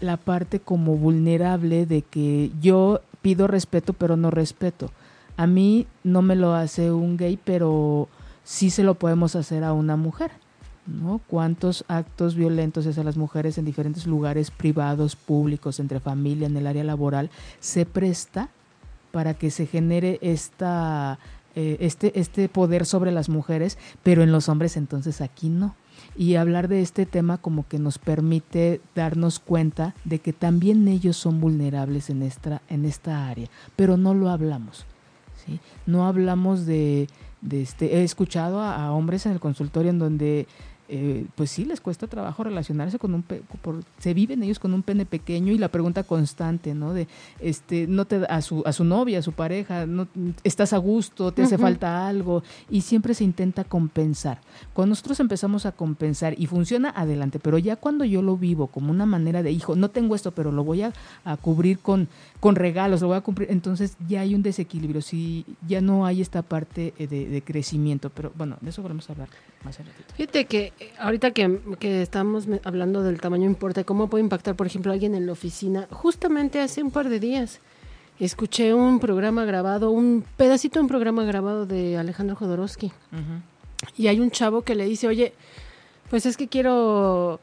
la 0.01 0.17
parte 0.17 0.61
como 0.61 0.97
vulnerable 0.97 1.87
de 1.87 2.03
que 2.03 2.51
yo 2.61 3.01
pido 3.23 3.47
respeto 3.47 3.93
pero 3.93 4.17
no 4.17 4.31
respeto. 4.31 4.91
A 5.37 5.47
mí 5.47 5.87
no 6.05 6.21
me 6.21 6.37
lo 6.37 6.55
hace 6.55 6.93
un 6.93 7.17
gay, 7.17 7.39
pero 7.43 8.09
sí 8.45 8.71
se 8.71 8.83
lo 8.83 8.95
podemos 8.95 9.35
hacer 9.37 9.65
a 9.65 9.73
una 9.73 9.97
mujer. 9.97 10.31
¿no? 10.87 11.21
¿Cuántos 11.29 11.85
actos 11.89 12.35
violentos 12.35 12.87
hacia 12.87 13.05
las 13.05 13.17
mujeres 13.17 13.57
en 13.57 13.65
diferentes 13.65 14.07
lugares 14.07 14.51
privados, 14.51 15.17
públicos, 15.17 15.79
entre 15.79 16.01
familia, 16.01 16.47
en 16.47 16.57
el 16.57 16.67
área 16.67 16.85
laboral, 16.85 17.31
se 17.61 17.87
presta 17.87 18.49
para 19.13 19.35
que 19.35 19.51
se 19.51 19.67
genere 19.67 20.19
esta, 20.23 21.19
eh, 21.55 21.77
este, 21.81 22.19
este 22.19 22.49
poder 22.49 22.85
sobre 22.85 23.13
las 23.13 23.29
mujeres, 23.29 23.79
pero 24.03 24.23
en 24.23 24.33
los 24.33 24.49
hombres 24.49 24.77
entonces 24.77 25.21
aquí 25.21 25.49
no? 25.49 25.77
Y 26.17 26.35
hablar 26.37 26.69
de 26.69 26.83
este 26.83 27.07
tema 27.07 27.39
como 27.39 27.67
que 27.67 27.79
nos 27.79 27.99
permite 27.99 28.81
darnos 28.95 29.39
cuenta 29.39 29.95
de 30.05 30.19
que 30.19 30.33
también 30.33 30.87
ellos 30.89 31.17
son 31.17 31.41
vulnerables 31.41 32.11
en 32.11 32.23
esta, 32.23 32.63
en 32.69 32.85
esta 32.85 33.29
área, 33.29 33.49
pero 33.77 33.97
no 33.97 34.15
lo 34.15 34.29
hablamos. 34.31 34.87
¿sí? 35.45 35.61
No 35.87 36.07
hablamos 36.07 36.67
de, 36.67 37.09
este, 37.51 37.97
he 37.97 38.05
escuchado 38.05 38.61
a, 38.61 38.93
hombres 38.93 39.27
en 39.27 39.33
el 39.33 39.41
consultorio 39.41 39.91
en 39.91 39.99
donde 39.99 40.47
eh, 40.89 41.27
pues 41.37 41.51
sí 41.51 41.65
les 41.65 41.81
cuesta 41.81 42.09
trabajo 42.09 42.43
relacionarse 42.43 42.99
con 42.99 43.15
un 43.15 43.23
por, 43.23 43.83
se 43.99 44.15
viven 44.15 44.43
ellos 44.43 44.59
con 44.59 44.75
un 44.75 44.83
pene 44.83 45.07
pequeño 45.07 45.53
y 45.53 45.59
la 45.59 45.69
pregunta 45.69 46.03
constante 46.03 46.75
no 46.75 46.93
de 46.93 47.07
este 47.41 47.87
no 47.87 48.05
te 48.05 48.17
a 48.29 48.43
su 48.43 48.63
a 48.67 48.73
su 48.73 48.85
novia 48.85 49.21
a 49.21 49.23
su 49.23 49.33
pareja 49.33 49.87
no 49.87 50.09
estás 50.43 50.73
a 50.73 50.79
gusto 50.79 51.33
te 51.33 51.43
hace 51.43 51.55
uh 51.55 51.59
-huh. 51.59 51.63
falta 51.63 52.09
algo 52.09 52.43
y 52.69 52.81
siempre 52.81 53.15
se 53.15 53.23
intenta 53.23 53.65
compensar. 53.65 54.41
Cuando 54.73 54.91
nosotros 54.91 55.21
empezamos 55.21 55.67
a 55.67 55.73
compensar 55.73 56.35
y 56.37 56.47
funciona 56.47 56.91
adelante 56.91 57.39
pero 57.39 57.59
ya 57.59 57.77
cuando 57.77 58.05
yo 58.05 58.21
lo 58.21 58.37
vivo 58.37 58.67
como 58.67 58.91
una 58.91 59.07
manera 59.07 59.43
de 59.43 59.53
hijo 59.53 59.77
no 59.77 59.89
tengo 59.89 60.17
esto 60.17 60.33
pero 60.33 60.51
lo 60.51 60.65
voy 60.65 60.83
a, 60.83 60.93
a 61.25 61.37
cubrir 61.37 61.79
con 61.79 62.09
con 62.41 62.57
regalos 62.57 63.01
lo 63.03 63.07
voy 63.07 63.17
a 63.17 63.21
cumplir 63.21 63.51
entonces 63.53 63.97
ya 64.09 64.23
hay 64.23 64.35
un 64.35 64.43
desequilibrio. 64.43 65.01
Si 65.01 65.47
ya 65.67 65.81
no 65.81 66.07
hay 66.07 66.21
esta 66.21 66.43
parte 66.43 66.93
de, 66.99 67.07
de 67.07 67.43
crecimiento 67.43 68.11
pero 68.11 68.33
bueno 68.35 68.57
de 68.61 68.71
eso 68.71 68.83
volvemos 68.83 69.09
a 69.09 69.13
hablar 69.13 69.29
más 69.65 69.77
adelante 69.77 70.03
fíjate 70.17 70.45
que 70.47 70.72
ahorita 70.99 71.31
que, 71.31 71.61
que, 71.79 72.03
estamos 72.03 72.47
hablando 72.65 73.03
del 73.03 73.21
tamaño 73.21 73.47
importa, 73.47 73.85
cómo 73.85 74.09
puede 74.09 74.25
impactar, 74.25 74.55
por 74.55 74.67
ejemplo, 74.67 74.93
alguien 74.93 75.15
en 75.15 75.27
la 75.27 75.33
oficina. 75.33 75.87
Justamente 75.91 76.61
hace 76.61 76.83
un 76.83 76.91
par 76.91 77.09
de 77.09 77.21
días 77.21 77.61
escuché 78.19 78.73
un 78.73 79.01
programa 79.01 79.45
grabado, 79.45 79.91
un 79.91 80.25
pedacito 80.37 80.79
de 80.79 80.83
un 80.83 80.89
programa 80.89 81.25
grabado 81.25 81.67
de 81.67 81.97
Alejandro 81.97 82.37
Jodorowsky. 82.37 82.87
Uh 82.87 83.17
-huh. 83.17 83.43
Y 83.97 84.07
hay 84.07 84.21
un 84.21 84.31
chavo 84.31 84.63
que 84.63 84.75
le 84.75 84.85
dice, 84.85 85.09
oye, 85.09 85.33
pues 86.09 86.27
es 86.27 86.37
que 86.37 86.47
quiero 86.47 87.41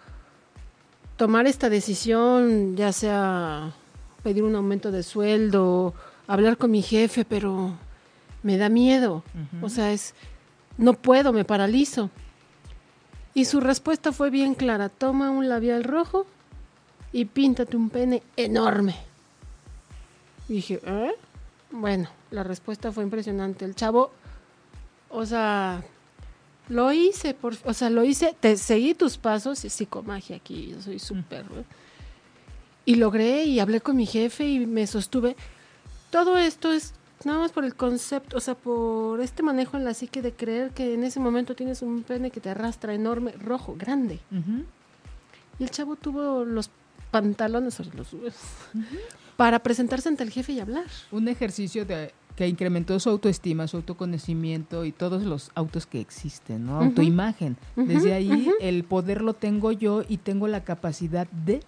tomar 1.17 1.47
esta 1.47 1.69
decisión, 1.69 2.77
ya 2.77 2.93
sea 2.93 3.73
pedir 4.23 4.43
un 4.43 4.55
aumento 4.55 4.91
de 4.91 5.03
sueldo, 5.03 5.93
hablar 6.27 6.57
con 6.57 6.71
mi 6.71 6.81
jefe, 6.81 7.25
pero 7.25 7.73
me 8.41 8.57
da 8.57 8.69
miedo. 8.69 9.23
Uh 9.33 9.57
-huh. 9.57 9.65
O 9.65 9.69
sea, 9.69 9.91
es, 9.91 10.13
no 10.77 10.93
puedo, 10.93 11.33
me 11.33 11.43
paralizo. 11.43 12.09
Y 13.33 13.45
su 13.45 13.59
respuesta 13.59 14.11
fue 14.11 14.29
bien 14.29 14.55
clara, 14.55 14.89
toma 14.89 15.29
un 15.29 15.49
labial 15.49 15.83
rojo 15.83 16.25
y 17.11 17.25
píntate 17.25 17.77
un 17.77 17.89
pene 17.89 18.23
enorme. 18.35 18.95
Y 20.47 20.53
dije, 20.53 20.79
¿eh? 20.85 21.11
Bueno, 21.71 22.09
la 22.31 22.43
respuesta 22.43 22.91
fue 22.91 23.03
impresionante. 23.03 23.65
El 23.65 23.75
chavo, 23.75 24.11
o 25.09 25.25
sea, 25.25 25.83
lo 26.67 26.91
hice, 26.91 27.33
por, 27.33 27.55
o 27.65 27.73
sea, 27.73 27.89
lo 27.89 28.03
hice, 28.03 28.35
te 28.39 28.57
seguí 28.57 28.93
tus 28.93 29.17
pasos, 29.17 29.59
psicomagia 29.59 30.37
aquí, 30.37 30.69
yo 30.69 30.81
soy 30.81 30.99
súper. 30.99 31.45
¿no? 31.51 31.63
Y 32.85 32.95
logré 32.95 33.43
y 33.43 33.59
hablé 33.59 33.81
con 33.81 33.95
mi 33.95 34.05
jefe 34.05 34.47
y 34.47 34.65
me 34.65 34.87
sostuve. 34.87 35.35
Todo 36.09 36.37
esto 36.37 36.71
es 36.71 36.93
nada 37.25 37.39
más 37.39 37.51
por 37.51 37.65
el 37.65 37.75
concepto, 37.75 38.37
o 38.37 38.39
sea, 38.39 38.55
por 38.55 39.21
este 39.21 39.43
manejo 39.43 39.77
en 39.77 39.83
la 39.83 39.93
psique 39.93 40.21
de 40.21 40.31
creer 40.31 40.71
que 40.71 40.93
en 40.93 41.03
ese 41.03 41.19
momento 41.19 41.55
tienes 41.55 41.81
un 41.81 42.03
pene 42.03 42.31
que 42.31 42.39
te 42.39 42.49
arrastra 42.49 42.93
enorme, 42.93 43.31
rojo, 43.33 43.75
grande. 43.77 44.19
Uh 44.31 44.35
-huh. 44.35 44.63
Y 45.59 45.63
el 45.63 45.71
chavo 45.71 45.95
tuvo 45.95 46.45
los 46.45 46.69
pantalones, 47.11 47.79
los, 47.93 48.13
uh 48.13 48.17
-huh. 48.17 48.31
para 49.35 49.59
presentarse 49.59 50.07
ante 50.07 50.23
el 50.23 50.31
jefe 50.31 50.53
y 50.53 50.59
hablar. 50.59 50.85
Un 51.11 51.27
ejercicio 51.27 51.85
de 51.85 52.13
que 52.35 52.47
incrementó 52.47 52.97
su 53.01 53.09
autoestima, 53.09 53.67
su 53.67 53.75
autoconocimiento 53.77 54.85
y 54.85 54.93
todos 54.93 55.23
los 55.23 55.51
autos 55.55 55.85
que 55.85 55.99
existen, 55.99 56.67
¿no? 56.67 56.77
Uh 56.77 56.81
-huh. 56.81 56.85
Autoimagen. 56.85 57.57
Desde 57.75 58.13
ahí 58.13 58.49
el 58.61 58.85
poder 58.85 59.21
lo 59.21 59.33
tengo 59.33 59.73
yo 59.73 60.03
y 60.07 60.17
tengo 60.17 60.47
la 60.47 60.63
capacidad 60.63 61.27
de 61.45 61.61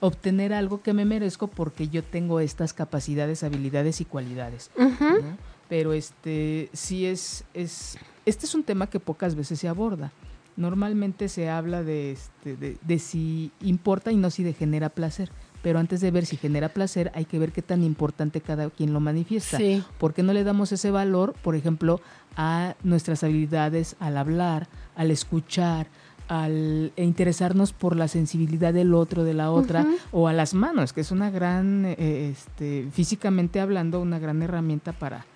obtener 0.00 0.52
algo 0.52 0.82
que 0.82 0.92
me 0.92 1.04
merezco 1.04 1.46
porque 1.46 1.88
yo 1.88 2.02
tengo 2.02 2.40
estas 2.40 2.72
capacidades, 2.72 3.44
habilidades 3.44 4.00
y 4.00 4.04
cualidades. 4.04 4.70
Uh 4.76 4.82
-huh. 4.82 5.22
¿no? 5.22 5.60
pero 5.70 5.92
este 5.92 6.68
sí 6.72 7.06
es, 7.06 7.44
es, 7.54 7.96
este 8.26 8.44
es 8.44 8.54
un 8.56 8.64
tema 8.64 8.88
que 8.88 8.98
pocas 8.98 9.36
veces 9.36 9.60
se 9.60 9.68
aborda. 9.68 10.12
Normalmente 10.56 11.28
se 11.28 11.48
habla 11.48 11.84
de, 11.84 12.10
este, 12.10 12.56
de, 12.56 12.76
de 12.82 12.98
si 12.98 13.52
importa 13.62 14.10
y 14.10 14.16
no 14.16 14.30
si 14.30 14.42
de 14.42 14.52
genera 14.52 14.90
placer 14.90 15.30
pero 15.62 15.78
antes 15.78 16.00
de 16.00 16.10
ver 16.10 16.26
si 16.26 16.36
genera 16.36 16.70
placer 16.70 17.12
hay 17.14 17.24
que 17.24 17.38
ver 17.38 17.52
qué 17.52 17.62
tan 17.62 17.82
importante 17.84 18.40
cada 18.40 18.70
quien 18.70 18.92
lo 18.92 19.00
manifiesta. 19.00 19.58
Sí. 19.58 19.84
¿Por 19.98 20.14
qué 20.14 20.22
no 20.22 20.32
le 20.32 20.42
damos 20.42 20.72
ese 20.72 20.90
valor, 20.90 21.34
por 21.42 21.54
ejemplo, 21.54 22.00
a 22.36 22.76
nuestras 22.82 23.22
habilidades 23.24 23.96
al 24.00 24.16
hablar, 24.16 24.68
al 24.96 25.10
escuchar, 25.10 25.88
al 26.30 26.92
interesarnos 26.94 27.72
por 27.72 27.96
la 27.96 28.06
sensibilidad 28.06 28.72
del 28.72 28.94
otro, 28.94 29.24
de 29.24 29.34
la 29.34 29.50
otra, 29.50 29.84
o 30.12 30.28
a 30.28 30.32
las 30.32 30.54
manos, 30.54 30.92
que 30.92 31.00
es 31.00 31.10
una 31.10 31.28
gran, 31.28 31.84
eh, 31.84 32.30
este, 32.30 32.86
físicamente 32.92 33.58
hablando, 33.58 34.00
una 34.00 34.20
gran 34.20 34.40
herramienta 34.40 34.92
para, 34.92 35.26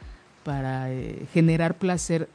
para 0.44 0.92
eh, 0.92 1.26
generar 1.33 1.74
placer, 1.78 2.28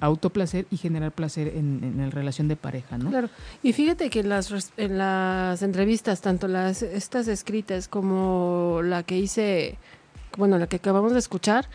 autoplacer 0.00 0.66
y 0.72 0.78
generar 0.78 1.12
placer 1.12 1.46
en, 1.54 1.78
en 1.84 1.98
la 1.98 2.10
relación 2.10 2.48
de 2.48 2.56
pareja, 2.56 2.98
¿no? 2.98 3.08
Claro. 3.10 3.28
Y 3.62 3.72
fíjate 3.72 4.10
que 4.10 4.18
en 4.18 4.30
las, 4.30 4.72
en 4.76 4.98
las 4.98 5.62
entrevistas, 5.62 6.20
tanto 6.20 6.48
las 6.48 6.82
estas 6.82 7.28
escritas 7.28 7.86
como 7.86 8.80
la 8.82 9.04
que 9.04 9.16
hice, 9.16 9.78
bueno, 10.36 10.58
la 10.58 10.66
que 10.66 10.74
acabamos 10.74 11.12
de 11.12 11.20
escuchar, 11.20 11.68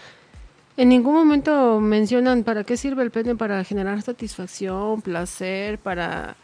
en 0.78 0.90
ningún 0.90 1.14
momento 1.16 1.80
mencionan 1.82 2.44
para 2.44 2.64
qué 2.64 2.78
sirve 2.78 3.04
el 3.04 3.12
pene 3.12 3.36
para 3.36 3.64
generar 3.64 4.02
satisfacción, 4.02 5.02
placer, 5.02 5.80
para, 5.80 6.36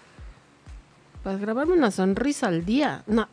para 1.24 1.38
grabarme 1.38 1.74
una 1.74 1.92
sonrisa 1.92 2.48
al 2.48 2.66
día. 2.66 3.04
No, 3.08 3.28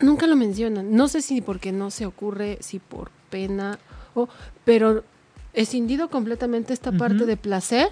nunca 0.00 0.26
lo 0.26 0.34
mencionan. 0.36 0.94
No 0.96 1.06
sé 1.08 1.20
si 1.22 1.40
porque 1.42 1.70
no 1.70 1.90
se 1.90 2.06
ocurre, 2.06 2.58
si 2.60 2.78
por 2.78 3.10
pena, 3.30 3.78
o, 4.14 4.28
pero 4.64 5.04
escindido 5.52 6.08
completamente 6.08 6.72
esta 6.72 6.92
parte 6.92 7.26
de 7.26 7.36
placer. 7.36 7.88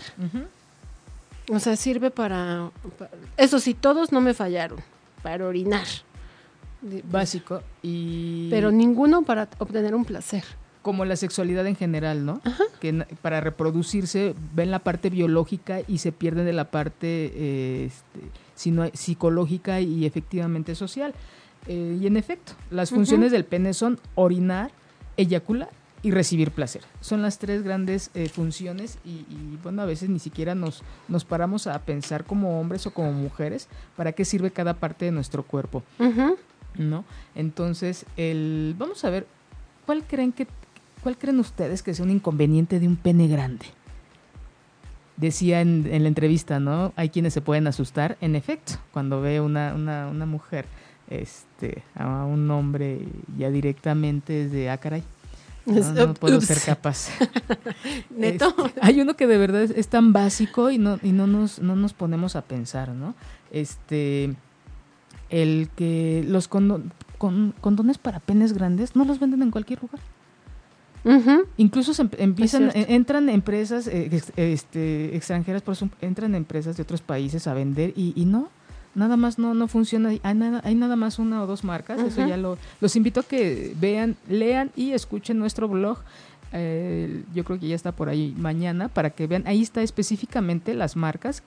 O 1.53 1.59
sea, 1.59 1.77
sirve 1.77 2.11
para, 2.11 2.71
pa- 2.99 3.11
Eso 3.37 3.59
sí, 3.61 3.75
todos 3.75 4.13
no 4.13 4.21
me 4.21 4.35
fallaron. 4.35 4.79
Para 5.23 5.47
orinar. 5.47 5.87
Básico 7.05 7.63
y... 7.83 8.49
Pero 8.49 8.71
ninguno 8.71 9.23
para 9.23 9.49
obtener 9.59 9.95
un 9.95 10.07
placer. 10.07 10.45
Como 10.83 11.05
la 11.05 11.17
sexualidad 11.17 11.67
en 11.67 11.77
general, 11.77 12.25
¿no? 12.25 12.41
Que 12.81 13.05
para 13.23 13.41
reproducirse 13.41 14.35
ven 14.55 14.71
la 14.71 14.79
parte 14.79 15.11
biológica 15.11 15.81
y 15.87 15.99
se 15.99 16.11
pierden 16.13 16.47
de 16.47 16.53
la 16.55 16.71
parte 16.71 17.33
eh, 17.35 17.85
este, 17.87 18.21
sino- 18.55 18.91
psicológica 18.95 19.81
y 19.81 20.07
efectivamente 20.07 20.75
social. 20.75 21.15
Eh, 21.67 21.99
y 22.01 22.07
en 22.07 22.17
efecto, 22.17 22.53
las 22.71 22.89
funciones 22.91 23.31
del 23.33 23.45
pene 23.45 23.75
son 23.75 23.99
orinar, 24.15 24.71
eyacular 25.19 25.69
y 26.03 26.13
recibir 26.13 26.51
placer. 26.51 26.81
Son 27.03 27.21
las 27.21 27.39
tres 27.39 27.63
grandes 27.63 28.11
eh, 28.15 28.31
funciones 28.31 28.97
y, 29.05 29.27
y, 29.31 29.59
bueno, 29.63 29.83
a 29.83 29.85
veces 29.85 30.09
ni 30.09 30.19
siquiera 30.19 30.55
nos, 30.55 30.83
nos 31.09 31.27
paramos 31.27 31.67
a 31.67 31.79
pensar 31.81 32.25
como 32.25 32.59
hombres 32.59 32.87
o 32.87 32.95
como 32.95 33.13
mujeres 33.13 33.69
para 33.97 34.13
qué 34.13 34.25
sirve 34.25 34.51
cada 34.51 34.73
parte 34.73 35.05
de 35.05 35.11
nuestro 35.11 35.43
cuerpo. 35.43 35.83
¿no? 36.79 37.05
Entonces, 37.35 38.07
el, 38.17 38.75
vamos 38.79 39.05
a 39.05 39.11
ver, 39.11 39.27
¿cuál 39.85 40.05
creen 40.05 40.33
que, 40.33 40.47
cuál 41.03 41.17
creen 41.19 41.41
ustedes 41.41 41.83
que 41.83 41.95
sea 41.95 42.05
un 42.05 42.11
inconveniente 42.11 42.79
de 42.81 42.87
un 42.89 42.97
pene 42.97 43.29
grande? 43.29 43.67
Decía 45.17 45.61
en, 45.61 45.87
en 45.91 46.03
la 46.03 46.09
entrevista, 46.09 46.61
¿no? 46.61 46.93
Hay 46.97 47.11
quienes 47.11 47.35
se 47.35 47.43
pueden 47.43 47.67
asustar, 47.67 48.17
en 48.23 48.35
efecto, 48.37 48.75
cuando 48.93 49.21
ve 49.21 49.41
una, 49.41 49.75
una, 49.75 50.09
una 50.09 50.25
mujer, 50.25 50.65
este, 51.11 51.83
a 51.95 52.25
un 52.25 52.51
hombre 52.51 53.01
ya 53.37 53.51
directamente 53.51 54.33
desde, 54.45 54.71
ah, 54.71 54.79
caray, 54.79 55.03
no, 55.67 55.77
Es- 55.77 55.89
no 55.89 56.15
puedo 56.15 56.39
ups. 56.39 56.47
ser 56.47 56.59
capaz. 56.65 57.11
Neto. 58.17 58.55
Este, 58.67 58.81
hay 58.81 59.01
uno 59.03 59.15
que 59.15 59.27
de 59.27 59.37
verdad 59.37 59.63
es, 59.63 59.73
es 59.73 59.89
tan 59.89 60.15
básico 60.15 60.71
y 60.71 60.79
no, 60.79 60.99
y 61.03 61.13
no 61.13 61.27
nos, 61.27 61.59
no 61.59 61.77
nos 61.77 61.93
ponemos 61.93 62.35
a 62.35 62.41
pensar, 62.43 62.89
¿no? 62.91 63.15
Este, 63.53 64.35
el 65.29 65.69
que 65.77 66.25
los 66.27 66.49
condo- 66.49 66.83
con- 67.19 67.53
condones 67.61 67.99
para 67.99 68.21
penes 68.21 68.55
grandes 68.55 68.97
no 68.97 69.05
los 69.05 69.21
venden 69.21 69.43
en 69.43 69.51
cualquier 69.51 69.83
lugar. 69.83 70.01
Incluso 71.57 71.95
se 71.95 72.03
em- 72.03 72.11
empiezan, 72.19 72.71
eh, 72.75 72.87
entran 72.89 73.29
empresas 73.29 73.87
eh, 73.87 74.11
este, 74.37 75.17
extranjeras, 75.17 75.63
por 75.63 75.73
eso 75.73 75.89
entran 76.01 76.35
empresas 76.35 76.77
de 76.77 76.83
otros 76.83 77.01
países 77.01 77.47
a 77.47 77.55
vender 77.55 77.93
y, 77.97 78.13
y 78.17 78.25
no, 78.27 78.49
nada 78.95 79.17
más 79.17 79.39
no, 79.39 79.55
no 79.55 79.67
funciona. 79.69 80.11
Hay 80.23 80.35
nada, 80.35 80.61
hay 80.65 80.75
nada 80.75 80.97
más 80.97 81.19
una 81.19 81.43
o 81.43 81.47
dos 81.47 81.65
marcas. 81.65 82.01
Eso 82.01 82.27
ya 82.27 82.37
lo, 82.37 82.59
los 82.81 82.97
invito 82.97 83.21
a 83.21 83.23
que 83.23 83.75
vean, 83.81 84.17
lean 84.29 84.71
y 84.77 84.93
escuchen 84.93 85.39
nuestro 85.39 85.69
blog. 85.69 85.99
Eh, 86.53 87.23
yo 87.33 87.45
creo 87.45 87.61
que 87.61 87.69
ya 87.69 87.77
está 87.77 87.93
por 87.93 88.09
ahí 88.09 88.35
mañana 88.37 88.89
para 88.89 89.11
que 89.11 89.27
vean. 89.27 89.45
Ahí 89.47 89.63
está 89.63 89.83
específicamente 89.83 90.75
las 90.75 90.97
marcas 90.97 91.43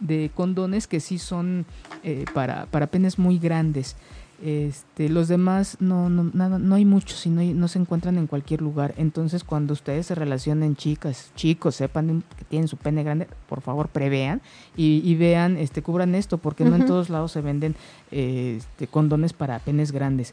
de 0.00 0.30
condones 0.34 0.86
que 0.86 0.98
sí 1.00 1.18
son 1.18 1.66
eh, 2.02 2.24
para, 2.34 2.66
para 2.66 2.86
penes 2.88 3.18
muy 3.18 3.38
grandes. 3.38 3.96
Este, 4.42 5.08
los 5.10 5.28
demás 5.28 5.76
no, 5.80 6.08
no, 6.08 6.30
nada, 6.32 6.58
no 6.58 6.74
hay 6.74 6.84
muchos 6.86 7.26
y 7.26 7.30
no, 7.30 7.40
hay- 7.42 7.52
no 7.52 7.68
se 7.68 7.78
encuentran 7.78 8.16
en 8.16 8.26
cualquier 8.26 8.62
lugar. 8.62 8.94
Entonces, 8.96 9.44
cuando 9.44 9.72
ustedes 9.74 10.06
se 10.06 10.14
relacionen, 10.14 10.76
chicas, 10.76 11.30
chicos, 11.36 11.74
sepan 11.76 12.22
que 12.38 12.44
tienen 12.46 12.66
su 12.68 12.76
pene 12.78 13.02
grande, 13.02 13.28
por 13.48 13.60
favor, 13.60 13.88
prevean 13.88 14.40
y, 14.76 15.02
y 15.04 15.14
vean, 15.14 15.56
este, 15.58 15.82
cubran 15.82 16.14
esto, 16.14 16.38
porque 16.38 16.64
no 16.64 16.76
en 16.76 16.86
todos 16.86 17.10
lados 17.10 17.32
se 17.32 17.42
venden 17.42 17.74
eh, 18.10 18.56
este, 18.58 18.86
condones 18.86 19.32
para 19.34 19.58
penes 19.58 19.92
grandes. 19.92 20.32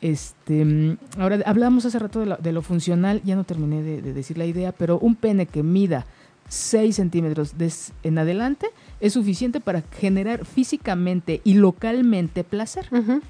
Este, 0.00 0.96
ahora 1.18 1.38
hablamos 1.46 1.84
hace 1.86 1.98
rato 1.98 2.20
de 2.20 2.26
lo, 2.26 2.36
de 2.36 2.52
lo 2.52 2.60
funcional, 2.62 3.22
ya 3.24 3.36
no 3.36 3.44
terminé 3.44 3.82
de, 3.82 4.02
de 4.02 4.12
decir 4.12 4.36
la 4.36 4.44
idea, 4.46 4.72
pero 4.72 4.98
un 4.98 5.14
pene 5.14 5.46
que 5.46 5.62
mida 5.62 6.04
6 6.48 6.96
centímetros 6.96 7.54
en 8.02 8.18
adelante 8.18 8.66
es 9.00 9.14
suficiente 9.14 9.60
para 9.60 9.82
generar 9.98 10.44
físicamente 10.44 11.40
y 11.42 11.54
localmente 11.54 12.44
placer 12.44 12.86
Ujú. 12.92 13.22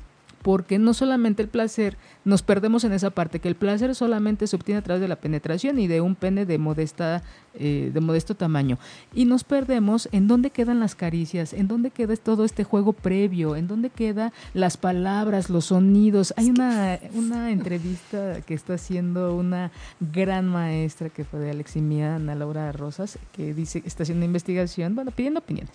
Porque 0.45 0.79
no 0.79 0.93
solamente 0.93 1.41
el 1.41 1.49
placer, 1.49 1.97
nos 2.27 2.43
perdemos 2.43 2.85
en 2.85 2.93
esa 2.93 3.09
parte, 3.09 3.41
que 3.41 3.49
el 3.49 3.55
placer 3.55 3.95
solamente 3.95 4.47
se 4.47 4.55
obtiene 4.55 4.81
a 4.81 4.83
través 4.83 5.01
de 5.01 5.09
la 5.09 5.17
penetración 5.17 5.79
y 5.79 5.87
de 5.87 6.03
un 6.03 6.17
pene 6.17 6.45
de 6.45 6.59
modesta, 6.59 7.23
eh, 7.55 7.91
de 7.95 8.01
modesto 8.03 8.35
tamaño. 8.35 8.79
Y 9.15 9.25
nos 9.25 9.43
perdemos 9.43 10.07
en 10.13 10.29
dónde 10.29 10.51
quedan 10.51 10.81
las 10.81 10.95
caricias, 10.97 11.55
en 11.55 11.67
dónde 11.67 11.91
queda 11.91 12.15
todo 12.17 12.45
este 12.45 12.63
juego 12.63 12.93
previo, 12.93 13.57
en 13.57 13.69
dónde 13.69 13.89
quedan 13.89 14.35
las 14.53 14.77
palabras, 14.77 15.49
los 15.49 15.65
sonidos. 15.65 16.35
Hay 16.37 16.51
una, 16.51 16.99
una 17.15 17.51
entrevista 17.51 18.43
que 18.43 18.53
está 18.53 18.75
haciendo 18.75 19.35
una 19.35 19.71
gran 20.13 20.47
maestra 20.47 21.09
que 21.09 21.25
fue 21.25 21.41
de 21.41 21.53
Alex 21.53 21.77
y 21.77 21.81
mía, 21.81 22.17
Ana 22.17 22.35
Laura 22.35 22.71
Rosas, 22.71 23.19
que 23.33 23.55
dice, 23.55 23.83
está 23.87 24.03
haciendo 24.03 24.19
una 24.19 24.27
investigación, 24.27 24.95
bueno, 24.95 25.11
pidiendo 25.11 25.41
opiniones, 25.41 25.73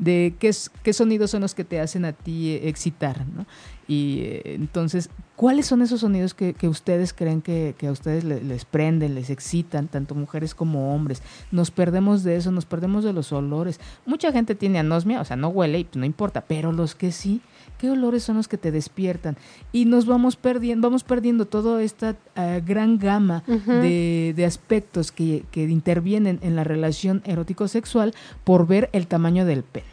de 0.00 0.34
qué, 0.40 0.50
qué 0.82 0.92
sonidos 0.92 1.30
son 1.30 1.42
los 1.42 1.54
que 1.54 1.62
te 1.62 1.78
hacen 1.78 2.04
a 2.04 2.12
ti 2.12 2.54
excitar, 2.64 3.24
¿no? 3.24 3.46
Y 3.90 4.18
eh, 4.20 4.42
entonces, 4.54 5.08
¿cuáles 5.34 5.64
son 5.64 5.80
esos 5.80 6.00
sonidos 6.00 6.34
que, 6.34 6.52
que 6.52 6.68
ustedes 6.68 7.14
creen 7.14 7.40
que, 7.40 7.74
que 7.78 7.86
a 7.86 7.92
ustedes 7.92 8.22
le- 8.22 8.42
les 8.44 8.66
prenden, 8.66 9.14
les 9.14 9.30
excitan, 9.30 9.88
tanto 9.88 10.14
mujeres 10.14 10.54
como 10.54 10.94
hombres? 10.94 11.22
Nos 11.50 11.70
perdemos 11.70 12.22
de 12.22 12.36
eso, 12.36 12.50
nos 12.52 12.66
perdemos 12.66 13.02
de 13.02 13.14
los 13.14 13.32
olores. 13.32 13.80
Mucha 14.04 14.30
gente 14.30 14.54
tiene 14.54 14.78
anosmia, 14.78 15.20
o 15.22 15.24
sea, 15.24 15.36
no 15.36 15.48
huele 15.48 15.78
y 15.78 15.84
pues, 15.84 15.96
no 15.96 16.04
importa, 16.04 16.42
pero 16.46 16.70
los 16.70 16.94
que 16.94 17.12
sí, 17.12 17.40
¿qué 17.78 17.90
olores 17.90 18.22
son 18.24 18.36
los 18.36 18.46
que 18.46 18.58
te 18.58 18.70
despiertan? 18.72 19.38
Y 19.72 19.86
nos 19.86 20.04
vamos 20.04 20.36
perdiendo, 20.36 20.88
vamos 20.88 21.02
perdiendo 21.02 21.46
toda 21.46 21.82
esta 21.82 22.14
eh, 22.36 22.62
gran 22.66 22.98
gama 22.98 23.42
de, 23.46 24.34
de 24.36 24.44
aspectos 24.44 25.12
que, 25.12 25.44
que 25.50 25.62
intervienen 25.64 26.40
en 26.42 26.56
la 26.56 26.64
relación 26.64 27.22
erótico-sexual 27.24 28.12
por 28.44 28.66
ver 28.66 28.90
el 28.92 29.06
tamaño 29.06 29.46
del 29.46 29.62
pene 29.62 29.86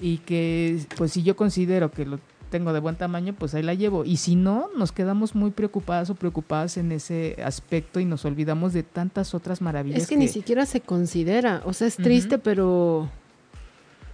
y 0.00 0.18
que 0.18 0.80
pues 0.96 1.12
si 1.12 1.22
yo 1.22 1.36
considero 1.36 1.90
que 1.92 2.06
lo 2.06 2.18
tengo 2.50 2.72
de 2.72 2.80
buen 2.80 2.96
tamaño, 2.96 3.34
pues 3.38 3.54
ahí 3.54 3.62
la 3.62 3.74
llevo. 3.74 4.04
Y 4.04 4.16
si 4.18 4.36
no, 4.36 4.68
nos 4.76 4.92
quedamos 4.92 5.34
muy 5.34 5.50
preocupadas 5.50 6.10
o 6.10 6.14
preocupadas 6.14 6.76
en 6.76 6.92
ese 6.92 7.36
aspecto 7.44 8.00
y 8.00 8.04
nos 8.04 8.24
olvidamos 8.24 8.72
de 8.72 8.82
tantas 8.82 9.34
otras 9.34 9.60
maravillas. 9.60 10.02
Es 10.02 10.08
que, 10.08 10.16
ni 10.16 10.28
siquiera 10.28 10.66
se 10.66 10.80
considera. 10.80 11.62
O 11.64 11.72
sea, 11.72 11.86
es 11.88 11.96
triste, 11.96 12.38
pero. 12.38 13.08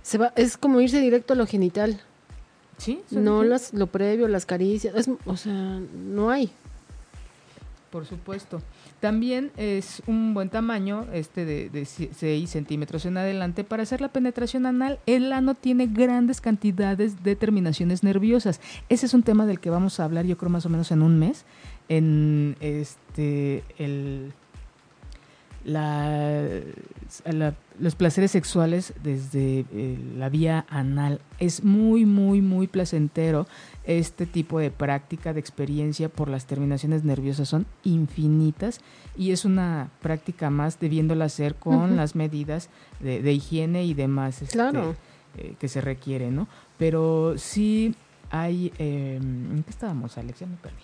Se 0.02 0.16
va, 0.18 0.32
es 0.36 0.56
como 0.56 0.80
irse 0.80 1.00
directo 1.00 1.34
a 1.34 1.36
lo 1.36 1.46
genital. 1.46 2.00
Sí, 2.78 3.00
No 3.10 3.42
las, 3.44 3.74
lo 3.74 3.88
previo, 3.88 4.26
las 4.28 4.46
caricias. 4.46 4.94
es- 4.96 5.10
o 5.26 5.36
sea, 5.36 5.80
no 5.94 6.30
hay. 6.30 6.50
Por 7.90 8.06
supuesto. 8.06 8.62
También 9.00 9.50
es 9.56 10.02
un 10.06 10.32
buen 10.32 10.48
tamaño, 10.48 11.06
este 11.12 11.44
de, 11.44 11.70
de 11.70 11.84
6 11.84 12.48
centímetros 12.48 13.04
en 13.04 13.16
adelante, 13.16 13.64
para 13.64 13.82
hacer 13.82 14.00
la 14.00 14.08
penetración 14.08 14.64
anal. 14.64 15.00
El 15.06 15.32
ano 15.32 15.54
tiene 15.54 15.88
grandes 15.88 16.40
cantidades 16.40 17.24
de 17.24 17.34
terminaciones 17.34 18.04
nerviosas. 18.04 18.60
Ese 18.88 19.06
es 19.06 19.14
un 19.14 19.24
tema 19.24 19.44
del 19.44 19.58
que 19.58 19.70
vamos 19.70 19.98
a 19.98 20.04
hablar, 20.04 20.24
yo 20.24 20.38
creo, 20.38 20.50
más 20.50 20.66
o 20.66 20.68
menos 20.68 20.92
en 20.92 21.02
un 21.02 21.18
mes. 21.18 21.44
En 21.88 22.56
este 22.60 23.64
el 23.78 24.32
la, 25.64 26.48
la- 27.30 27.54
los 27.78 27.94
placeres 27.94 28.30
sexuales 28.30 28.92
desde 29.02 29.64
eh, 29.72 29.98
la 30.16 30.28
vía 30.28 30.66
anal. 30.68 31.20
Es 31.38 31.64
muy, 31.64 32.04
muy, 32.06 32.42
muy 32.42 32.66
placentero 32.66 33.46
este 33.84 34.26
tipo 34.26 34.58
de 34.58 34.70
práctica, 34.70 35.32
de 35.32 35.40
experiencia 35.40 36.08
por 36.08 36.28
las 36.28 36.46
terminaciones 36.46 37.04
nerviosas. 37.04 37.48
Son 37.48 37.66
infinitas 37.84 38.80
y 39.16 39.30
es 39.32 39.44
una 39.44 39.90
práctica 40.02 40.50
más 40.50 40.78
debiéndola 40.80 41.26
hacer 41.26 41.54
con 41.54 41.96
las 41.96 42.14
medidas 42.14 42.68
de, 43.00 43.22
de 43.22 43.32
higiene 43.32 43.84
y 43.84 43.94
demás 43.94 44.42
este, 44.42 44.52
Claro. 44.54 44.94
eh, 45.36 45.54
que 45.58 45.68
se 45.68 45.80
requiere, 45.80 46.30
¿no? 46.30 46.48
Pero 46.78 47.34
sí 47.38 47.94
hay... 48.30 48.72
eh, 48.78 49.16
¿En 49.20 49.62
qué 49.64 49.70
estábamos, 49.70 50.16
Alex? 50.18 50.40
Ya 50.40 50.46
me 50.46 50.56
perdí 50.56 50.76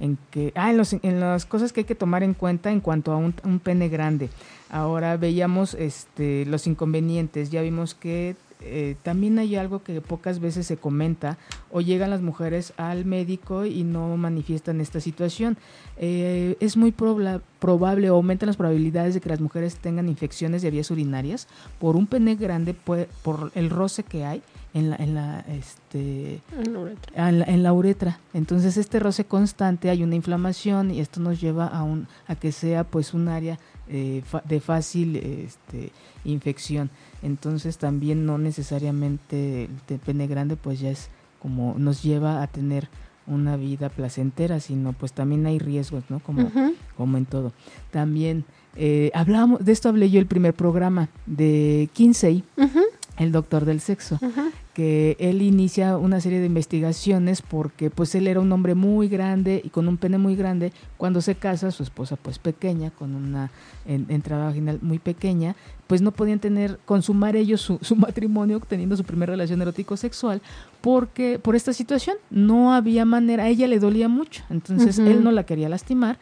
en 0.00 0.18
que 0.30 0.52
ah 0.54 0.70
en, 0.70 0.76
los, 0.76 0.92
en 0.92 1.20
las 1.20 1.46
cosas 1.46 1.72
que 1.72 1.80
hay 1.80 1.86
que 1.86 1.94
tomar 1.94 2.22
en 2.22 2.34
cuenta 2.34 2.70
en 2.70 2.80
cuanto 2.80 3.12
a 3.12 3.16
un, 3.16 3.32
pene 3.60 3.88
grande. 3.88 4.30
Ahora 4.70 5.16
veíamos 5.16 5.74
este 5.74 6.44
los 6.46 6.66
inconvenientes. 6.66 7.50
Ya 7.50 7.62
vimos 7.62 7.94
que 7.94 8.36
eh, 8.60 8.96
también 9.02 9.38
hay 9.38 9.54
algo 9.54 9.82
que 9.84 10.00
pocas 10.00 10.40
veces 10.40 10.66
se 10.66 10.76
comenta 10.76 11.38
o 11.70 11.80
llegan 11.80 12.10
las 12.10 12.22
mujeres 12.22 12.72
al 12.76 13.04
médico 13.04 13.64
y 13.64 13.84
no 13.84 14.16
manifiestan 14.16 14.80
esta 14.80 15.00
situación. 15.00 15.56
Eh, 15.96 16.56
es 16.60 16.76
muy 16.76 16.90
probla- 16.92 17.40
probable 17.60 18.08
aumentan 18.08 18.48
las 18.48 18.56
probabilidades 18.56 19.14
de 19.14 19.20
que 19.20 19.28
las 19.28 19.40
mujeres 19.40 19.76
tengan 19.76 20.08
infecciones 20.08 20.62
de 20.62 20.70
vías 20.70 20.90
urinarias 20.90 21.48
por 21.78 21.96
un 21.96 22.06
pene 22.06 22.34
grande 22.34 22.74
por 22.74 23.52
el 23.54 23.70
roce 23.70 24.02
que 24.02 24.24
hay 24.24 24.42
en 24.78 24.90
la, 24.90 24.96
en 24.96 25.14
la 25.14 25.40
este 25.48 26.40
En 26.58 26.72
la 26.72 26.78
uretra. 26.80 27.28
en 27.28 27.38
la, 27.40 27.44
en 27.46 27.62
la 27.62 27.72
uretra. 27.72 28.18
Entonces 28.34 28.76
este 28.76 28.98
roce 29.00 29.24
constante 29.24 29.90
hay 29.90 30.02
una 30.02 30.14
inflamación 30.14 30.90
y 30.90 31.00
esto 31.00 31.20
nos 31.20 31.40
lleva 31.40 31.66
a 31.66 31.82
un 31.82 32.06
a 32.26 32.34
que 32.34 32.52
sea 32.52 32.84
pues 32.84 33.14
un 33.14 33.28
área 33.28 33.58
eh, 33.88 34.22
de 34.44 34.60
fácil 34.60 35.16
este, 35.16 35.90
infección. 36.24 36.90
Entonces 37.22 37.78
también 37.78 38.26
no 38.26 38.38
necesariamente 38.38 39.64
el 39.88 39.98
pene 39.98 40.26
grande 40.26 40.56
pues 40.56 40.80
ya 40.80 40.90
es 40.90 41.08
como 41.40 41.74
nos 41.78 42.02
lleva 42.02 42.42
a 42.42 42.46
tener 42.46 42.88
una 43.26 43.56
vida 43.56 43.90
placentera, 43.90 44.58
sino 44.58 44.94
pues 44.94 45.12
también 45.12 45.44
hay 45.46 45.58
riesgos, 45.58 46.02
¿no? 46.08 46.18
Como, 46.20 46.50
como 46.96 47.18
en 47.18 47.26
todo. 47.26 47.52
También 47.90 48.44
eh, 48.74 49.10
hablamos, 49.14 49.62
de 49.64 49.72
esto 49.72 49.90
hablé 49.90 50.08
yo 50.10 50.18
el 50.18 50.26
primer 50.26 50.54
programa 50.54 51.08
de 51.26 51.90
Kinsey, 51.92 52.42
el 53.18 53.32
doctor 53.32 53.64
del 53.66 53.80
sexo 53.80 54.14
Ujú. 54.22 54.50
Que 54.78 55.16
él 55.18 55.42
inicia 55.42 55.96
una 55.96 56.20
serie 56.20 56.38
de 56.38 56.46
investigaciones 56.46 57.42
porque 57.42 57.90
pues 57.90 58.14
él 58.14 58.28
era 58.28 58.38
un 58.38 58.52
hombre 58.52 58.76
muy 58.76 59.08
grande 59.08 59.60
y 59.64 59.70
con 59.70 59.88
un 59.88 59.96
pene 59.96 60.18
muy 60.18 60.36
grande. 60.36 60.72
Cuando 60.96 61.20
se 61.20 61.34
casa 61.34 61.72
su 61.72 61.82
esposa 61.82 62.14
pues 62.14 62.38
pequeña 62.38 62.92
con 62.92 63.16
una 63.16 63.50
en- 63.86 64.06
entrada 64.08 64.44
vaginal 64.46 64.78
muy 64.80 65.00
pequeña 65.00 65.56
pues 65.88 66.00
no 66.00 66.12
podían 66.12 66.38
tener 66.38 66.78
consumar 66.84 67.34
ellos 67.34 67.60
su, 67.60 67.78
su 67.82 67.96
matrimonio 67.96 68.60
teniendo 68.60 68.96
su 68.96 69.02
primera 69.02 69.32
relación 69.32 69.60
erótico 69.60 69.96
sexual 69.96 70.40
porque 70.80 71.40
por 71.42 71.56
esta 71.56 71.72
situación 71.72 72.14
no 72.30 72.72
había 72.72 73.04
manera 73.04 73.44
a 73.44 73.48
ella 73.48 73.66
le 73.66 73.80
dolía 73.80 74.06
mucho 74.08 74.44
entonces 74.48 75.00
él 75.00 75.24
no 75.24 75.32
la 75.32 75.42
quería 75.44 75.68
lastimar 75.68 76.18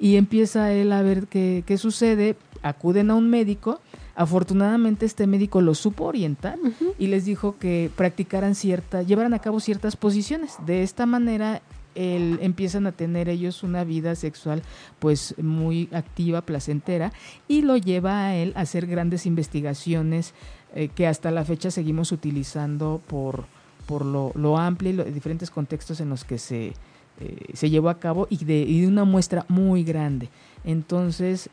y 0.00 0.16
empieza 0.16 0.72
él 0.72 0.90
a 0.90 1.02
ver 1.02 1.28
qué, 1.28 1.62
qué 1.64 1.78
sucede 1.78 2.34
acuden 2.62 3.10
a 3.10 3.14
un 3.14 3.30
médico 3.30 3.80
afortunadamente 4.20 5.06
este 5.06 5.26
médico 5.26 5.60
lo 5.60 5.74
supo 5.74 6.04
orientar 6.04 6.58
y 6.98 7.06
les 7.06 7.24
dijo 7.24 7.56
que 7.58 7.90
practicaran 7.96 8.54
cierta, 8.54 9.02
llevaran 9.02 9.32
a 9.34 9.38
cabo 9.38 9.60
ciertas 9.60 9.96
posiciones. 9.96 10.56
De 10.66 10.82
esta 10.82 11.06
manera 11.06 11.62
el- 11.94 12.38
empiezan 12.42 12.86
a 12.86 12.92
tener 12.92 13.28
ellos 13.28 13.62
una 13.62 13.82
vida 13.82 14.14
sexual 14.14 14.62
pues 14.98 15.34
muy 15.42 15.88
activa, 15.92 16.42
placentera 16.42 17.12
y 17.48 17.62
lo 17.62 17.76
lleva 17.76 18.26
a 18.26 18.36
él 18.36 18.52
a 18.56 18.60
hacer 18.60 18.86
grandes 18.86 19.26
investigaciones 19.26 20.34
eh, 20.74 20.88
que 20.94 21.06
hasta 21.06 21.30
la 21.30 21.44
fecha 21.44 21.70
seguimos 21.70 22.12
utilizando 22.12 23.00
por, 23.08 23.46
por 23.86 24.04
lo, 24.04 24.32
lo 24.34 24.56
amplio 24.58 24.90
y 24.90 24.96
los 24.96 25.12
diferentes 25.14 25.50
contextos 25.50 26.00
en 26.00 26.10
los 26.10 26.22
que 26.24 26.38
se, 26.38 26.74
eh, 27.20 27.36
se 27.54 27.70
llevó 27.70 27.88
a 27.88 27.98
cabo 27.98 28.26
y 28.30 28.44
de, 28.44 28.58
y 28.60 28.82
de 28.82 28.86
una 28.86 29.04
muestra 29.04 29.44
muy 29.48 29.82
grande. 29.82 30.28
Entonces, 30.62 31.48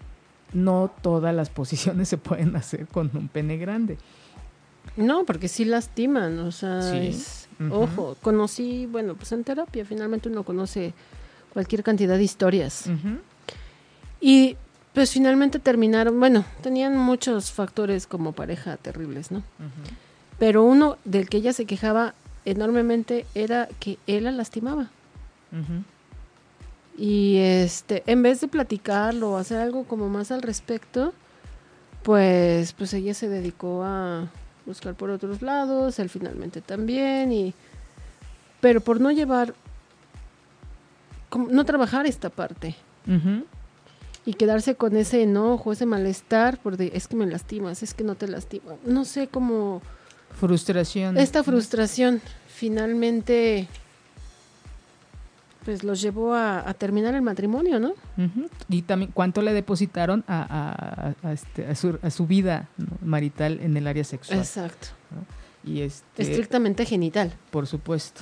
no 0.54 0.92
todas 1.02 1.34
las 1.36 1.50
posiciones 1.50 2.08
se 2.10 2.18
pueden 2.18 2.56
hacer 2.56 2.88
con 2.88 3.10
un 3.14 3.28
pene 3.28 3.58
grande. 3.58 3.98
No, 4.96 5.26
porque 5.26 5.48
sí 5.48 5.66
lastiman, 5.66 6.40
o 6.40 6.52
sea, 6.52 6.82
Sí. 6.82 7.08
es- 7.08 7.48
Ujú. 7.60 7.74
ojo, 7.76 8.18
conocí, 8.22 8.86
bueno, 8.86 9.16
pues 9.16 9.32
en 9.32 9.44
terapia 9.44 9.84
finalmente 9.86 10.30
uno 10.30 10.44
conoce 10.44 10.94
cualquier 11.54 11.84
cantidad 11.84 12.18
de 12.18 12.24
historias. 12.24 12.86
Y 14.22 14.56
pues 14.94 15.12
finalmente 15.12 15.60
terminaron, 15.60 16.20
bueno, 16.20 16.44
tenían 16.62 16.98
muchos 16.98 17.52
factores 17.52 18.08
como 18.08 18.32
pareja 18.32 18.78
terribles, 18.78 19.30
¿no? 19.32 19.44
Pero 20.40 20.64
uno 20.64 20.98
del 21.06 21.30
que 21.30 21.38
ella 21.38 21.54
se 21.54 21.66
quejaba 21.66 22.14
enormemente 22.46 23.26
era 23.36 23.68
que 23.80 23.98
él 24.08 24.24
la 24.24 24.32
lastimaba. 24.32 24.90
Y 26.98 27.38
este, 27.38 28.04
en 28.08 28.24
vez 28.24 28.42
de 28.42 28.48
platicarlo 28.48 29.32
o 29.32 29.38
hacer 29.38 29.60
algo 29.60 29.84
como 29.84 30.10
más 30.10 30.32
al 30.32 30.42
respecto, 30.42 31.14
pues, 32.02 32.74
pues 32.74 32.94
ella 32.94 33.14
se 33.14 33.30
dedicó 33.30 33.84
a 33.84 34.30
buscar 34.66 34.96
por 34.96 35.12
otros 35.12 35.42
lados, 35.42 36.00
él 36.00 36.10
finalmente 36.10 36.62
también, 36.62 37.32
y 37.32 37.54
pero 38.60 38.82
por 38.82 39.00
no 39.00 39.12
llevar, 39.12 39.54
como 41.30 41.48
no 41.50 41.66
trabajar 41.66 42.06
esta 42.06 42.30
parte. 42.30 42.76
Y 44.26 44.34
quedarse 44.34 44.76
con 44.76 44.98
ese 44.98 45.24
enojo, 45.24 45.72
ese 45.72 45.86
malestar, 45.86 46.58
por 46.58 46.76
de, 46.76 46.92
es 46.94 47.08
que 47.08 47.16
me 47.16 47.26
lastimas, 47.26 47.82
es 47.84 47.94
que 47.94 48.04
no 48.04 48.16
te 48.16 48.28
lastima, 48.28 48.74
no 48.86 49.06
sé 49.06 49.28
cómo 49.28 49.82
Frustración. 50.38 51.18
esta 51.18 51.44
frustración 51.44 52.22
finalmente 52.48 53.70
pues 55.68 55.84
los 55.84 56.02
llevó 56.02 56.34
a, 56.34 56.68
a 56.70 56.74
terminar 56.74 57.14
el 57.14 57.22
matrimonio, 57.22 57.78
¿no? 57.78 57.92
Y 58.70 58.84
también 58.84 59.12
cuánto 59.14 59.42
le 59.42 59.52
depositaron 59.52 60.24
a, 60.26 61.14
a- 61.22 61.28
a- 61.28 61.34
este, 61.34 61.68
a 61.68 61.76
su, 61.76 62.00
a 62.02 62.10
su 62.10 62.26
vida 62.26 62.70
¿no? 62.78 62.88
marital 63.02 63.60
en 63.62 63.76
el 63.76 63.86
área 63.86 64.06
sexual. 64.06 64.40
Exacto. 64.40 64.88
Y 65.66 65.82
este, 65.82 66.22
Estrictamente 66.24 66.86
genital. 66.86 67.34
por 67.52 67.68
supuesto. 67.68 68.22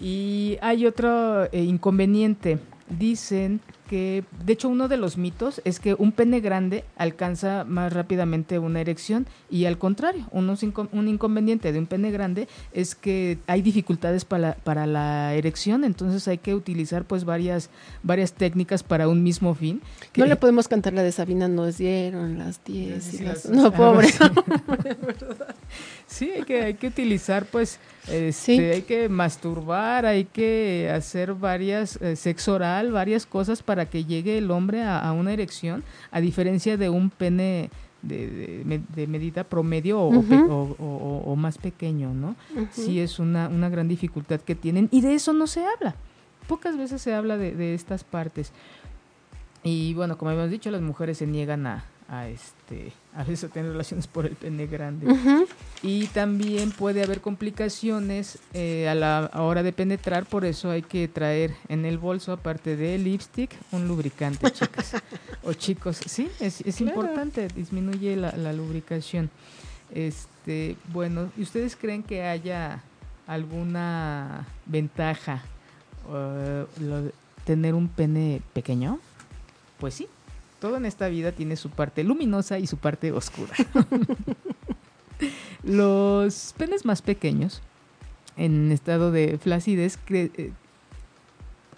Y 0.00 0.58
hay 0.60 0.86
otro 0.86 1.44
eh, 1.52 1.62
inconveniente. 1.62 2.58
Dicen 2.88 3.60
que, 3.90 4.22
de 4.44 4.52
hecho, 4.52 4.68
uno 4.68 4.86
de 4.86 4.96
los 4.96 5.16
mitos 5.18 5.60
es 5.64 5.80
que 5.80 5.94
un 5.94 6.12
pene 6.12 6.38
grande 6.38 6.84
alcanza 6.96 7.64
más 7.64 7.92
rápidamente 7.92 8.60
una 8.60 8.80
erección 8.80 9.26
y 9.50 9.64
al 9.64 9.78
contrario, 9.78 10.28
unos 10.30 10.62
inco- 10.62 10.88
un 10.92 11.08
inconveniente 11.08 11.72
de 11.72 11.78
un 11.80 11.86
pene 11.86 12.12
grande 12.12 12.46
es 12.72 12.94
que 12.94 13.38
hay 13.48 13.62
dificultades 13.62 14.24
para, 14.24 14.54
para 14.54 14.86
la 14.86 15.34
erección, 15.34 15.82
entonces 15.82 16.28
hay 16.28 16.38
que 16.38 16.54
utilizar 16.54 17.02
pues 17.04 17.24
varias, 17.24 17.68
varias 18.04 18.32
técnicas 18.32 18.84
para 18.84 19.08
un 19.08 19.24
mismo 19.24 19.56
fin. 19.56 19.80
No 20.16 20.24
le 20.26 20.36
podemos 20.36 20.68
cantar 20.68 20.92
la 20.92 21.02
de 21.02 21.10
Sabina, 21.10 21.48
nos 21.48 21.78
dieron 21.78 22.38
las 22.38 22.62
10 22.64 23.14
y 23.14 23.16
Sí, 23.16 23.24
las... 23.24 23.44
las- 23.46 23.50
No, 23.56 23.72
pobre. 23.72 24.06
Sí, 26.06 26.30
hay 26.30 26.42
que, 26.42 26.62
hay 26.62 26.74
que 26.74 26.88
utilizar, 26.88 27.46
pues, 27.46 27.78
este, 28.08 28.32
Sí. 28.32 28.58
hay 28.58 28.82
que 28.82 29.08
masturbar, 29.08 30.04
hay 30.06 30.24
que 30.24 30.90
hacer 30.92 31.34
varias, 31.34 31.96
eh, 32.02 32.16
sexo 32.16 32.54
oral, 32.54 32.90
varias 32.90 33.26
cosas 33.26 33.62
para 33.62 33.79
que 33.86 34.04
llegue 34.04 34.38
el 34.38 34.50
hombre 34.50 34.82
a, 34.82 34.98
a 34.98 35.12
una 35.12 35.32
erección, 35.32 35.82
a 36.10 36.20
diferencia 36.20 36.76
de 36.76 36.88
un 36.90 37.10
pene 37.10 37.70
de, 38.02 38.26
de 38.30 38.62
me- 38.64 38.82
de 38.94 39.06
medida 39.06 39.44
promedio 39.44 40.00
o, 40.00 41.22
o 41.26 41.36
más 41.36 41.58
pequeño, 41.58 42.14
¿no? 42.14 42.34
Ujú. 42.56 42.66
Sí 42.72 42.98
es 43.00 43.18
una, 43.18 43.48
una 43.48 43.68
gran 43.68 43.88
dificultad 43.88 44.40
que 44.40 44.54
tienen 44.54 44.88
y 44.90 45.00
de 45.02 45.14
eso 45.14 45.32
no 45.32 45.46
se 45.46 45.64
habla. 45.66 45.94
Pocas 46.48 46.76
veces 46.78 47.00
se 47.02 47.14
habla 47.14 47.36
de, 47.36 47.54
de 47.54 47.74
estas 47.74 48.02
partes. 48.04 48.52
Y 49.62 49.92
bueno, 49.94 50.16
como 50.16 50.30
habíamos 50.30 50.50
dicho, 50.50 50.70
las 50.70 50.80
mujeres 50.80 51.18
se 51.18 51.26
niegan 51.26 51.66
a, 51.66 51.84
a 52.12 52.26
este 52.28 52.92
a 53.14 53.22
veces 53.22 53.44
a 53.44 53.52
tener 53.52 53.70
relaciones 53.70 54.06
por 54.08 54.26
el 54.26 54.34
pene 54.34 54.66
grande. 54.66 55.06
Y 55.82 56.06
también 56.08 56.72
puede 56.72 57.02
haber 57.04 57.20
complicaciones 57.20 58.38
eh, 58.52 58.88
a 58.88 58.94
la 58.96 59.30
hora 59.34 59.62
de 59.62 59.72
penetrar, 59.72 60.26
por 60.26 60.44
eso 60.44 60.70
hay 60.70 60.82
que 60.82 61.06
traer 61.08 61.54
en 61.68 61.84
el 61.84 61.98
bolso, 61.98 62.32
aparte 62.32 62.74
de 62.76 62.98
lipstick, 62.98 63.50
un 63.72 63.86
lubricante, 63.88 64.50
chicas 64.52 64.94
o 65.44 65.52
chicos. 65.52 65.98
Sí, 66.04 66.28
es, 66.40 66.60
es 66.62 66.76
Claro. 66.76 66.90
importante, 67.00 67.46
disminuye 67.48 68.16
la, 68.16 68.32
la 68.36 68.52
lubricación. 68.52 69.30
Este, 69.94 70.76
bueno, 70.92 71.30
¿y 71.36 71.42
ustedes 71.42 71.76
creen 71.76 72.02
que 72.02 72.22
haya 72.24 72.82
alguna 73.26 74.46
ventaja 74.66 75.42
eh, 76.12 76.64
lo 76.80 77.10
tener 77.44 77.74
un 77.74 77.88
pene 77.88 78.42
pequeño? 78.52 78.98
Pues 79.78 79.94
sí, 79.94 80.06
todo 80.60 80.76
en 80.76 80.84
esta 80.86 81.08
vida 81.08 81.32
tiene 81.32 81.56
su 81.56 81.70
parte 81.70 82.04
luminosa 82.04 82.58
y 82.58 82.66
su 82.66 82.76
parte 82.76 83.10
oscura. 83.12 83.54
Los 85.62 86.54
penes 86.56 86.84
más 86.84 87.02
pequeños, 87.02 87.60
en 88.36 88.72
estado 88.72 89.10
de 89.12 89.38
flacidez, 89.38 89.98
eh, 90.08 90.52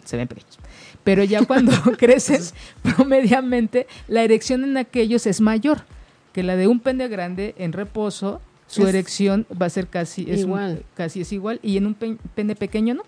se 0.05 0.17
ven 0.17 0.29
pequeños. 0.29 0.59
Pero 1.03 1.25
ya 1.25 1.45
cuando 1.45 1.73
creces, 1.99 2.55
promediamente, 2.83 3.87
la 4.07 4.23
erección 4.23 4.63
en 4.65 4.77
aquellos 4.77 5.27
es 5.27 5.41
mayor 5.41 5.83
que 6.33 6.43
la 6.43 6.57
de 6.57 6.69
un 6.69 6.79
pene 6.81 7.09
grande 7.09 7.55
en 7.59 7.73
reposo, 7.73 8.41
su 8.69 8.83
Es 8.85 8.89
erección 8.91 9.47
va 9.61 9.67
a 9.67 9.71
ser 9.71 9.89
casi 9.89 10.23
es 10.31 10.45
un- 10.45 10.51
igual. 10.51 10.85
casi 10.95 11.21
es 11.23 11.33
igual 11.33 11.59
y 11.63 11.77
en 11.77 11.87
un 11.87 11.95
pe- 11.95 12.17
pene 12.35 12.55
pequeño 12.55 12.95
no. 12.95 13.03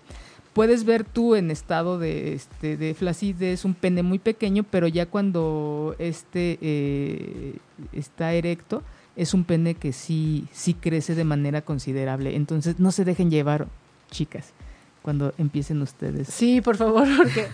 Puedes 0.55 0.85
ver 0.85 1.03
tú 1.03 1.35
en 1.35 1.51
estado 1.51 1.99
de, 1.99 2.33
este, 2.33 2.77
de 2.77 2.93
flacidez 2.93 3.65
un 3.65 3.73
pene 3.73 4.03
muy 4.03 4.19
pequeño, 4.19 4.63
pero 4.63 4.87
ya 4.87 5.05
cuando 5.05 5.97
este 5.99 6.57
eh, 6.61 7.57
está 7.91 8.31
erecto, 8.31 8.81
es 9.17 9.33
un 9.33 9.43
pene 9.43 9.75
que 9.75 9.91
sí, 9.91 10.47
sí 10.53 10.73
crece 10.73 11.13
de 11.13 11.25
manera 11.25 11.61
considerable. 11.61 12.37
Entonces 12.37 12.79
no 12.79 12.93
se 12.93 13.03
dejen 13.03 13.29
llevar, 13.29 13.67
chicas, 14.11 14.53
cuando 15.01 15.33
empiecen 15.37 15.81
ustedes. 15.81 16.29
Sí, 16.29 16.61
por 16.61 16.77
favor, 16.77 17.05
porque 17.17 17.47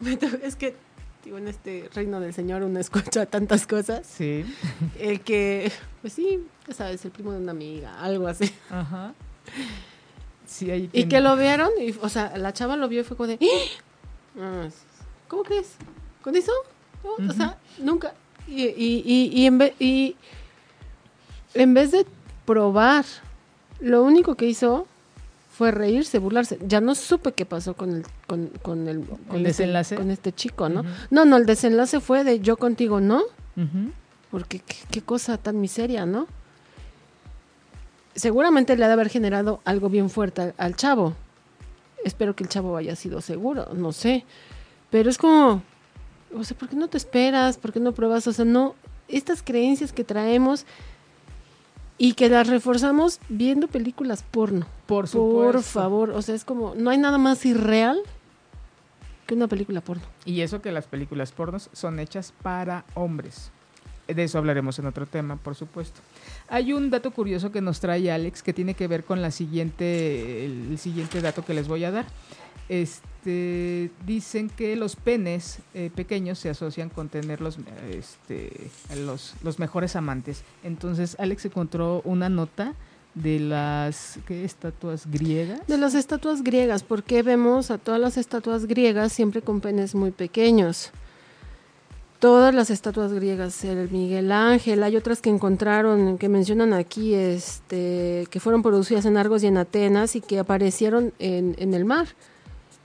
es 0.42 0.56
que 0.56 0.74
digo, 1.24 1.38
en 1.38 1.46
este 1.46 1.88
reino 1.94 2.18
del 2.18 2.34
Señor 2.34 2.64
uno 2.64 2.80
escucha 2.80 3.24
tantas 3.26 3.68
cosas. 3.68 4.04
Sí. 4.04 4.44
El 4.98 5.20
que, 5.20 5.70
pues 6.00 6.12
sí, 6.12 6.40
ya 6.66 6.74
sabes, 6.74 7.04
el 7.04 7.12
primo 7.12 7.30
de 7.30 7.38
una 7.38 7.52
amiga, 7.52 8.00
algo 8.00 8.26
así. 8.26 8.50
Ajá. 8.68 9.14
Sí, 10.48 10.70
ahí 10.70 10.88
Y 10.92 11.04
que 11.04 11.20
lo 11.20 11.36
vieron, 11.36 11.68
y, 11.80 11.94
o 12.00 12.08
sea, 12.08 12.36
la 12.38 12.52
chava 12.52 12.76
lo 12.76 12.88
vio 12.88 13.02
y 13.02 13.04
fue 13.04 13.16
como 13.16 13.26
de, 13.28 13.38
"Ah, 14.40 14.66
¿cómo 15.28 15.42
crees? 15.44 15.74
¿Con 16.22 16.34
eso? 16.36 16.52
No, 17.04 17.28
O 17.30 17.32
sea, 17.34 17.58
nunca. 17.78 18.14
Y, 18.48 18.64
y, 18.64 19.30
y, 19.32 19.46
en 19.46 19.58
vez, 19.58 19.74
y 19.78 20.16
en 21.54 21.74
vez 21.74 21.90
de 21.92 22.06
probar, 22.46 23.04
lo 23.80 24.02
único 24.02 24.34
que 24.36 24.46
hizo 24.46 24.86
fue 25.52 25.70
reírse, 25.70 26.18
burlarse. 26.18 26.58
Ya 26.66 26.80
no 26.80 26.94
supe 26.94 27.32
qué 27.32 27.44
pasó 27.44 27.74
con 27.74 27.92
el, 27.92 28.06
con, 28.26 28.48
con 28.62 28.88
el, 28.88 29.04
con 29.04 29.18
¿El 29.40 29.46
este- 29.46 29.64
desenlace? 29.64 29.96
con 29.96 30.10
este 30.10 30.32
chico, 30.32 30.68
¿no? 30.68 30.82
No, 31.10 31.24
no, 31.24 31.36
el 31.36 31.46
desenlace 31.46 32.00
fue 32.00 32.24
de 32.24 32.40
yo 32.40 32.56
contigo, 32.56 33.00
¿no? 33.00 33.22
Porque 34.30 34.60
qué, 34.60 34.76
qué 34.90 35.02
cosa 35.02 35.36
tan 35.36 35.60
miseria, 35.60 36.06
¿no? 36.06 36.26
Seguramente 38.18 38.76
le 38.76 38.84
ha 38.84 38.88
de 38.88 38.94
haber 38.94 39.08
generado 39.08 39.60
algo 39.64 39.88
bien 39.88 40.10
fuerte 40.10 40.42
al, 40.42 40.54
al 40.58 40.76
chavo. 40.76 41.14
Espero 42.04 42.34
que 42.36 42.44
el 42.44 42.50
chavo 42.50 42.76
haya 42.76 42.96
sido 42.96 43.20
seguro, 43.20 43.68
no 43.74 43.92
sé. 43.92 44.24
Pero 44.90 45.10
es 45.10 45.18
como, 45.18 45.62
o 46.34 46.44
sea, 46.44 46.56
¿por 46.56 46.68
qué 46.68 46.76
no 46.76 46.88
te 46.88 46.96
esperas? 46.96 47.58
¿Por 47.58 47.72
qué 47.72 47.80
no 47.80 47.92
pruebas? 47.92 48.26
O 48.26 48.32
sea, 48.32 48.44
no, 48.44 48.74
estas 49.08 49.42
creencias 49.42 49.92
que 49.92 50.04
traemos 50.04 50.66
y 51.98 52.14
que 52.14 52.28
las 52.28 52.46
reforzamos 52.46 53.20
viendo 53.28 53.66
películas 53.66 54.22
porno. 54.22 54.66
Por 54.86 55.08
supuesto. 55.08 55.52
Por 55.52 55.62
favor, 55.62 56.10
o 56.10 56.22
sea, 56.22 56.34
es 56.34 56.44
como, 56.44 56.74
no 56.74 56.90
hay 56.90 56.98
nada 56.98 57.18
más 57.18 57.44
irreal 57.44 57.98
que 59.26 59.34
una 59.34 59.48
película 59.48 59.80
porno. 59.80 60.04
Y 60.24 60.40
eso 60.40 60.62
que 60.62 60.72
las 60.72 60.86
películas 60.86 61.32
pornos 61.32 61.68
son 61.72 61.98
hechas 61.98 62.32
para 62.42 62.84
hombres. 62.94 63.50
De 64.08 64.24
eso 64.24 64.38
hablaremos 64.38 64.78
en 64.78 64.86
otro 64.86 65.04
tema, 65.06 65.36
por 65.36 65.54
supuesto. 65.54 66.00
Hay 66.48 66.72
un 66.72 66.88
dato 66.88 67.10
curioso 67.10 67.52
que 67.52 67.60
nos 67.60 67.78
trae 67.78 68.10
Alex 68.10 68.42
que 68.42 68.54
tiene 68.54 68.72
que 68.72 68.88
ver 68.88 69.04
con 69.04 69.20
la 69.20 69.30
siguiente, 69.30 70.46
el, 70.46 70.78
siguiente 70.78 71.20
dato 71.20 71.44
que 71.44 71.52
les 71.52 71.68
voy 71.68 71.84
a 71.84 71.90
dar. 71.90 72.06
Este, 72.70 73.90
dicen 74.06 74.48
que 74.48 74.76
los 74.76 74.96
penes 74.96 75.58
eh, 75.74 75.90
pequeños 75.94 76.38
se 76.38 76.48
asocian 76.48 76.88
con 76.88 77.10
tener 77.10 77.42
los, 77.42 77.58
este, 77.90 78.70
los, 78.96 79.58
mejores 79.58 79.94
amantes. 79.94 80.42
Entonces 80.64 81.14
Alex 81.18 81.44
encontró 81.44 82.00
una 82.04 82.30
nota 82.30 82.74
de 83.14 83.40
las 83.40 84.18
¿qué, 84.26 84.42
estatuas 84.42 85.10
griegas. 85.10 85.66
De 85.66 85.76
las 85.76 85.94
estatuas 85.94 86.42
griegas, 86.42 86.82
porque 86.82 87.22
vemos 87.22 87.70
a 87.70 87.76
todas 87.76 88.00
las 88.00 88.16
estatuas 88.16 88.64
griegas 88.64 89.12
siempre 89.12 89.42
con 89.42 89.60
penes 89.60 89.94
muy 89.94 90.12
pequeños. 90.12 90.92
Todas 92.18 92.52
las 92.52 92.70
estatuas 92.70 93.12
griegas, 93.12 93.62
el 93.64 93.90
Miguel 93.90 94.32
Ángel, 94.32 94.82
hay 94.82 94.96
otras 94.96 95.20
que 95.22 95.30
encontraron, 95.30 96.18
que 96.18 96.28
mencionan 96.28 96.72
aquí, 96.72 97.14
este, 97.14 98.26
que 98.28 98.40
fueron 98.40 98.62
producidas 98.64 99.04
en 99.04 99.16
Argos 99.16 99.44
y 99.44 99.46
en 99.46 99.56
Atenas 99.56 100.16
y 100.16 100.20
que 100.20 100.40
aparecieron 100.40 101.12
en, 101.20 101.54
en 101.58 101.74
el 101.74 101.84
mar 101.84 102.08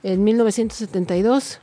en 0.04 0.22
1972. 0.22 1.58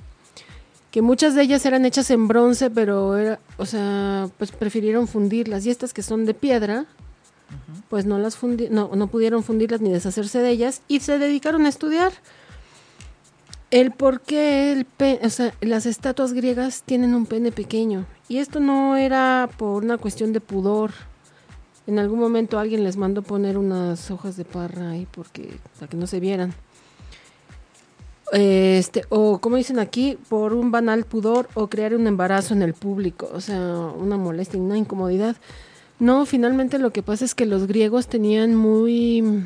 Que 0.91 1.01
muchas 1.01 1.33
de 1.33 1.43
ellas 1.43 1.65
eran 1.65 1.85
hechas 1.85 2.11
en 2.11 2.27
bronce, 2.27 2.69
pero 2.69 3.15
era, 3.15 3.39
o 3.57 3.65
sea, 3.65 4.27
pues 4.37 4.51
prefirieron 4.51 5.07
fundirlas. 5.07 5.65
Y 5.65 5.69
estas 5.69 5.93
que 5.93 6.01
son 6.03 6.25
de 6.25 6.33
piedra, 6.33 6.85
pues 7.89 8.05
no 8.05 8.19
las 8.19 8.37
fundi- 8.37 8.69
no, 8.69 8.89
no 8.93 9.07
pudieron 9.07 9.43
fundirlas 9.43 9.79
ni 9.79 9.93
deshacerse 9.93 10.39
de 10.39 10.49
ellas 10.49 10.81
y 10.89 10.99
se 10.99 11.17
dedicaron 11.17 11.65
a 11.65 11.69
estudiar 11.69 12.11
el 13.71 13.91
por 13.91 14.21
qué 14.21 14.73
el 14.73 14.85
o 15.23 15.29
sea, 15.29 15.53
las 15.61 15.85
estatuas 15.85 16.33
griegas 16.33 16.83
tienen 16.83 17.15
un 17.15 17.25
pene 17.25 17.51
pequeño. 17.51 18.05
Y 18.27 18.37
esto 18.37 18.59
no 18.59 18.95
era 18.97 19.49
por 19.57 19.83
una 19.83 19.97
cuestión 19.97 20.33
de 20.33 20.41
pudor. 20.41 20.91
En 21.87 21.97
algún 21.97 22.19
momento 22.19 22.59
alguien 22.59 22.83
les 22.83 22.97
mandó 22.97 23.21
poner 23.23 23.57
unas 23.57 24.11
hojas 24.11 24.37
de 24.37 24.45
parra 24.45 24.91
ahí 24.91 25.07
porque 25.11 25.57
para 25.79 25.89
que 25.89 25.97
no 25.97 26.05
se 26.05 26.19
vieran. 26.19 26.53
Este, 28.31 29.03
o 29.09 29.39
como 29.39 29.57
dicen 29.57 29.79
aquí, 29.79 30.17
por 30.29 30.53
un 30.53 30.71
banal 30.71 31.03
pudor 31.03 31.49
o 31.53 31.67
crear 31.67 31.93
un 31.95 32.07
embarazo 32.07 32.53
en 32.53 32.61
el 32.61 32.73
público, 32.73 33.29
o 33.33 33.41
sea, 33.41 33.59
una 33.59 34.17
molestia, 34.17 34.59
una 34.59 34.77
incomodidad. 34.77 35.35
No, 35.99 36.25
finalmente 36.25 36.79
lo 36.79 36.91
que 36.91 37.03
pasa 37.03 37.25
es 37.25 37.35
que 37.35 37.45
los 37.45 37.67
griegos 37.67 38.07
tenían 38.07 38.55
muy... 38.55 39.45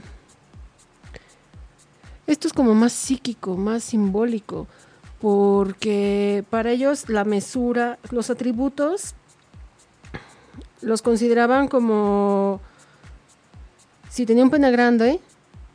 Esto 2.27 2.47
es 2.47 2.53
como 2.53 2.73
más 2.73 2.91
psíquico, 2.93 3.55
más 3.55 3.83
simbólico, 3.83 4.67
porque 5.21 6.43
para 6.49 6.71
ellos 6.71 7.07
la 7.09 7.23
mesura, 7.23 7.99
los 8.11 8.29
atributos, 8.29 9.13
los 10.81 11.01
consideraban 11.01 11.67
como... 11.67 12.59
Si 14.09 14.25
tenía 14.25 14.43
un 14.43 14.49
pene 14.49 14.71
grande, 14.71 15.19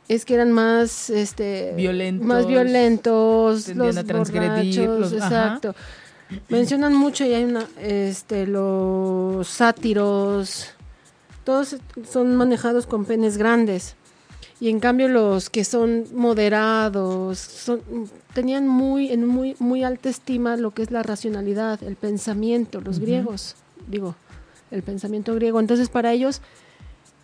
es 0.07 0.25
que 0.25 0.33
eran 0.33 0.51
más, 0.51 1.09
este, 1.09 1.73
Violentos, 1.75 2.25
más 2.27 2.47
violentos, 2.47 3.67
los 3.69 3.97
a 3.97 4.03
transgredir, 4.03 4.87
borrachos, 4.87 5.11
los- 5.11 5.21
ajá. 5.21 5.27
exacto. 5.59 5.75
Mencionan 6.49 6.95
mucho 6.95 7.23
y 7.25 7.33
hay 7.33 7.43
una, 7.43 7.67
este, 7.79 8.47
los 8.47 9.47
sátiros, 9.47 10.67
todos 11.43 11.75
son 12.09 12.35
manejados 12.35 12.87
con 12.87 13.05
penes 13.05 13.37
grandes. 13.37 13.95
Y 14.61 14.69
en 14.69 14.79
cambio 14.79 15.07
los 15.09 15.49
que 15.49 15.65
son 15.65 16.05
moderados, 16.13 17.39
son, 17.39 17.81
tenían 18.35 18.67
muy, 18.67 19.11
en 19.11 19.25
muy, 19.27 19.55
muy 19.59 19.83
alta 19.83 20.07
estima 20.07 20.55
lo 20.55 20.69
que 20.71 20.83
es 20.83 20.91
la 20.91 21.01
racionalidad, 21.03 21.81
el 21.83 21.95
pensamiento, 21.95 22.79
los 22.79 22.99
griegos, 22.99 23.55
digo, 23.87 24.15
el 24.69 24.83
pensamiento 24.83 25.33
griego. 25.35 25.59
Entonces 25.59 25.89
para 25.89 26.13
ellos 26.13 26.41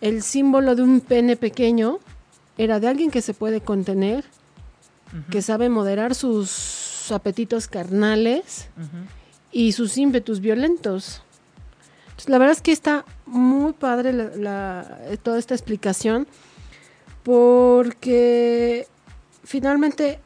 el 0.00 0.22
símbolo 0.22 0.74
de 0.74 0.82
un 0.82 1.00
pene 1.00 1.36
pequeño 1.36 2.00
era 2.58 2.80
de 2.80 2.88
alguien 2.88 3.10
que 3.12 3.22
se 3.22 3.34
puede 3.34 3.60
contener, 3.60 4.24
que 5.30 5.40
sabe 5.40 5.68
moderar 5.68 6.14
sus 6.16 7.10
apetitos 7.12 7.68
carnales 7.68 8.66
ujú. 8.76 8.96
y 9.52 9.72
sus 9.72 9.96
ímpetus 9.96 10.40
violentos. 10.40 11.22
Entonces, 12.08 12.28
la 12.28 12.38
verdad 12.38 12.52
es 12.56 12.62
que 12.62 12.72
está 12.72 13.04
muy 13.26 13.72
padre 13.74 14.12
la- 14.12 14.36
la- 14.36 14.98
toda 15.22 15.38
esta 15.38 15.54
explicación 15.54 16.26
porque 17.28 18.86
finalmente 19.44 20.18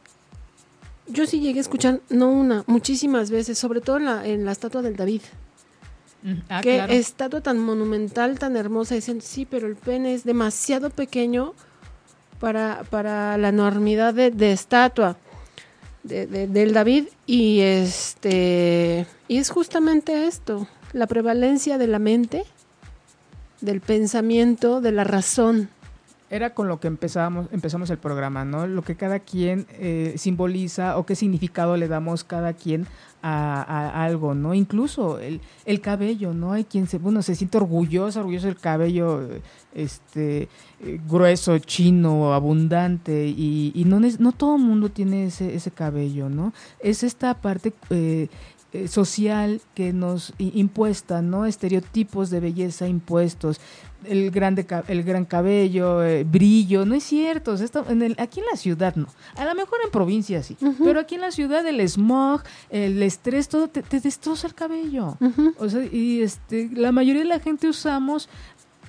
yo 1.07 1.25
sí 1.27 1.41
llegué 1.41 1.59
a 1.59 1.61
escuchar, 1.61 1.99
no 2.09 2.29
una, 2.29 2.63
muchísimas 2.65 3.29
veces, 3.29 3.57
sobre 3.59 3.81
todo 3.81 3.97
en 3.97 4.05
la, 4.05 4.25
en 4.25 4.45
la 4.45 4.53
estatua 4.53 4.81
del 4.81 4.95
David. 4.95 5.21
Mm, 6.23 6.33
Ah, 6.47 6.61
Qué 6.63 6.75
claro. 6.75 6.93
estatua 6.93 7.41
tan 7.41 7.59
monumental, 7.59 8.39
tan 8.39 8.55
hermosa. 8.55 8.95
Dicen, 8.95 9.21
sí, 9.21 9.45
pero 9.45 9.67
el 9.67 9.75
pene 9.75 10.13
es 10.13 10.23
demasiado 10.23 10.89
pequeño 10.91 11.53
para, 12.39 12.83
para 12.89 13.37
la 13.37 13.49
enormidad 13.49 14.13
de, 14.13 14.31
de 14.31 14.53
estatua 14.53 15.17
de- 16.03 16.25
de- 16.25 16.47
del 16.47 16.71
David. 16.71 17.07
Y 17.27 17.59
este 17.59 19.05
y 19.27 19.37
es 19.39 19.49
justamente 19.49 20.25
esto, 20.27 20.67
la 20.93 21.07
prevalencia 21.07 21.77
de 21.77 21.87
la 21.87 21.99
mente, 21.99 22.45
del 23.59 23.81
pensamiento, 23.81 24.79
de 24.79 24.93
la 24.93 25.03
razón. 25.03 25.67
Era 26.33 26.55
con 26.55 26.67
lo 26.67 26.79
que 26.79 26.87
empezamos, 26.87 27.47
empezamos 27.51 27.91
el 27.91 27.99
programa, 27.99 28.43
¿no? 28.43 28.65
Lo 28.65 28.81
que 28.81 28.95
cada 28.95 29.19
quien 29.19 29.67
eh, 29.73 30.15
simboliza 30.17 30.97
o 30.97 31.05
qué 31.05 31.15
significado 31.15 31.77
le 31.77 31.87
damos 31.87 32.23
cada 32.23 32.53
quien 32.53 32.87
a, 33.21 34.03
algo, 34.03 34.33
¿no? 34.33 34.55
Incluso 34.55 35.19
el, 35.19 35.41
el 35.65 35.79
cabello, 35.79 36.33
¿no? 36.33 36.53
Hay 36.53 36.63
quien 36.63 36.87
se, 36.87 36.97
bueno, 36.97 37.21
se 37.21 37.35
siente 37.35 37.57
orgulloso, 37.57 38.19
orgulloso 38.19 38.47
del 38.47 38.57
cabello, 38.57 39.29
este, 39.75 40.49
eh, 40.81 40.99
grueso, 41.07 41.59
chino, 41.59 42.33
abundante, 42.33 43.27
y, 43.27 43.83
no, 43.85 43.99
no 43.99 44.31
todo 44.31 44.55
el 44.55 44.63
mundo 44.63 44.89
tiene 44.89 45.25
ese, 45.25 45.53
ese 45.53 45.69
cabello, 45.69 46.29
¿no? 46.29 46.51
Es 46.79 47.03
esta 47.03 47.35
parte 47.35 47.73
eh, 47.91 48.27
eh, 48.73 48.87
social 48.87 49.61
que 49.75 49.93
nos 49.93 50.33
impuesta, 50.39 51.21
¿no? 51.21 51.45
Estereotipos 51.45 52.31
de 52.31 52.39
belleza 52.39 52.87
impuestos. 52.87 53.61
El, 54.05 54.31
grande, 54.31 54.65
el 54.87 55.03
gran 55.03 55.25
cabello, 55.25 56.03
eh, 56.03 56.23
brillo, 56.23 56.85
no 56.85 56.95
es 56.95 57.03
cierto. 57.03 57.55
en 57.89 58.01
el, 58.01 58.15
aquí 58.19 58.39
en 58.39 58.45
la 58.51 58.57
ciudad 58.57 58.95
no. 58.95 59.07
A 59.35 59.45
lo 59.45 59.55
mejor 59.55 59.79
en 59.83 59.91
provincia 59.91 60.43
sí, 60.43 60.57
pero 60.83 60.99
aquí 60.99 61.15
en 61.15 61.21
la 61.21 61.31
ciudad 61.31 61.65
el 61.65 61.87
smog, 61.87 62.41
el 62.69 63.01
estrés, 63.03 63.49
todo 63.49 63.67
te, 63.67 63.99
destroza 63.99 64.47
el 64.47 64.55
cabello. 64.55 65.17
O 65.57 65.69
sea, 65.69 65.83
y 65.85 66.21
este, 66.21 66.69
la 66.73 66.91
mayoría 66.91 67.21
de 67.21 67.27
la 67.27 67.39
gente 67.39 67.67
usamos 67.67 68.29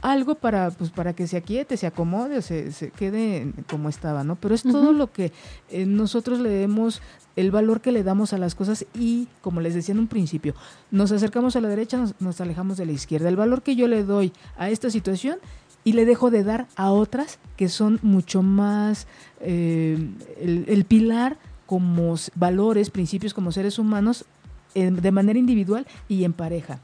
algo 0.05 0.35
para 0.35 0.71
pues 0.71 0.91
para 0.91 1.15
que 1.15 1.27
se 1.27 1.39
aquiete, 1.39 1.79
se 1.79 1.87
acomode, 1.87 2.43
se, 2.43 2.73
se 2.73 2.91
quede 2.91 3.51
como 3.71 3.89
estaba, 3.89 4.23
¿no? 4.23 4.37
Pero 4.37 4.55
es 4.55 4.63
todo 4.63 4.93
lo 4.93 5.11
que 5.11 5.33
eh, 5.71 5.87
nosotros 5.87 6.41
le 6.41 6.51
demos 6.51 7.01
el 7.37 7.51
valor 7.51 7.81
que 7.81 7.91
le 7.91 8.03
damos 8.03 8.35
a 8.35 8.39
las 8.39 8.55
cosas 8.55 8.85
y, 8.95 9.29
como 9.41 9.63
les 9.63 9.75
decía 9.75 9.95
en 9.95 10.01
un 10.01 10.07
principio, 10.07 10.55
nos 10.91 11.11
acercamos 11.11 11.57
a 11.57 11.63
la 11.63 11.69
derecha, 11.69 12.05
nos, 12.21 12.41
alejamos 12.43 12.77
de 12.77 12.85
la 12.85 12.93
izquierda. 12.93 13.31
El 13.31 13.37
valor 13.37 13.63
que 13.63 13.77
yo 13.77 13.89
le 13.89 14.05
doy 14.05 14.33
a 14.59 14.69
esta 14.69 14.91
situación 14.91 15.39
y 15.85 15.95
le 15.95 16.05
dejo 16.05 16.31
de 16.31 16.45
dar 16.45 16.67
a 16.77 16.93
otras 16.93 17.39
que 17.57 17.71
son 17.71 17.99
mucho 18.03 18.43
más 18.43 19.07
eh, 19.41 20.11
el, 20.39 20.85
pilar 20.85 21.39
como 21.65 22.15
valores, 22.35 22.91
principios 22.91 23.33
como 23.33 23.53
seres 23.53 23.79
humanos 23.79 24.27
de 24.75 25.13
manera 25.13 25.39
individual 25.39 25.87
y 26.09 26.25
en 26.25 26.35
pareja. 26.35 26.79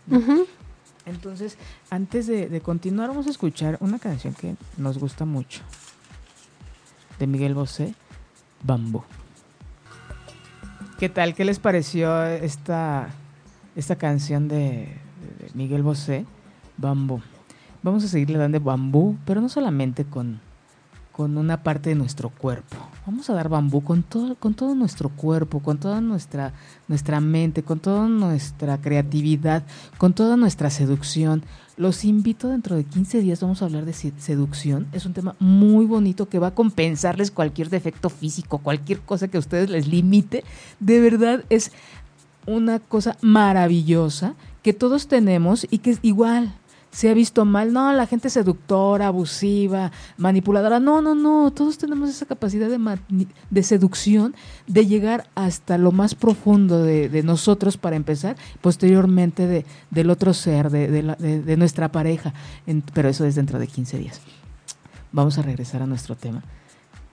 Entonces, 1.07 1.57
antes 1.91 2.27
de, 2.27 2.61
continuar, 2.61 3.09
vamos 3.09 3.27
a 3.27 3.31
escuchar 3.31 3.79
una 3.81 3.99
canción 3.99 4.35
que 4.35 4.57
nos 4.77 4.99
gusta 4.99 5.25
mucho. 5.25 5.63
De 7.19 7.27
Miguel 7.27 7.55
Bosé, 7.55 7.95
Bambú. 8.63 9.03
¿Qué 10.99 11.09
tal? 11.09 11.35
¿Qué 11.35 11.45
les 11.45 11.59
pareció 11.59 12.25
esta, 12.25 13.09
esta 13.77 13.97
canción 13.97 14.49
de, 14.49 14.97
Miguel 15.55 15.83
Bosé, 15.83 16.27
Bambú? 16.77 17.21
Vamos 17.83 18.05
a 18.05 18.09
seguirle 18.09 18.37
dando 18.37 18.61
bambú, 18.61 19.17
pero 19.25 19.41
no 19.41 19.49
solamente 19.49 20.05
con, 20.05 20.41
con 21.13 21.37
una 21.37 21.63
parte 21.63 21.91
de 21.91 21.97
nuestro 21.97 22.31
cuerpo. 22.31 22.77
Vamos 23.07 23.29
a 23.29 23.35
dar 23.35 23.49
bambú 23.49 23.83
con 23.83 24.03
todo, 24.03 24.37
con 24.37 24.55
todo 24.55 24.75
nuestro 24.75 25.09
cuerpo, 25.09 25.61
con 25.61 25.79
toda 25.79 26.01
nuestra, 26.01 26.53
nuestra 26.89 27.21
mente, 27.21 27.63
con 27.63 27.81
toda 27.81 28.07
nuestra 28.09 28.81
creatividad, 28.81 29.65
con 29.99 30.13
toda 30.15 30.37
nuestra 30.37 30.71
seducción. 30.71 31.43
Los 31.77 32.05
invito 32.05 32.49
dentro 32.49 32.77
de 32.77 32.85
15 32.85 33.21
días, 33.21 33.41
vamos 33.41 33.63
a 33.63 33.65
hablar 33.65 33.85
de 33.85 33.93
seducción. 33.93 34.87
Es 34.93 35.07
un 35.07 35.13
tema 35.13 35.35
muy 35.39 35.87
bonito 35.87 36.29
que 36.29 36.39
va 36.39 36.49
a 36.49 36.55
compensarles 36.55 37.31
cualquier 37.31 37.71
defecto 37.71 38.11
físico, 38.11 38.59
cualquier 38.59 39.01
cosa 39.01 39.29
que 39.29 39.39
a 39.39 39.41
ustedes 39.41 39.71
les 39.71 39.89
limite. 39.89 40.45
De 40.79 41.01
verdad 41.01 41.45
es 41.49 41.73
una 42.47 42.79
cosa 42.79 43.17
maravillosa 43.21 44.35
que 44.63 44.73
todos 44.73 45.09
tenemos 45.09 45.67
y 45.71 45.79
que 45.79 45.91
es 45.91 45.99
igual, 46.03 46.55
se 46.91 47.09
ha 47.09 47.15
visto 47.15 47.45
mal. 47.45 47.73
No, 47.73 47.93
la 47.93 48.07
gente 48.07 48.31
seductora, 48.31 49.09
abusiva, 49.09 49.93
manipuladora. 50.17 50.81
No, 50.81 51.01
no, 51.01 51.15
no. 51.15 51.51
Todos 51.53 51.79
tenemos 51.79 52.11
esa 52.11 52.27
capacidad 52.27 52.69
de, 52.69 53.27
de 53.51 53.63
seducción, 53.63 54.35
de 54.67 54.87
llegar 54.87 55.29
hasta 55.35 55.79
lo 55.79 55.93
más 55.93 56.15
profundo 56.15 56.83
de, 56.83 57.23
nosotros 57.23 57.77
para 57.77 57.97
empezar, 57.97 58.37
posteriormente 58.61 59.47
de, 59.47 59.65
del 59.91 60.11
otro 60.11 60.35
ser, 60.35 60.71
de, 60.71 61.57
nuestra 61.57 61.93
pareja. 61.93 62.35
pero 62.93 63.09
eso 63.09 63.25
es 63.25 63.35
dentro 63.35 63.59
de 63.59 63.67
15 63.67 63.99
días. 63.99 64.21
Vamos 65.13 65.39
a 65.39 65.43
regresar 65.43 65.83
a 65.83 65.87
nuestro 65.87 66.17
tema 66.17 66.43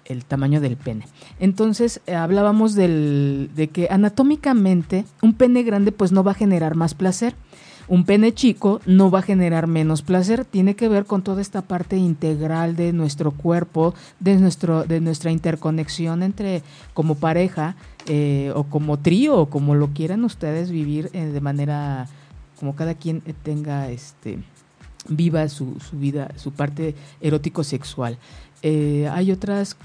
el 0.05 0.23
tamaño 0.23 0.61
del 0.61 0.78
pene. 0.78 1.05
Entonces 1.38 1.99
eh, 2.07 2.15
hablábamos 2.15 2.75
del, 2.75 3.49
de 3.55 3.67
que 3.67 3.89
anatómicamente 3.91 5.03
un 5.21 5.34
pene 5.34 5.63
grande 5.63 5.91
pues 5.91 6.13
no 6.13 6.23
va 6.23 6.32
a 6.32 6.36
generar 6.36 6.75
más 6.75 6.93
placer 6.93 7.36
un 7.88 8.04
pene 8.04 8.34
chico 8.34 8.82
no 8.86 9.10
va 9.10 9.20
a 9.20 9.22
generar 9.24 9.68
menos 9.68 10.02
placer, 10.02 10.46
tiene 10.46 10.76
que 10.76 10.90
ver 10.90 11.06
con 11.06 11.24
toda 11.24 11.42
esta 11.42 11.62
parte 11.62 11.98
integral 11.98 12.76
de 12.76 12.94
nuestro 12.94 13.32
cuerpo, 13.32 13.94
de, 14.20 14.36
nuestro, 14.38 14.84
de 14.84 15.00
nuestra 15.00 15.32
interconexión 15.32 16.24
entre 16.24 16.64
como 16.94 17.16
pareja 17.16 17.76
eh, 18.08 18.52
o 18.56 18.64
como 18.66 18.98
trío 19.00 19.38
o 19.38 19.50
como 19.50 19.76
lo 19.76 19.90
quieran 19.90 20.24
ustedes 20.24 20.70
vivir 20.70 21.10
eh, 21.14 21.26
de 21.26 21.42
manera 21.42 22.08
como 22.60 22.76
cada 22.76 22.96
quien 22.96 23.22
tenga 23.44 23.90
este 23.90 24.40
viva 25.10 25.48
su, 25.48 25.80
su 25.80 25.98
vida, 25.98 26.32
su 26.36 26.52
parte 26.52 26.96
erótico 27.22 27.64
sexual. 27.64 28.18
Eh, 28.62 29.08
hay 29.12 29.32
otras, 29.32 29.78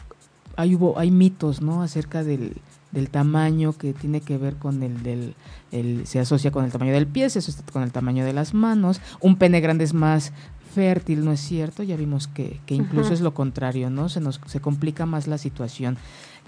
hay 0.56 0.74
hubo, 0.74 0.98
hay 0.98 1.10
mitos, 1.10 1.60
¿no? 1.60 1.82
acerca 1.82 2.24
del 2.24 2.56
del 2.92 3.08
tamaño 3.08 3.72
que 3.72 3.92
tiene 3.92 4.20
que 4.20 4.38
ver 4.38 4.56
con 4.56 4.82
el 4.82 5.02
del 5.02 5.34
el, 5.70 6.06
se 6.06 6.20
asocia 6.20 6.52
con 6.52 6.64
el 6.64 6.70
tamaño 6.70 6.92
del 6.92 7.06
pie, 7.06 7.30
se 7.30 7.40
asocia 7.40 7.64
con 7.72 7.82
el 7.82 7.90
tamaño 7.90 8.24
de 8.24 8.32
las 8.32 8.54
manos, 8.54 9.00
un 9.20 9.36
pene 9.36 9.60
grande 9.60 9.84
es 9.84 9.94
más 9.94 10.32
fértil, 10.74 11.24
¿no 11.24 11.32
es 11.32 11.40
cierto? 11.40 11.82
Ya 11.82 11.96
vimos 11.96 12.28
que, 12.28 12.60
que 12.66 12.74
incluso 12.74 13.12
es 13.12 13.20
lo 13.20 13.34
contrario, 13.34 13.90
¿no? 13.90 14.08
Se 14.08 14.20
nos 14.20 14.40
se 14.46 14.60
complica 14.60 15.06
más 15.06 15.26
la 15.26 15.38
situación. 15.38 15.96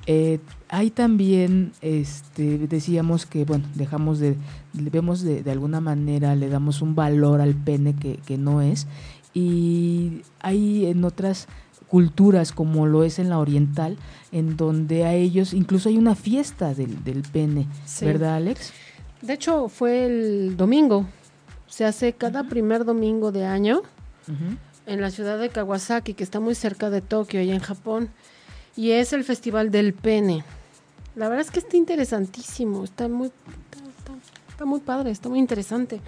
Eh, 0.07 0.38
hay 0.68 0.90
también, 0.90 1.72
este, 1.80 2.59
decíamos 2.59 3.24
que, 3.24 3.45
bueno, 3.45 3.64
dejamos 3.74 4.18
de, 4.18 4.36
vemos 4.74 5.22
de, 5.22 5.42
de, 5.42 5.51
alguna 5.51 5.80
manera, 5.80 6.34
le 6.34 6.49
damos 6.49 6.82
un 6.82 6.95
valor 6.95 7.40
al 7.40 7.55
pene 7.55 7.95
que, 7.95 8.16
que 8.18 8.36
no 8.36 8.61
es, 8.61 8.86
y 9.32 10.22
hay 10.40 10.86
en 10.86 11.05
otras 11.05 11.49
culturas 11.95 12.51
como 12.51 12.88
lo 12.88 13.05
es 13.05 13.20
en 13.20 13.28
la 13.30 13.38
oriental, 13.38 13.97
en 14.32 14.57
donde 14.57 15.05
a 15.05 15.14
ellos 15.14 15.55
incluso 15.55 15.88
hay 15.88 15.97
una 15.97 16.16
fiesta 16.16 16.74
del, 16.74 17.22
pene, 17.32 17.68
¿verdad 18.01 18.34
Alex? 18.34 18.72
De 19.22 19.34
hecho 19.34 19.68
fue 19.68 20.05
el 20.05 20.57
domingo, 20.57 21.07
se 21.68 21.84
hace 21.84 22.12
cada 22.12 22.49
primer 22.49 22.84
domingo 22.84 23.30
de 23.30 23.45
año 23.45 23.82
en 24.86 25.01
la 25.01 25.12
ciudad 25.12 25.38
de 25.38 25.51
Kawasaki, 25.51 26.14
que 26.14 26.24
está 26.24 26.40
muy 26.40 26.57
cerca 26.57 26.90
de 26.90 27.01
Tokio, 27.01 27.40
y 27.42 27.53
en 27.53 27.61
Japón, 27.61 28.09
y 28.74 28.90
es 28.90 29.12
el 29.12 29.22
festival 29.22 29.70
del 29.70 29.95
pene. 29.95 30.42
La 31.14 31.28
verdad 31.28 31.47
es 31.47 31.53
que 31.53 31.61
está 31.61 31.76
interesantísimo, 31.76 32.82
está 32.82 33.07
muy, 33.07 33.30
está 34.49 34.64
muy 34.64 34.80
padre, 34.80 35.12
está 35.12 35.28
muy 35.28 35.38
interesante. 35.38 36.01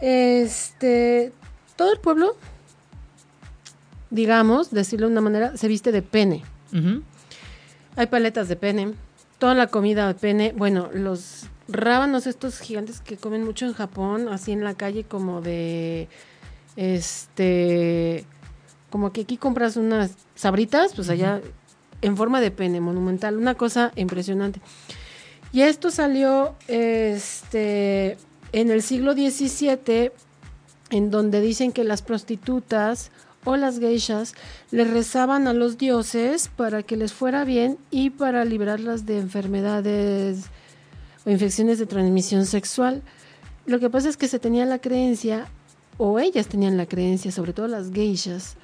Este, 0.00 1.30
todo 1.76 1.92
el 1.92 2.00
pueblo 2.00 2.36
digamos, 4.10 4.70
decirlo 4.70 5.06
de 5.06 5.12
una 5.12 5.20
manera, 5.20 5.56
se 5.56 5.68
viste 5.68 5.92
de 5.92 6.02
pene. 6.02 6.42
Hay 7.96 8.06
paletas 8.06 8.48
de 8.48 8.56
pene, 8.56 8.94
toda 9.38 9.54
la 9.54 9.68
comida 9.68 10.06
de 10.06 10.14
pene, 10.14 10.52
bueno, 10.56 10.90
los 10.92 11.46
rábanos 11.68 12.26
estos 12.26 12.60
gigantes 12.60 13.00
que 13.00 13.16
comen 13.16 13.44
mucho 13.44 13.66
en 13.66 13.74
Japón, 13.74 14.28
así 14.28 14.52
en 14.52 14.64
la 14.64 14.74
calle 14.74 15.04
como 15.04 15.40
de, 15.40 16.08
este, 16.76 18.24
como 18.90 19.12
que 19.12 19.22
aquí 19.22 19.36
compras 19.36 19.76
unas 19.76 20.12
sabritas, 20.34 20.94
pues 20.94 21.10
allá 21.10 21.40
en 22.00 22.16
forma 22.16 22.40
de 22.40 22.50
pene, 22.50 22.80
monumental, 22.80 23.36
una 23.36 23.54
cosa 23.54 23.92
impresionante. 23.96 24.60
Y 25.52 25.62
esto 25.62 25.90
salió, 25.90 26.54
este, 26.68 28.18
en 28.52 28.70
el 28.70 28.82
siglo 28.82 29.12
XVII, 29.14 30.12
en 30.90 31.10
donde 31.10 31.40
dicen 31.40 31.72
que 31.72 31.84
las 31.84 32.02
prostitutas 32.02 33.10
o 33.48 33.56
las 33.56 33.78
geishas 33.78 34.34
le 34.70 34.84
rezaban 34.84 35.48
a 35.48 35.54
los 35.54 35.78
dioses 35.78 36.50
para 36.54 36.82
que 36.82 36.98
les 36.98 37.14
fuera 37.14 37.44
bien 37.44 37.78
y 37.90 38.10
para 38.10 38.44
librarlas 38.44 39.06
de 39.06 39.18
enfermedades 39.18 40.44
o 41.24 41.30
infecciones 41.30 41.78
de 41.78 41.86
transmisión 41.86 42.44
sexual. 42.44 43.02
Lo 43.64 43.80
que 43.80 43.88
pasa 43.88 44.10
es 44.10 44.18
que 44.18 44.28
se 44.28 44.38
tenía 44.38 44.66
la 44.66 44.80
creencia, 44.80 45.46
o 45.96 46.18
ellas 46.18 46.46
tenían 46.46 46.76
la 46.76 46.84
creencia, 46.84 47.32
sobre 47.32 47.54
todo 47.54 47.68
las 47.68 47.90
geishas, 47.90 48.56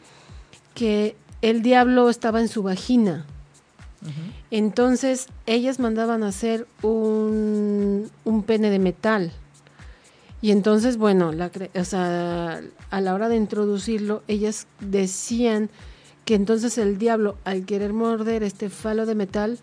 que 0.74 1.16
el 1.40 1.62
diablo 1.62 2.10
estaba 2.10 2.42
en 2.42 2.48
su 2.48 2.62
vagina. 2.62 3.24
Entonces 4.50 5.28
ellas 5.46 5.78
mandaban 5.78 6.22
a 6.22 6.28
hacer 6.28 6.66
un, 6.82 8.10
un 8.24 8.42
pene 8.42 8.68
de 8.68 8.78
metal 8.78 9.32
y 10.44 10.50
entonces, 10.50 10.98
bueno, 10.98 11.32
la, 11.32 11.50
o 11.74 11.84
sea, 11.84 12.60
a 12.94 13.00
la 13.00 13.12
hora 13.12 13.28
de 13.28 13.34
introducirlo, 13.34 14.22
ellas 14.28 14.68
decían 14.78 15.68
que 16.24 16.36
entonces 16.36 16.78
el 16.78 16.96
diablo, 16.96 17.36
al 17.42 17.66
querer 17.66 17.92
morder 17.92 18.44
este 18.44 18.70
falo 18.70 19.04
de 19.04 19.16
metal, 19.16 19.58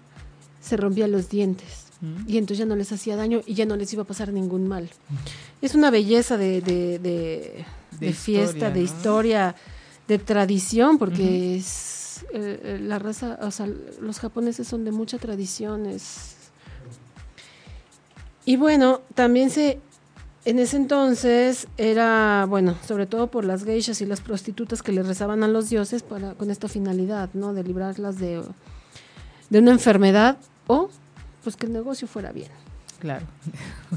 se 0.59 0.75
rompía 0.75 1.07
los 1.07 1.29
dientes. 1.29 1.85
Mm. 2.01 2.29
Y 2.29 2.37
entonces 2.37 2.57
ya 2.57 2.65
no 2.65 2.75
les 2.75 2.91
hacía 2.91 3.15
daño 3.15 3.39
y 3.45 3.53
ya 3.53 3.65
no 3.65 3.77
les 3.77 3.93
iba 3.93 4.03
a 4.03 4.05
pasar 4.05 4.33
ningún 4.33 4.67
mal. 4.67 4.83
Mm. 4.83 5.15
Es 5.61 5.75
una 5.75 5.89
belleza 5.91 6.35
de, 6.35 6.59
de, 6.59 7.65
de, 8.01 8.13
fiesta, 8.13 8.69
de 8.69 8.81
historia, 8.81 9.55
de 10.09 10.19
tradición, 10.19 10.97
porque 10.97 11.55
es 11.55 12.25
eh, 12.33 12.59
eh, 12.63 12.79
la 12.81 12.99
raza, 12.99 13.39
o 13.43 13.51
sea, 13.51 13.65
los 14.01 14.19
japoneses 14.19 14.67
son 14.67 14.83
de 14.83 14.91
mucha 14.91 15.19
tradición. 15.19 15.87
Y 18.43 18.57
bueno, 18.57 18.99
también 19.15 19.51
se 19.51 19.79
en 20.45 20.59
ese 20.59 20.77
entonces 20.77 21.67
era, 21.77 22.45
bueno, 22.47 22.75
sobre 22.87 23.05
todo 23.05 23.27
por 23.27 23.45
las 23.45 23.63
geishas 23.63 24.01
y 24.01 24.05
las 24.05 24.21
prostitutas 24.21 24.81
que 24.81 24.91
le 24.91 25.03
rezaban 25.03 25.43
a 25.43 25.47
los 25.47 25.69
dioses 25.69 26.03
para, 26.03 26.33
con 26.33 26.49
esta 26.49 26.67
finalidad, 26.67 27.29
¿no? 27.33 27.53
De 27.53 27.63
librarlas 27.63 28.17
de, 28.17 28.41
de 29.49 29.59
una 29.59 29.71
enfermedad 29.71 30.37
o 30.67 30.89
pues 31.43 31.55
que 31.55 31.65
el 31.65 31.73
negocio 31.73 32.07
fuera 32.07 32.31
bien. 32.31 32.49
Claro. 32.99 33.25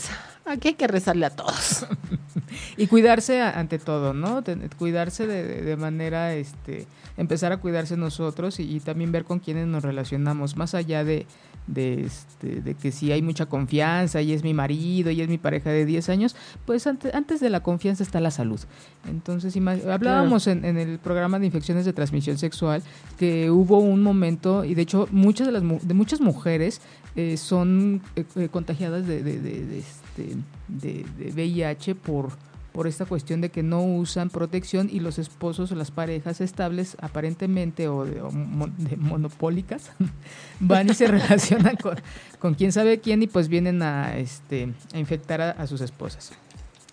Aquí 0.46 0.68
hay 0.68 0.74
que 0.74 0.86
rezarle 0.86 1.26
a 1.26 1.30
todos. 1.30 1.86
y 2.76 2.86
cuidarse 2.86 3.42
ante 3.42 3.78
todo, 3.78 4.14
¿no? 4.14 4.42
cuidarse 4.78 5.26
de, 5.26 5.76
manera, 5.76 6.34
este, 6.34 6.86
empezar 7.18 7.52
a 7.52 7.58
cuidarse 7.58 7.98
nosotros 7.98 8.58
y, 8.58 8.80
también 8.80 9.12
ver 9.12 9.24
con 9.24 9.40
quiénes 9.40 9.66
nos 9.66 9.82
relacionamos, 9.82 10.56
más 10.56 10.74
allá 10.74 11.04
de, 11.04 11.26
de, 11.68 12.04
este, 12.04 12.60
de 12.62 12.74
que 12.74 12.90
si 12.90 13.12
hay 13.12 13.22
mucha 13.22 13.46
confianza 13.46 14.20
y 14.20 14.32
es 14.32 14.42
mi 14.42 14.54
marido 14.54 15.10
y 15.10 15.20
es 15.20 15.28
mi 15.28 15.38
pareja 15.38 15.70
de 15.70 15.86
10 15.86 16.08
años, 16.08 16.34
pues 16.66 16.86
antes, 16.86 17.14
antes 17.14 17.40
de 17.40 17.50
la 17.50 17.62
confianza 17.62 18.02
está 18.02 18.20
la 18.20 18.30
salud. 18.30 18.60
Entonces, 19.08 19.56
hablábamos 19.86 20.46
en, 20.46 20.64
en, 20.64 20.78
el 20.78 20.98
programa 20.98 21.38
de 21.38 21.46
infecciones 21.46 21.84
de 21.84 21.92
transmisión 21.92 22.38
sexual 22.38 22.82
que 23.18 23.50
hubo 23.50 23.78
un 23.78 24.02
momento, 24.02 24.64
y 24.64 24.74
de 24.74 24.82
hecho 24.82 25.08
muchas 25.12 25.46
de, 25.46 25.52
las, 25.52 25.62
de 25.62 25.94
muchas 25.94 26.20
mujeres 26.20 26.80
eh, 27.16 27.36
son 27.36 28.02
eh, 28.16 28.24
eh, 28.36 28.48
contagiadas 28.48 29.06
de, 29.06 29.22
de, 29.22 29.38
de, 29.40 29.78
este, 29.78 30.36
de, 30.68 31.32
VIH 31.32 31.94
por, 31.94 32.30
por 32.78 32.86
esta 32.86 33.06
cuestión 33.06 33.40
de 33.40 33.50
que 33.50 33.64
no 33.64 33.82
usan 33.82 34.30
protección 34.30 34.88
y 34.88 35.00
los 35.00 35.18
esposos 35.18 35.72
o 35.72 35.74
las 35.74 35.90
parejas 35.90 36.40
estables 36.40 36.96
aparentemente 37.00 37.88
o 37.88 38.04
de, 38.04 38.22
monopólicas 38.98 39.90
van 40.60 40.88
y 40.88 40.94
se 40.94 41.08
relacionan 41.08 41.74
con, 41.74 41.96
con 42.38 42.54
quién 42.54 42.70
sabe 42.70 43.00
quién 43.00 43.20
y 43.20 43.26
pues 43.26 43.48
vienen 43.48 43.82
a, 43.82 44.16
este, 44.16 44.72
a 44.94 44.98
infectar 45.00 45.40
a, 45.40 45.66
sus 45.66 45.80
esposas. 45.80 46.30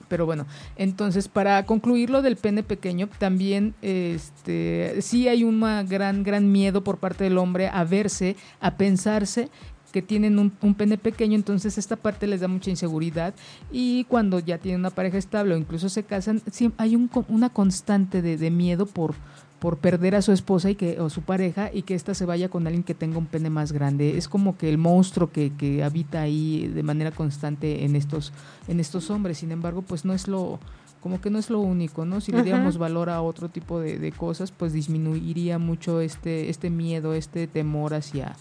Pero 0.07 0.25
bueno, 0.25 0.47
entonces 0.75 1.27
para 1.27 1.63
concluir 1.67 2.09
lo 2.09 2.23
del 2.23 2.35
pene 2.35 2.63
pequeño, 2.63 3.07
también 3.19 3.75
este, 3.83 4.99
sí 5.03 5.27
hay 5.27 5.43
un 5.43 5.59
gran, 5.87 6.23
gran 6.23 6.51
miedo 6.51 6.83
por 6.83 6.97
parte 6.97 7.25
del 7.25 7.37
hombre 7.37 7.67
a 7.67 7.83
verse, 7.83 8.35
a 8.59 8.75
pensarse 8.75 9.51
que 9.95 10.01
tienen 10.01 10.39
un, 10.39 10.49
pene 10.73 10.97
pequeño, 10.97 11.35
entonces 11.37 11.77
esta 11.77 11.95
parte 11.95 12.27
les 12.27 12.41
da 12.41 12.49
mucha 12.49 12.69
inseguridad 12.69 13.33
y 13.71 14.03
cuando 14.09 14.39
ya 14.39 14.57
tienen 14.57 14.81
una 14.81 14.89
pareja 14.89 15.17
estable 15.17 15.55
o 15.55 15.57
incluso 15.57 15.87
se 15.87 16.03
casan, 16.03 16.41
hay 16.75 16.97
un, 16.97 17.09
una 17.29 17.47
constante 17.49 18.21
de, 18.21 18.51
miedo 18.51 18.87
por, 18.87 19.15
por 19.57 19.77
perder 19.77 20.15
a 20.15 20.21
su 20.21 20.33
esposa 20.33 20.69
y 20.69 20.75
que, 20.75 20.99
o 20.99 21.09
su 21.09 21.21
pareja 21.21 21.69
y 21.73 21.83
que 21.83 21.95
ésta 21.95 22.13
se 22.13 22.25
vaya 22.25 22.49
con 22.49 22.67
alguien 22.67 22.83
que 22.83 22.93
tenga 22.93 23.17
un 23.17 23.25
pene 23.25 23.49
más 23.49 23.71
grande. 23.71 24.17
Es 24.17 24.27
como 24.27 24.57
que 24.57 24.67
el 24.67 24.77
monstruo 24.77 25.31
que, 25.31 25.53
que 25.53 25.81
habita 25.81 26.19
ahí 26.19 26.67
de 26.67 26.83
manera 26.83 27.11
constante 27.11 27.85
en 27.85 27.95
estos, 27.95 28.33
en 28.67 28.81
estos 28.81 29.09
hombres. 29.09 29.37
Sin 29.37 29.53
embargo, 29.53 29.81
pues 29.81 30.03
no 30.03 30.13
es 30.13 30.27
lo 30.27 30.59
como 30.99 31.21
que 31.21 31.29
no 31.29 31.39
es 31.39 31.49
lo 31.49 31.59
único, 31.59 32.03
¿no? 32.03 32.19
Si 32.19 32.33
le 32.33 32.41
diéramos 32.41 32.79
valor 32.79 33.11
a 33.11 33.21
otro 33.21 33.47
tipo 33.47 33.79
de, 33.79 33.99
de, 33.99 34.11
cosas, 34.11 34.51
pues 34.51 34.73
disminuiría 34.73 35.59
mucho 35.59 36.01
este, 36.01 36.49
este 36.49 36.71
miedo, 36.71 37.13
este 37.13 37.45
temor 37.45 37.93
hacia, 37.93 38.35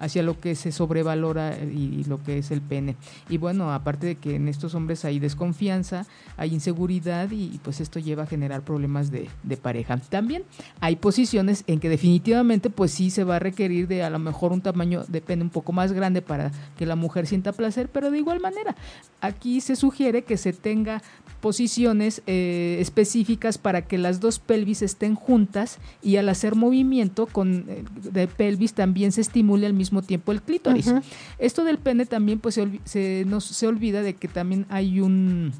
hacia 0.00 0.22
lo 0.22 0.40
que 0.40 0.54
se 0.54 0.72
sobrevalora 0.72 1.56
y, 1.58 2.04
lo 2.04 2.22
que 2.22 2.38
es 2.38 2.50
el 2.50 2.62
pene. 2.62 2.96
Y 3.28 3.36
bueno, 3.36 3.72
aparte 3.72 4.06
de 4.06 4.14
que 4.16 4.34
en 4.36 4.48
estos 4.48 4.74
hombres 4.74 5.04
hay 5.04 5.18
desconfianza, 5.18 6.06
hay 6.36 6.52
inseguridad 6.52 7.30
y, 7.30 7.60
pues 7.62 7.80
esto 7.80 8.00
lleva 8.00 8.24
a 8.24 8.26
generar 8.26 8.62
problemas 8.62 9.10
de, 9.10 9.28
pareja. 9.62 9.98
También 9.98 10.44
hay 10.80 10.96
posiciones 10.96 11.64
en 11.66 11.80
que 11.80 11.90
definitivamente 11.90 12.70
pues 12.70 12.92
sí 12.92 13.10
se 13.10 13.24
va 13.24 13.36
a 13.36 13.38
requerir 13.38 13.88
de 13.88 14.02
a 14.02 14.10
lo 14.10 14.18
mejor 14.18 14.52
un 14.52 14.62
tamaño 14.62 15.04
de 15.06 15.20
pene 15.20 15.42
un 15.42 15.50
poco 15.50 15.72
más 15.72 15.92
grande 15.92 16.22
para 16.22 16.50
que 16.78 16.86
la 16.86 16.96
mujer 16.96 17.26
sienta 17.26 17.52
placer, 17.52 17.90
pero 17.92 18.10
de 18.10 18.18
igual 18.18 18.40
manera, 18.40 18.74
aquí 19.20 19.60
se 19.60 19.76
sugiere 19.76 20.24
que 20.24 20.38
se 20.38 20.54
tenga 20.54 21.02
posiciones 21.40 22.22
eh, 22.26 22.78
específicas 22.80 23.58
para 23.58 23.82
que 23.82 23.98
las 23.98 24.20
dos 24.20 24.38
pelvis 24.38 24.82
estén 24.82 25.14
juntas 25.14 25.78
y 26.02 26.16
al 26.16 26.28
hacer 26.28 26.54
movimiento 26.54 27.26
con 27.26 27.64
eh, 27.68 27.84
de 28.12 28.28
pelvis 28.28 28.74
también 28.74 29.12
se 29.12 29.22
estimule 29.22 29.66
al 29.66 29.72
mismo 29.72 30.02
tiempo 30.02 30.32
el 30.32 30.42
clítoris. 30.42 30.92
Esto 31.38 31.64
del 31.64 31.78
pene 31.78 32.06
también 32.06 32.38
pues 32.38 32.54
se, 32.54 32.80
se, 32.84 33.26
se 33.40 33.66
olvida 33.66 34.02
de 34.02 34.14
que 34.14 34.28
también 34.28 34.66
hay 34.68 35.00
un 35.00 35.52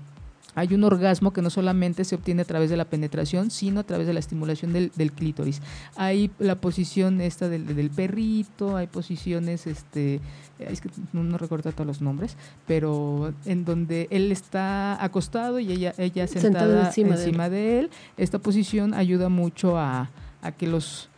hay 0.55 0.75
un 0.75 0.85
orgasmo 0.85 1.33
que 1.33 1.43
no 1.43 1.51
solamente 1.51 2.05
se 2.05 2.15
obtiene 2.15 2.43
a 2.43 2.45
través 2.45 2.71
de 2.71 2.77
la 2.77 2.85
penetración, 2.85 3.51
sino 3.51 3.81
a 3.81 3.85
través 3.85 4.07
de 4.07 4.15
la 4.15 4.21
estimulación 4.21 4.73
del, 4.73 5.13
clítoris. 5.13 5.61
Hay 5.97 6.31
la 6.39 6.57
posición 6.57 7.21
esta 7.21 7.49
del, 7.49 7.91
perrito, 7.91 8.77
hay 8.77 8.87
posiciones, 8.87 9.67
este, 9.67 10.21
es 10.59 10.81
que 10.81 10.91
no, 11.13 11.39
recuerdo 11.39 11.73
todos 11.73 11.87
los 11.87 12.01
nombres, 12.01 12.37
pero 12.67 13.33
en 13.45 13.65
donde 13.65 14.09
él 14.11 14.33
está 14.33 15.03
acostado 15.03 15.61
y 15.61 15.71
ella, 15.73 15.95
ella 15.99 16.27
sentada, 16.27 16.87
encima, 16.87 17.49
de, 17.49 17.81
él. 17.81 17.91
Esta 18.17 18.39
posición 18.39 18.95
ayuda 18.95 19.29
mucho 19.29 19.79
a, 19.79 20.11
a 20.43 20.53
que 20.53 20.67
los 20.67 21.10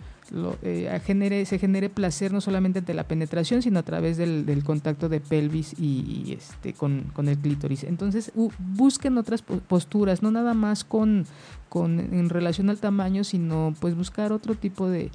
eh, 0.63 1.01
genere, 1.05 1.45
se 1.45 1.59
genere 1.59 1.91
placer 1.91 2.33
no 2.33 2.41
solamente 2.41 2.79
ante 2.79 2.95
la 2.95 3.05
penetración, 3.05 3.61
sino 3.61 3.79
a 3.81 3.83
través 3.83 4.17
del, 4.17 4.63
contacto 4.65 5.09
de 5.09 5.21
pelvis 5.21 5.75
y, 5.79 6.35
este, 6.39 6.73
con, 6.73 7.13
el 7.29 7.37
clítoris. 7.39 7.85
Entonces, 7.85 8.33
busquen 8.59 9.19
otras 9.19 9.43
posturas, 9.43 10.23
no 10.23 10.31
nada 10.31 10.55
más 10.55 10.85
con, 10.85 11.27
con 11.69 12.01
en 12.01 12.31
relación 12.31 12.71
al 12.71 12.79
tamaño, 12.79 13.25
sino 13.25 13.75
pues 13.79 13.95
buscar 13.95 14.33
otro 14.33 14.55
tipo 14.55 14.89
de, 14.89 15.11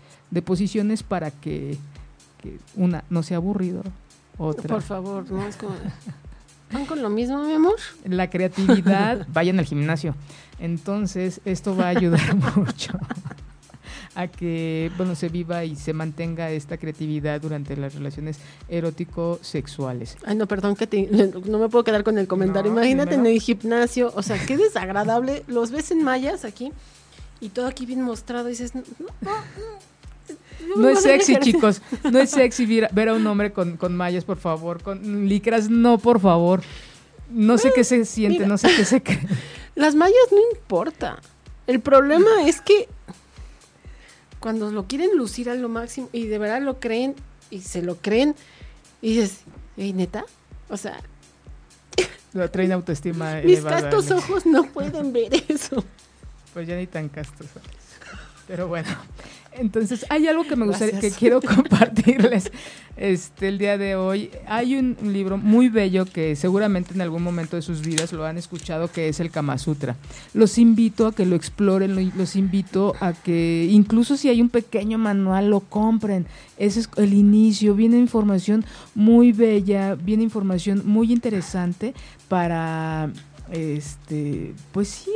posiciones 0.45 1.01
para 1.01 1.31
que, 1.31 1.77
una 2.75 3.03
no 3.09 3.23
sea 3.23 3.37
aburrido, 3.37 3.81
otra. 4.37 4.67
Por 4.67 4.83
favor, 4.83 5.29
no 5.31 5.47
es 5.47 5.55
como... 5.55 5.75
¿Van 6.71 6.85
con 6.85 7.01
lo 7.01 7.09
mismo, 7.09 7.43
mi 7.43 7.53
amor? 7.53 7.75
La 8.03 8.29
creatividad, 8.29 9.25
vayan 9.33 9.57
al 9.57 9.65
gimnasio. 9.65 10.15
Entonces, 10.59 11.39
esto 11.45 11.75
va 11.75 11.85
a 11.85 11.89
ayudar 11.89 12.35
mucho 12.57 12.91
a 14.17 14.27
que 14.27 14.91
bueno 14.97 15.13
se 15.13 15.29
viva 15.29 15.63
y 15.63 15.75
se 15.75 15.93
mantenga 15.93 16.49
esta 16.49 16.77
creatividad 16.77 17.39
durante 17.39 17.77
las 17.77 17.93
relaciones 17.93 18.39
erótico-sexuales. 18.67 20.17
Ay, 20.25 20.35
no, 20.35 20.47
perdón, 20.47 20.75
que 20.75 20.87
no 21.45 21.59
me 21.59 21.69
puedo 21.69 21.83
quedar 21.83 22.03
con 22.03 22.17
el 22.17 22.27
comentario. 22.27 22.71
Imagínate 22.71 23.13
en 23.13 23.27
el 23.27 23.39
gimnasio, 23.39 24.11
o 24.15 24.23
sea, 24.23 24.43
qué 24.43 24.57
desagradable. 24.57 25.43
Los 25.47 25.69
ves 25.69 25.91
en 25.91 26.03
mallas 26.03 26.45
aquí 26.45 26.71
y 27.39 27.49
todo 27.49 27.67
aquí 27.67 27.85
bien 27.85 28.01
mostrado 28.01 28.47
y 28.47 28.51
dices, 28.53 28.73
no, 28.73 28.83
no, 30.75 30.89
es 30.89 31.03
sexy, 31.03 31.37
chicos. 31.37 31.83
No 32.11 32.17
es 32.17 32.31
sexy 32.31 32.65
ver, 32.65 33.09
a 33.09 33.13
un 33.13 33.27
hombre 33.27 33.53
con, 33.53 33.77
con 33.77 33.95
mallas, 33.95 34.25
por 34.25 34.37
favor. 34.37 34.81
Con 34.81 35.27
licras, 35.27 35.69
no, 35.69 35.99
por 35.99 36.19
favor. 36.19 36.63
No 37.29 37.59
sé 37.59 37.71
qué 37.75 37.83
se 37.83 38.03
siente, 38.03 38.47
no 38.47 38.57
sé 38.57 38.69
qué 38.75 38.83
se 38.83 39.03
cree. 39.03 39.19
Las 39.75 39.93
mallas 39.93 40.15
no 40.31 40.39
importa. 40.53 41.19
El 41.67 41.81
problema 41.81 42.47
es 42.47 42.61
que 42.61 42.87
cuando 44.39 44.71
lo 44.71 44.87
quieren 44.87 45.17
lucir 45.17 45.49
a 45.49 45.55
lo 45.55 45.69
máximo 45.69 46.09
y 46.11 46.27
de 46.27 46.37
verdad 46.37 46.61
lo 46.61 46.79
creen 46.79 47.15
y 47.49 47.61
se 47.61 47.81
lo 47.81 47.97
creen 47.97 48.35
y 49.01 49.15
dices, 49.15 49.41
¿y 49.75 49.93
neta? 49.93 50.25
O 50.69 50.77
sea... 50.77 50.99
Lo 52.33 52.49
traen 52.51 52.71
autoestima. 52.71 53.41
Mis 53.43 53.61
castos 53.61 54.11
ojos 54.11 54.45
no 54.45 54.65
pueden 54.65 55.13
ver 55.13 55.31
eso. 55.47 55.83
Pues 56.53 56.67
ya 56.67 56.75
ni 56.75 56.87
tan 56.87 57.09
castos. 57.09 57.47
Pero 58.47 58.67
bueno, 58.67 58.89
entonces, 59.59 60.05
hay 60.09 60.27
algo 60.27 60.43
que 60.43 60.55
me 60.55 60.65
gustaría, 60.65 60.99
que 60.99 61.11
quiero 61.11 61.41
compartirles 61.55 62.51
este, 62.95 63.47
el 63.47 63.57
día 63.57 63.77
de 63.77 63.95
hoy. 63.95 64.31
Hay 64.47 64.75
un, 64.75 64.95
libro 65.01 65.37
muy 65.37 65.69
bello 65.69 66.05
que 66.05 66.35
seguramente 66.35 66.93
en 66.93 67.01
algún 67.01 67.23
momento 67.23 67.55
de 67.55 67.61
sus 67.61 67.81
vidas 67.81 68.13
lo 68.13 68.25
han 68.25 68.37
escuchado, 68.37 68.91
que 68.91 69.09
es 69.09 69.19
el 69.19 69.31
Kama 69.31 69.57
Sutra. 69.57 69.95
Los 70.33 70.57
invito 70.57 71.07
a 71.07 71.13
que 71.13 71.25
lo 71.25 71.35
exploren, 71.35 72.11
los 72.15 72.35
invito 72.35 72.95
a 72.99 73.13
que, 73.13 73.67
incluso 73.71 74.17
si 74.17 74.29
hay 74.29 74.41
un 74.41 74.49
pequeño 74.49 74.97
manual, 74.97 75.49
lo 75.49 75.61
compren. 75.61 76.25
Ese 76.57 76.81
es 76.81 76.89
el 76.97 77.13
inicio, 77.13 77.75
viene 77.75 77.97
información 77.97 78.65
muy 78.95 79.31
bella, 79.31 79.95
viene 79.95 80.23
información 80.23 80.83
muy 80.85 81.11
interesante 81.11 81.93
para 82.27 83.11
este, 83.51 84.53
pues 84.71 84.87
sí, 84.87 85.11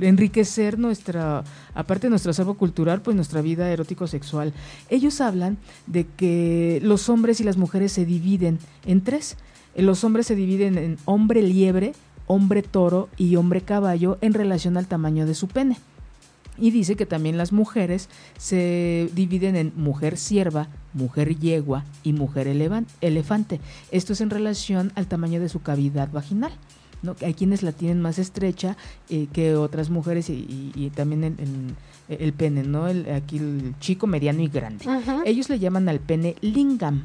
enriquecer 0.00 0.78
nuestra, 0.78 1.44
aparte 1.74 2.06
de 2.06 2.10
nuestro 2.10 2.30
acervo 2.30 2.54
cultural, 2.54 3.02
pues 3.02 3.14
nuestra 3.16 3.42
vida 3.42 3.70
erótico-sexual. 3.70 4.52
Ellos 4.88 5.20
hablan 5.20 5.58
de 5.86 6.06
que 6.06 6.80
los 6.82 7.08
hombres 7.08 7.40
y 7.40 7.44
las 7.44 7.56
mujeres 7.56 7.92
se 7.92 8.04
dividen 8.04 8.58
en 8.86 9.02
tres. 9.02 9.36
Los 9.76 10.04
hombres 10.04 10.26
se 10.26 10.34
dividen 10.34 10.78
en 10.78 10.98
hombre 11.04 11.42
liebre, 11.42 11.92
hombre 12.26 12.62
toro 12.62 13.08
y 13.16 13.36
hombre 13.36 13.60
caballo 13.60 14.18
en 14.20 14.34
relación 14.34 14.76
al 14.76 14.86
tamaño 14.86 15.26
de 15.26 15.34
su 15.34 15.48
pene. 15.48 15.76
Y 16.58 16.72
dice 16.72 16.94
que 16.94 17.06
también 17.06 17.38
las 17.38 17.52
mujeres 17.52 18.08
se 18.36 19.08
dividen 19.14 19.56
en 19.56 19.72
mujer 19.76 20.18
sierva, 20.18 20.68
mujer 20.92 21.38
yegua 21.38 21.84
y 22.02 22.12
mujer 22.12 22.48
elefante. 22.48 23.60
Esto 23.92 24.12
es 24.12 24.20
en 24.20 24.28
relación 24.28 24.92
al 24.94 25.06
tamaño 25.06 25.40
de 25.40 25.48
su 25.48 25.62
cavidad 25.62 26.10
vaginal. 26.12 26.52
¿No? 27.02 27.16
Hay 27.22 27.34
quienes 27.34 27.62
la 27.62 27.72
tienen 27.72 28.00
más 28.00 28.18
estrecha 28.18 28.76
eh, 29.08 29.28
que 29.32 29.56
otras 29.56 29.90
mujeres 29.90 30.30
y, 30.30 30.90
también 30.94 31.24
en, 31.24 31.76
el 32.08 32.32
pene, 32.32 32.62
¿no? 32.64 32.88
El, 32.88 33.10
aquí 33.12 33.38
el 33.38 33.74
chico, 33.80 34.06
mediano 34.06 34.42
y 34.42 34.48
grande. 34.48 34.84
Ellos 35.24 35.48
le 35.48 35.58
llaman 35.58 35.88
al 35.88 36.00
pene 36.00 36.36
lingam 36.40 37.02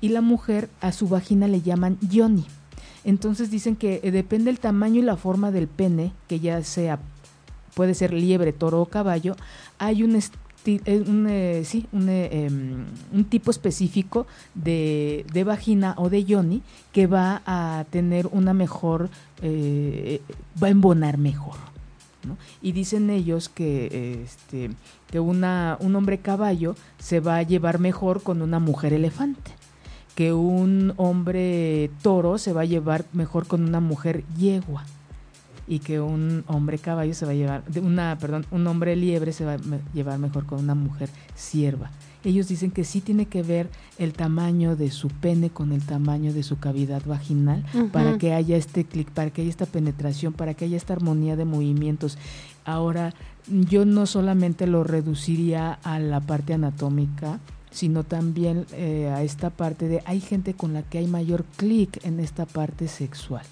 y 0.00 0.08
la 0.08 0.20
mujer 0.20 0.68
a 0.80 0.92
su 0.92 1.08
vagina 1.08 1.48
le 1.48 1.60
llaman 1.60 1.98
yoni. 2.00 2.46
Entonces 3.04 3.50
dicen 3.50 3.76
que 3.76 4.00
eh, 4.02 4.10
depende 4.10 4.50
el 4.50 4.58
tamaño 4.58 5.00
y 5.00 5.04
la 5.04 5.16
forma 5.16 5.50
del 5.50 5.68
pene, 5.68 6.12
que 6.28 6.40
ya 6.40 6.62
sea 6.64 6.98
puede 7.74 7.94
ser 7.94 8.14
liebre, 8.14 8.54
toro 8.54 8.80
o 8.80 8.86
caballo, 8.86 9.36
hay 9.78 10.02
un 10.02 10.16
un, 10.68 11.26
eh, 11.28 11.62
sí, 11.64 11.86
un, 11.92 12.08
eh, 12.08 12.44
em, 12.46 12.84
un, 13.12 13.24
tipo 13.24 13.50
específico 13.50 14.26
de, 14.54 15.24
de, 15.32 15.44
vagina 15.44 15.94
o 15.98 16.10
de 16.10 16.24
yoni 16.24 16.62
que 16.92 17.06
va 17.06 17.42
a 17.46 17.84
tener 17.90 18.26
una 18.32 18.54
mejor, 18.54 19.08
eh, 19.42 20.20
va 20.62 20.68
a 20.68 20.70
embonar 20.70 21.18
mejor. 21.18 21.56
Y 22.60 22.72
dicen 22.72 23.08
ellos 23.08 23.48
que, 23.48 24.24
este, 24.24 24.70
que 25.08 25.20
un 25.20 25.44
hombre 25.44 26.18
caballo 26.18 26.74
se 26.98 27.20
va 27.20 27.36
a 27.36 27.42
llevar 27.44 27.78
mejor 27.78 28.22
con 28.22 28.42
una 28.42 28.58
mujer 28.58 28.92
elefante 28.92 29.52
que 30.16 30.32
un 30.32 30.94
hombre 30.96 31.90
toro 32.02 32.38
se 32.38 32.54
va 32.54 32.62
a 32.62 32.64
llevar 32.64 33.04
mejor 33.12 33.46
con 33.46 33.62
una 33.62 33.80
mujer 33.80 34.24
yegua 34.38 34.84
y 35.68 35.80
que 35.80 36.00
un 36.00 36.44
hombre 36.46 36.78
caballo 36.78 37.14
se 37.14 37.26
va 37.26 37.32
a 37.32 37.34
llevar, 37.34 37.64
una, 37.82 38.16
perdón, 38.18 38.46
un 38.50 38.66
hombre 38.66 38.94
liebre 38.96 39.32
se 39.32 39.44
va 39.44 39.54
a 39.54 39.58
llevar 39.94 40.18
mejor 40.18 40.46
con 40.46 40.60
una 40.60 40.74
mujer 40.74 41.08
sierva. 41.34 41.90
Ellos 42.24 42.48
dicen 42.48 42.72
que 42.72 42.84
sí 42.84 43.00
tiene 43.00 43.26
que 43.26 43.42
ver 43.42 43.68
el 43.98 44.12
tamaño 44.12 44.74
de 44.74 44.90
su 44.90 45.08
pene 45.08 45.50
con 45.50 45.72
el 45.72 45.82
tamaño 45.82 46.32
de 46.32 46.42
su 46.42 46.58
cavidad 46.58 47.04
vaginal 47.06 47.64
para 47.92 48.18
que 48.18 48.32
haya 48.32 48.56
este 48.56 48.84
clic, 48.84 49.10
para 49.10 49.30
que 49.30 49.42
haya 49.42 49.50
esta 49.50 49.66
penetración, 49.66 50.32
para 50.32 50.54
que 50.54 50.64
haya 50.64 50.76
esta 50.76 50.92
armonía 50.92 51.36
de 51.36 51.44
movimientos. 51.44 52.18
Ahora, 52.64 53.14
yo 53.48 53.84
no 53.84 54.06
solamente 54.06 54.66
lo 54.66 54.82
reduciría 54.82 55.74
a 55.84 56.00
la 56.00 56.20
parte 56.20 56.54
anatómica, 56.54 57.38
sino 57.70 58.02
también 58.02 58.66
eh, 58.72 59.12
a 59.14 59.22
esta 59.22 59.50
parte 59.50 59.86
de 59.86 60.02
hay 60.04 60.20
gente 60.20 60.54
con 60.54 60.72
la 60.72 60.82
que 60.82 60.98
hay 60.98 61.06
mayor 61.06 61.44
clic 61.56 62.04
en 62.04 62.18
esta 62.18 62.44
parte 62.46 62.88
sexual 62.88 63.44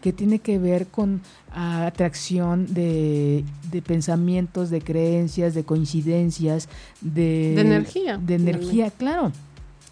que 0.00 0.12
tiene 0.12 0.38
que 0.38 0.58
ver 0.58 0.86
con 0.86 1.20
atracción 1.52 2.72
de, 2.72 3.44
pensamientos, 3.86 4.70
de 4.70 4.80
creencias, 4.80 5.54
de 5.54 5.64
coincidencias, 5.64 6.68
de, 7.00 7.60
energía. 7.60 8.18
De 8.18 8.34
energía, 8.34 8.90
claro 8.90 9.32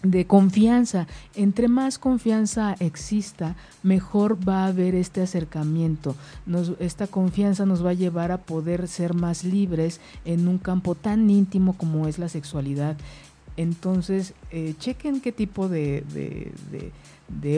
de 0.03 0.25
confianza. 0.25 1.07
Entre 1.35 1.67
más 1.67 1.97
confianza 1.97 2.75
exista, 2.79 3.55
mejor 3.83 4.37
va 4.47 4.65
a 4.65 4.67
haber 4.67 4.95
este 4.95 5.21
acercamiento. 5.21 6.15
esta 6.79 7.07
confianza 7.07 7.65
nos 7.65 7.83
va 7.83 7.89
a 7.91 7.93
llevar 7.93 8.31
a 8.31 8.37
poder 8.37 8.87
ser 8.87 9.13
más 9.13 9.43
libres 9.43 9.99
en 10.23 10.47
un 10.47 10.57
campo 10.59 10.95
tan 10.95 11.29
íntimo 11.29 11.73
como 11.73 12.07
es 12.07 12.19
la 12.19 12.29
sexualidad. 12.29 12.97
Entonces, 13.57 14.33
eh, 14.51 14.75
chequen 14.79 15.21
qué 15.21 15.31
tipo 15.31 15.69
de 15.69 16.03
de 16.11 16.91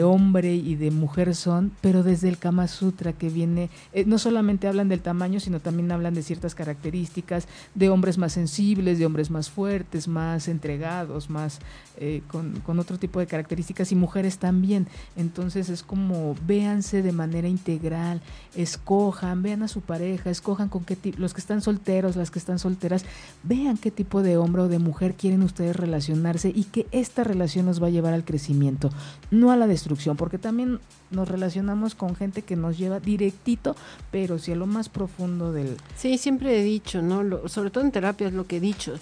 hombre 0.02 0.54
y 0.54 0.76
de 0.76 0.90
mujer 0.90 1.34
son, 1.34 1.72
pero 1.80 2.02
desde 2.02 2.28
el 2.28 2.38
Kama 2.38 2.68
Sutra 2.68 3.12
que 3.12 3.28
viene, 3.28 3.70
eh, 3.92 4.04
no 4.06 4.18
solamente 4.18 4.66
hablan 4.66 4.88
del 4.88 5.00
tamaño, 5.00 5.40
sino 5.40 5.60
también 5.60 5.92
hablan 5.92 6.14
de 6.14 6.22
ciertas 6.22 6.54
características, 6.54 7.48
de 7.74 7.88
hombres 7.90 8.18
más 8.18 8.32
sensibles, 8.32 8.98
de 8.98 9.06
hombres 9.06 9.30
más 9.30 9.50
fuertes, 9.50 10.08
más 10.08 10.48
entregados, 10.48 11.30
más 11.30 11.60
eh, 12.00 12.22
con, 12.28 12.78
otro 12.78 12.98
tipo 12.98 13.18
de 13.18 13.26
características 13.26 13.92
y 13.92 13.96
mujeres 13.96 14.38
también. 14.38 14.86
Entonces 15.16 15.68
es 15.68 15.82
como 15.82 16.34
véanse 16.46 17.02
de 17.02 17.12
manera 17.12 17.48
integral, 17.48 18.22
escojan, 18.54 19.42
vean 19.42 19.62
a 19.62 19.68
su 19.68 19.80
pareja, 19.80 20.30
escojan 20.30 20.68
con 20.68 20.84
qué 20.84 20.96
tipo, 20.96 21.18
los 21.18 21.34
que 21.34 21.40
están 21.40 21.60
solteros, 21.60 22.16
las 22.16 22.30
que 22.30 22.38
están 22.38 22.58
solteras, 22.58 23.04
vean 23.42 23.76
qué 23.76 23.90
tipo 23.90 24.22
de 24.22 24.36
hombre 24.36 24.62
o 24.62 24.68
de 24.68 24.78
mujer 24.78 25.14
quieren 25.14 25.42
ustedes 25.42 25.76
relacionarse 25.76 26.52
y 26.54 26.64
que 26.64 26.86
esta 26.92 27.24
relación 27.24 27.66
nos 27.66 27.82
va 27.82 27.88
a 27.88 27.90
llevar 27.90 28.14
al 28.14 28.24
crecimiento, 28.24 28.90
no 29.30 29.50
la 29.58 29.66
destrucción, 29.66 30.16
porque 30.16 30.38
también 30.38 30.80
nos 31.10 31.28
relacionamos 31.28 31.94
con 31.94 32.16
gente 32.16 32.42
que 32.42 32.56
nos 32.56 32.78
lleva 32.78 33.00
directito, 33.00 33.76
pero 34.10 34.38
si 34.38 34.52
a 34.52 34.56
lo 34.56 34.66
más 34.66 34.88
profundo 34.88 35.52
del... 35.52 35.76
Sí, 35.96 36.18
siempre 36.18 36.58
he 36.58 36.62
dicho, 36.62 37.02
¿no? 37.02 37.48
sobre 37.48 37.70
todo 37.70 37.84
en 37.84 37.92
terapia 37.92 38.28
es 38.28 38.32
lo 38.32 38.46
que 38.46 38.56
he 38.56 38.60
dicho. 38.60 38.94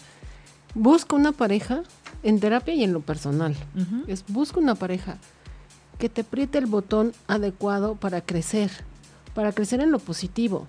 Busca 0.74 1.16
una 1.16 1.32
pareja 1.32 1.82
en 2.22 2.40
terapia 2.40 2.74
y 2.74 2.84
en 2.84 2.92
lo 2.92 3.00
personal. 3.00 3.56
Es 4.06 4.24
busca 4.26 4.58
una 4.58 4.74
pareja 4.74 5.18
que 5.98 6.08
te 6.08 6.22
apriete 6.22 6.58
el 6.58 6.66
botón 6.66 7.12
adecuado 7.26 7.94
para 7.94 8.20
crecer, 8.20 8.70
para 9.34 9.52
crecer 9.52 9.80
en 9.80 9.90
lo 9.90 9.98
positivo, 9.98 10.66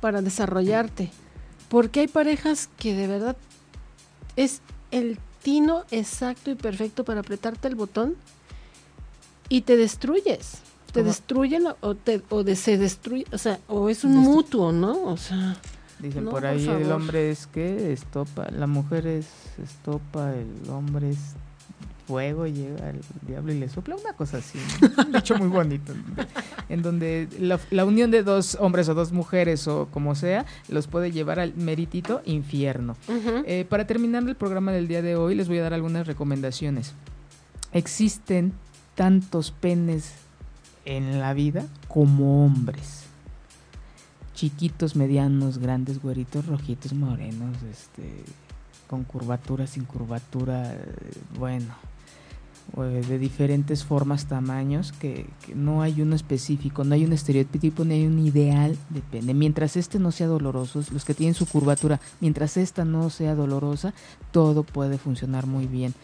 para 0.00 0.22
desarrollarte. 0.22 1.10
Porque 1.68 2.00
hay 2.00 2.08
parejas 2.08 2.70
que 2.78 2.94
de 2.94 3.06
verdad 3.06 3.36
es 4.36 4.60
el 4.90 5.18
tino 5.46 5.84
exacto 5.92 6.50
y 6.50 6.56
perfecto 6.56 7.04
para 7.04 7.20
apretarte 7.20 7.68
el 7.68 7.76
botón 7.76 8.16
y 9.48 9.60
te 9.60 9.76
destruyes. 9.76 10.58
Te 10.92 11.04
destruyen 11.04 11.68
o, 11.82 11.94
te, 11.94 12.20
o 12.30 12.42
de, 12.42 12.56
se 12.56 12.78
destruye, 12.78 13.26
o 13.30 13.38
sea, 13.38 13.60
o 13.68 13.88
es 13.88 14.02
un 14.02 14.16
mutuo, 14.16 14.72
¿no? 14.72 15.04
O 15.04 15.16
sea. 15.16 15.56
Dicen 16.00 16.24
por 16.24 16.44
ahí 16.44 16.66
el 16.66 16.90
hombre 16.90 17.30
es 17.30 17.46
que 17.46 17.92
estopa, 17.92 18.48
la 18.50 18.66
mujer 18.66 19.06
es 19.06 19.28
estopa, 19.62 20.32
el 20.32 20.68
hombre 20.68 21.10
es 21.10 21.18
fuego, 22.06 22.46
llega 22.46 22.90
el 22.90 23.00
diablo 23.26 23.52
y 23.52 23.58
le 23.58 23.68
sopla 23.68 23.96
una 23.96 24.12
cosa 24.12 24.38
así. 24.38 24.58
Un 24.98 25.12
dicho 25.12 25.36
muy 25.36 25.48
bonito. 25.48 25.92
En 26.68 26.82
donde 26.82 27.28
la, 27.70 27.84
unión 27.84 28.10
de 28.10 28.22
dos 28.22 28.56
hombres 28.60 28.88
o 28.88 28.94
dos 28.94 29.12
mujeres 29.12 29.66
o 29.68 29.88
como 29.90 30.14
sea 30.14 30.46
los 30.68 30.86
puede 30.86 31.10
llevar 31.10 31.40
al 31.40 31.54
meritito 31.54 32.22
infierno. 32.24 32.96
Eh, 33.46 33.66
para 33.68 33.86
terminar 33.86 34.22
el 34.26 34.36
programa 34.36 34.72
del 34.72 34.88
día 34.88 35.02
de 35.02 35.16
hoy 35.16 35.34
les 35.34 35.48
voy 35.48 35.58
a 35.58 35.62
dar 35.64 35.74
algunas 35.74 36.06
recomendaciones. 36.06 36.94
Existen 37.72 38.52
tantos 38.94 39.50
penes 39.50 40.14
en 40.84 41.20
la 41.20 41.34
vida 41.34 41.66
como 41.88 42.44
hombres. 42.44 43.04
Chiquitos, 44.34 44.96
medianos, 44.96 45.58
grandes, 45.58 46.00
güeritos, 46.00 46.46
rojitos, 46.46 46.92
morenos, 46.92 47.56
este, 47.70 48.24
con 48.86 49.04
curvatura, 49.04 49.66
sin 49.66 49.84
curvatura, 49.84 50.74
eh, 50.74 50.78
bueno, 51.38 51.74
de 52.74 53.18
diferentes 53.18 53.84
formas, 53.84 54.26
tamaños, 54.26 54.92
que, 54.92 55.26
no 55.54 55.82
hay 55.82 56.02
uno 56.02 56.14
específico, 56.14 56.84
no 56.84 56.94
hay 56.94 57.04
un 57.04 57.12
estereotipo, 57.12 57.84
ni 57.84 57.94
hay 57.94 58.06
un 58.06 58.18
ideal 58.18 58.76
de 58.90 59.00
pene. 59.00 59.32
Mientras 59.32 59.76
este 59.76 59.98
no 59.98 60.12
sea 60.12 60.26
doloroso, 60.26 60.82
los 60.92 61.04
que 61.04 61.14
tienen 61.14 61.34
su 61.34 61.46
curvatura, 61.46 62.00
mientras 62.20 62.56
esta 62.56 62.84
no 62.84 63.08
sea 63.08 63.34
dolorosa, 63.34 63.94
todo 64.30 64.62
puede 64.62 64.98
funcionar 64.98 65.46
muy 65.46 65.66
bien. 65.66 65.94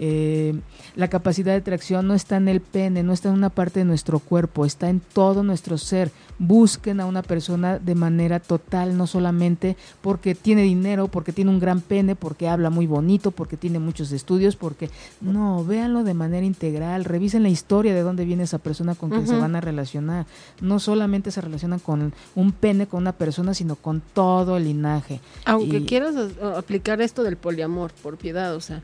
Eh, 0.00 0.60
la 0.94 1.08
capacidad 1.08 1.54
de 1.54 1.60
tracción 1.60 2.06
no 2.06 2.14
está 2.14 2.36
en 2.36 2.48
el 2.48 2.60
pene, 2.60 3.02
no 3.02 3.12
está 3.12 3.30
en 3.30 3.34
una 3.34 3.50
parte 3.50 3.80
de 3.80 3.84
nuestro 3.84 4.20
cuerpo, 4.20 4.64
está 4.64 4.90
en 4.90 5.00
todo 5.00 5.42
nuestro 5.42 5.76
ser. 5.78 6.12
Busquen 6.38 7.00
a 7.00 7.06
una 7.06 7.22
persona 7.22 7.78
de 7.78 7.94
manera 7.94 8.38
total, 8.38 8.96
no 8.96 9.06
solamente 9.06 9.76
porque 10.00 10.34
tiene 10.34 10.62
dinero, 10.62 11.08
porque 11.08 11.32
tiene 11.32 11.50
un 11.50 11.58
gran 11.58 11.80
pene, 11.80 12.14
porque 12.14 12.48
habla 12.48 12.70
muy 12.70 12.86
bonito, 12.86 13.32
porque 13.32 13.56
tiene 13.56 13.78
muchos 13.78 14.12
estudios, 14.12 14.54
porque 14.56 14.88
no, 15.20 15.64
véanlo 15.64 16.04
de 16.04 16.14
manera 16.14 16.46
integral, 16.46 17.04
revisen 17.04 17.42
la 17.42 17.48
historia 17.48 17.94
de 17.94 18.02
dónde 18.02 18.24
viene 18.24 18.44
esa 18.44 18.58
persona 18.58 18.94
con 18.94 19.10
quien 19.10 19.26
se 19.26 19.36
van 19.36 19.56
a 19.56 19.60
relacionar. 19.60 20.26
No 20.60 20.78
solamente 20.78 21.30
se 21.30 21.40
relacionan 21.40 21.80
con 21.80 22.12
un 22.34 22.52
pene, 22.52 22.86
con 22.86 23.00
una 23.02 23.12
persona, 23.12 23.52
sino 23.52 23.76
con 23.76 24.00
todo 24.12 24.56
el 24.56 24.64
linaje. 24.64 25.20
Aunque 25.44 25.84
quieras 25.84 26.14
aplicar 26.56 27.00
esto 27.00 27.22
del 27.24 27.36
poliamor, 27.36 27.92
por 28.02 28.16
piedad, 28.16 28.54
o 28.54 28.60
sea, 28.60 28.82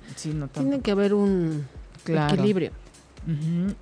tiene 0.53 0.81
que 0.81 0.91
haber 0.91 1.15
un 1.15 1.67
equilibrio. 2.07 2.73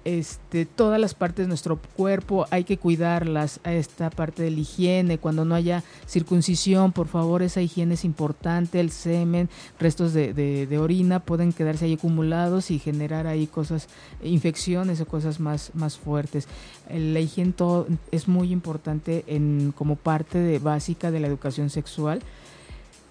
Este, 0.04 0.66
todas 0.66 1.00
las 1.00 1.14
partes 1.14 1.44
de 1.44 1.48
nuestro 1.48 1.80
cuerpo 1.96 2.46
hay 2.50 2.62
que 2.62 2.76
cuidarlas, 2.76 3.58
esta 3.64 4.08
parte 4.08 4.42
de 4.44 4.52
la 4.52 4.60
higiene, 4.60 5.18
cuando 5.18 5.44
no 5.44 5.56
haya 5.56 5.82
circuncisión, 6.06 6.92
por 6.92 7.08
favor, 7.08 7.42
esa 7.42 7.60
higiene 7.60 7.94
es 7.94 8.04
importante, 8.04 8.78
el 8.78 8.90
semen, 8.90 9.48
restos 9.80 10.12
de, 10.12 10.32
de, 10.32 10.78
orina 10.78 11.20
pueden 11.20 11.52
quedarse 11.52 11.86
ahí 11.86 11.94
acumulados 11.94 12.70
y 12.70 12.78
generar 12.78 13.26
ahí 13.26 13.48
cosas, 13.48 13.88
infecciones 14.22 15.00
o 15.00 15.06
cosas 15.06 15.40
más, 15.40 15.72
más 15.74 15.98
fuertes. 15.98 16.46
La 16.88 17.18
higiene 17.18 17.52
todo 17.52 17.88
es 18.12 18.28
muy 18.28 18.52
importante 18.52 19.24
en, 19.26 19.72
como 19.76 19.96
parte 19.96 20.38
de, 20.38 20.60
básica 20.60 21.10
de 21.10 21.20
la 21.20 21.26
educación 21.26 21.68
sexual. 21.68 22.20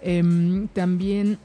Em, 0.00 0.66
también 0.68 1.38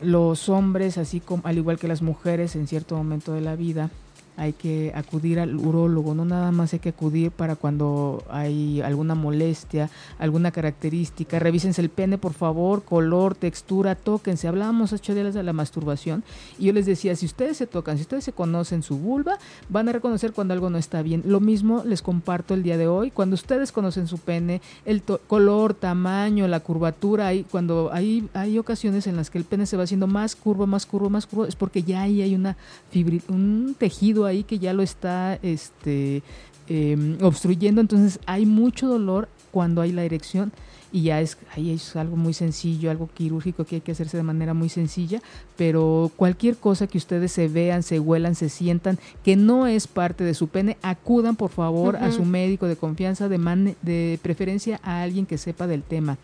los 0.00 0.48
hombres, 0.48 0.98
así 0.98 1.20
como 1.20 1.42
al 1.46 1.58
igual 1.58 1.78
que 1.78 1.88
las 1.88 2.02
mujeres 2.02 2.56
en 2.56 2.66
cierto 2.66 2.96
momento 2.96 3.32
de 3.32 3.40
la 3.40 3.56
vida, 3.56 3.90
hay 4.38 4.52
que 4.52 4.92
acudir 4.94 5.40
al 5.40 5.56
urólogo, 5.56 6.14
no 6.14 6.24
nada 6.24 6.52
más 6.52 6.72
hay 6.72 6.78
que 6.78 6.90
acudir 6.90 7.30
para 7.30 7.56
cuando 7.56 8.22
hay 8.30 8.80
alguna 8.80 9.14
molestia, 9.14 9.90
alguna 10.18 10.52
característica, 10.52 11.38
revísense 11.38 11.82
el 11.82 11.90
pene 11.90 12.18
por 12.18 12.32
favor, 12.32 12.84
color, 12.84 13.34
textura, 13.34 13.96
tóquense, 13.96 14.48
hablábamos 14.48 14.92
ocho 14.92 15.14
días 15.14 15.34
de 15.34 15.42
la 15.42 15.52
masturbación 15.52 16.22
y 16.58 16.66
yo 16.66 16.72
les 16.72 16.86
decía, 16.86 17.16
si 17.16 17.26
ustedes 17.26 17.56
se 17.56 17.66
tocan, 17.66 17.96
si 17.96 18.02
ustedes 18.02 18.24
se 18.24 18.32
conocen 18.32 18.82
su 18.82 18.96
vulva, 18.96 19.38
van 19.68 19.88
a 19.88 19.92
reconocer 19.92 20.32
cuando 20.32 20.54
algo 20.54 20.70
no 20.70 20.78
está 20.78 21.02
bien. 21.02 21.22
Lo 21.26 21.40
mismo 21.40 21.82
les 21.84 22.00
comparto 22.00 22.54
el 22.54 22.62
día 22.62 22.78
de 22.78 22.86
hoy, 22.86 23.10
cuando 23.10 23.34
ustedes 23.34 23.72
conocen 23.72 24.06
su 24.06 24.18
pene, 24.18 24.62
el 24.84 25.02
color, 25.02 25.74
tamaño, 25.74 26.46
la 26.46 26.60
curvatura, 26.60 27.26
hay, 27.26 27.44
cuando 27.44 27.90
hay, 27.92 28.28
hay 28.34 28.58
ocasiones 28.58 29.06
en 29.06 29.16
las 29.16 29.30
que 29.30 29.38
el 29.38 29.44
pene 29.44 29.66
se 29.66 29.76
va 29.76 29.82
haciendo 29.82 30.06
más 30.06 30.36
curvo, 30.36 30.66
más 30.66 30.86
curvo, 30.86 31.10
más 31.10 31.26
curvo, 31.26 31.46
es 31.46 31.56
porque 31.56 31.82
ya 31.82 32.02
ahí 32.02 32.22
hay 32.22 32.34
una 32.34 32.56
fibri 32.90 33.20
un 33.28 33.74
tejido 33.78 34.27
ahí 34.28 34.44
que 34.44 34.58
ya 34.58 34.72
lo 34.72 34.82
está 34.82 35.38
este, 35.42 36.22
em, 36.68 37.18
obstruyendo, 37.22 37.80
entonces 37.80 38.20
hay 38.26 38.46
mucho 38.46 38.88
dolor 38.88 39.28
cuando 39.50 39.80
hay 39.80 39.92
la 39.92 40.04
erección 40.04 40.52
y 40.90 41.02
ya 41.02 41.20
es, 41.20 41.36
ahí 41.54 41.70
es 41.70 41.96
algo 41.96 42.16
muy 42.16 42.32
sencillo, 42.32 42.90
algo 42.90 43.08
quirúrgico 43.12 43.64
que 43.64 43.76
hay 43.76 43.80
que 43.80 43.92
hacerse 43.92 44.16
de 44.16 44.22
manera 44.22 44.54
muy 44.54 44.68
sencilla, 44.68 45.20
pero 45.56 46.10
cualquier 46.16 46.56
cosa 46.56 46.86
que 46.86 46.98
ustedes 46.98 47.32
se 47.32 47.48
vean, 47.48 47.82
se 47.82 48.00
huelan, 48.00 48.34
se 48.34 48.48
sientan, 48.48 48.98
que 49.22 49.36
no 49.36 49.66
es 49.66 49.86
parte 49.86 50.24
de 50.24 50.34
su 50.34 50.48
pene, 50.48 50.78
acudan 50.82 51.36
por 51.36 51.50
favor 51.50 51.96
a 51.96 52.10
su 52.10 52.24
médico 52.24 52.66
de 52.66 52.76
confianza, 52.76 53.28
de, 53.28 53.74
de 53.82 54.18
preferencia 54.22 54.80
a 54.82 55.02
alguien 55.02 55.26
que 55.26 55.38
sepa 55.38 55.66
del 55.66 55.82
tema. 55.82 56.16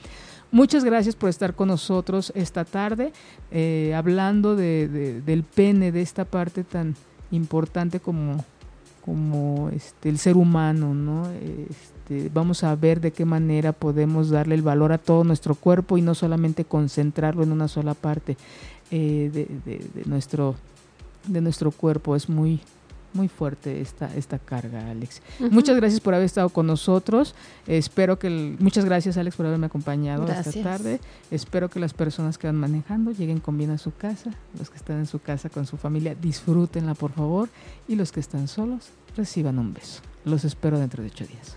Muchas 0.50 0.84
gracias 0.84 1.16
por 1.16 1.30
estar 1.30 1.54
con 1.54 1.68
nosotros 1.68 2.32
esta 2.36 2.64
tarde, 2.64 3.12
eh, 3.50 3.92
hablando 3.96 4.54
de, 4.54 5.20
del 5.20 5.42
pene, 5.42 5.90
de 5.90 6.00
esta 6.00 6.24
parte 6.24 6.62
tan 6.62 6.94
importante 7.30 8.00
como, 8.00 8.44
como 9.04 9.70
este, 9.70 10.08
el 10.08 10.18
ser 10.18 10.36
humano, 10.36 10.94
¿no? 10.94 11.30
Este, 11.30 12.30
vamos 12.32 12.64
a 12.64 12.74
ver 12.74 13.00
de 13.00 13.12
qué 13.12 13.24
manera 13.24 13.72
podemos 13.72 14.30
darle 14.30 14.54
el 14.54 14.62
valor 14.62 14.92
a 14.92 14.98
todo 14.98 15.24
nuestro 15.24 15.54
cuerpo 15.54 15.98
y 15.98 16.02
no 16.02 16.14
solamente 16.14 16.64
concentrarlo 16.64 17.42
en 17.42 17.52
una 17.52 17.68
sola 17.68 17.94
parte 17.94 18.36
eh, 18.90 19.30
de, 19.32 20.04
nuestro, 20.06 20.54
de 21.26 21.40
nuestro 21.40 21.70
cuerpo. 21.70 22.16
Es 22.16 22.28
muy, 22.28 22.60
muy 23.14 23.28
fuerte 23.28 23.80
esta, 23.80 24.14
esta 24.14 24.38
carga, 24.38 24.90
Alex. 24.90 25.22
Muchas 25.50 25.76
gracias 25.76 26.00
por 26.00 26.14
haber 26.14 26.26
estado 26.26 26.48
con 26.50 26.66
nosotros. 26.66 27.34
Espero 27.66 28.18
que 28.18 28.56
muchas 28.58 28.84
gracias, 28.84 29.16
Alex, 29.16 29.36
por 29.36 29.46
haberme 29.46 29.66
acompañado 29.66 30.26
esta 30.26 30.52
tarde. 30.62 31.00
Espero 31.30 31.70
que 31.70 31.80
las 31.80 31.94
personas 31.94 32.36
que 32.38 32.46
van 32.46 32.56
manejando 32.56 33.12
lleguen 33.12 33.40
con 33.40 33.56
bien 33.56 33.70
a 33.70 33.78
su 33.78 33.94
casa. 33.94 34.32
Los 34.58 34.70
que 34.70 34.76
están 34.76 34.98
en 34.98 35.06
su 35.06 35.20
casa 35.20 35.48
con 35.48 35.66
su 35.66 35.76
familia, 35.76 36.14
disfrútenla, 36.14 36.94
por 36.94 37.12
favor. 37.12 37.48
Y 37.88 37.94
los 37.96 38.12
que 38.12 38.20
están 38.20 38.48
solos, 38.48 38.90
reciban 39.16 39.58
un 39.58 39.72
beso. 39.72 40.02
Los 40.24 40.44
espero 40.44 40.78
dentro 40.78 41.02
de 41.02 41.08
ocho 41.08 41.24
días. 41.26 41.56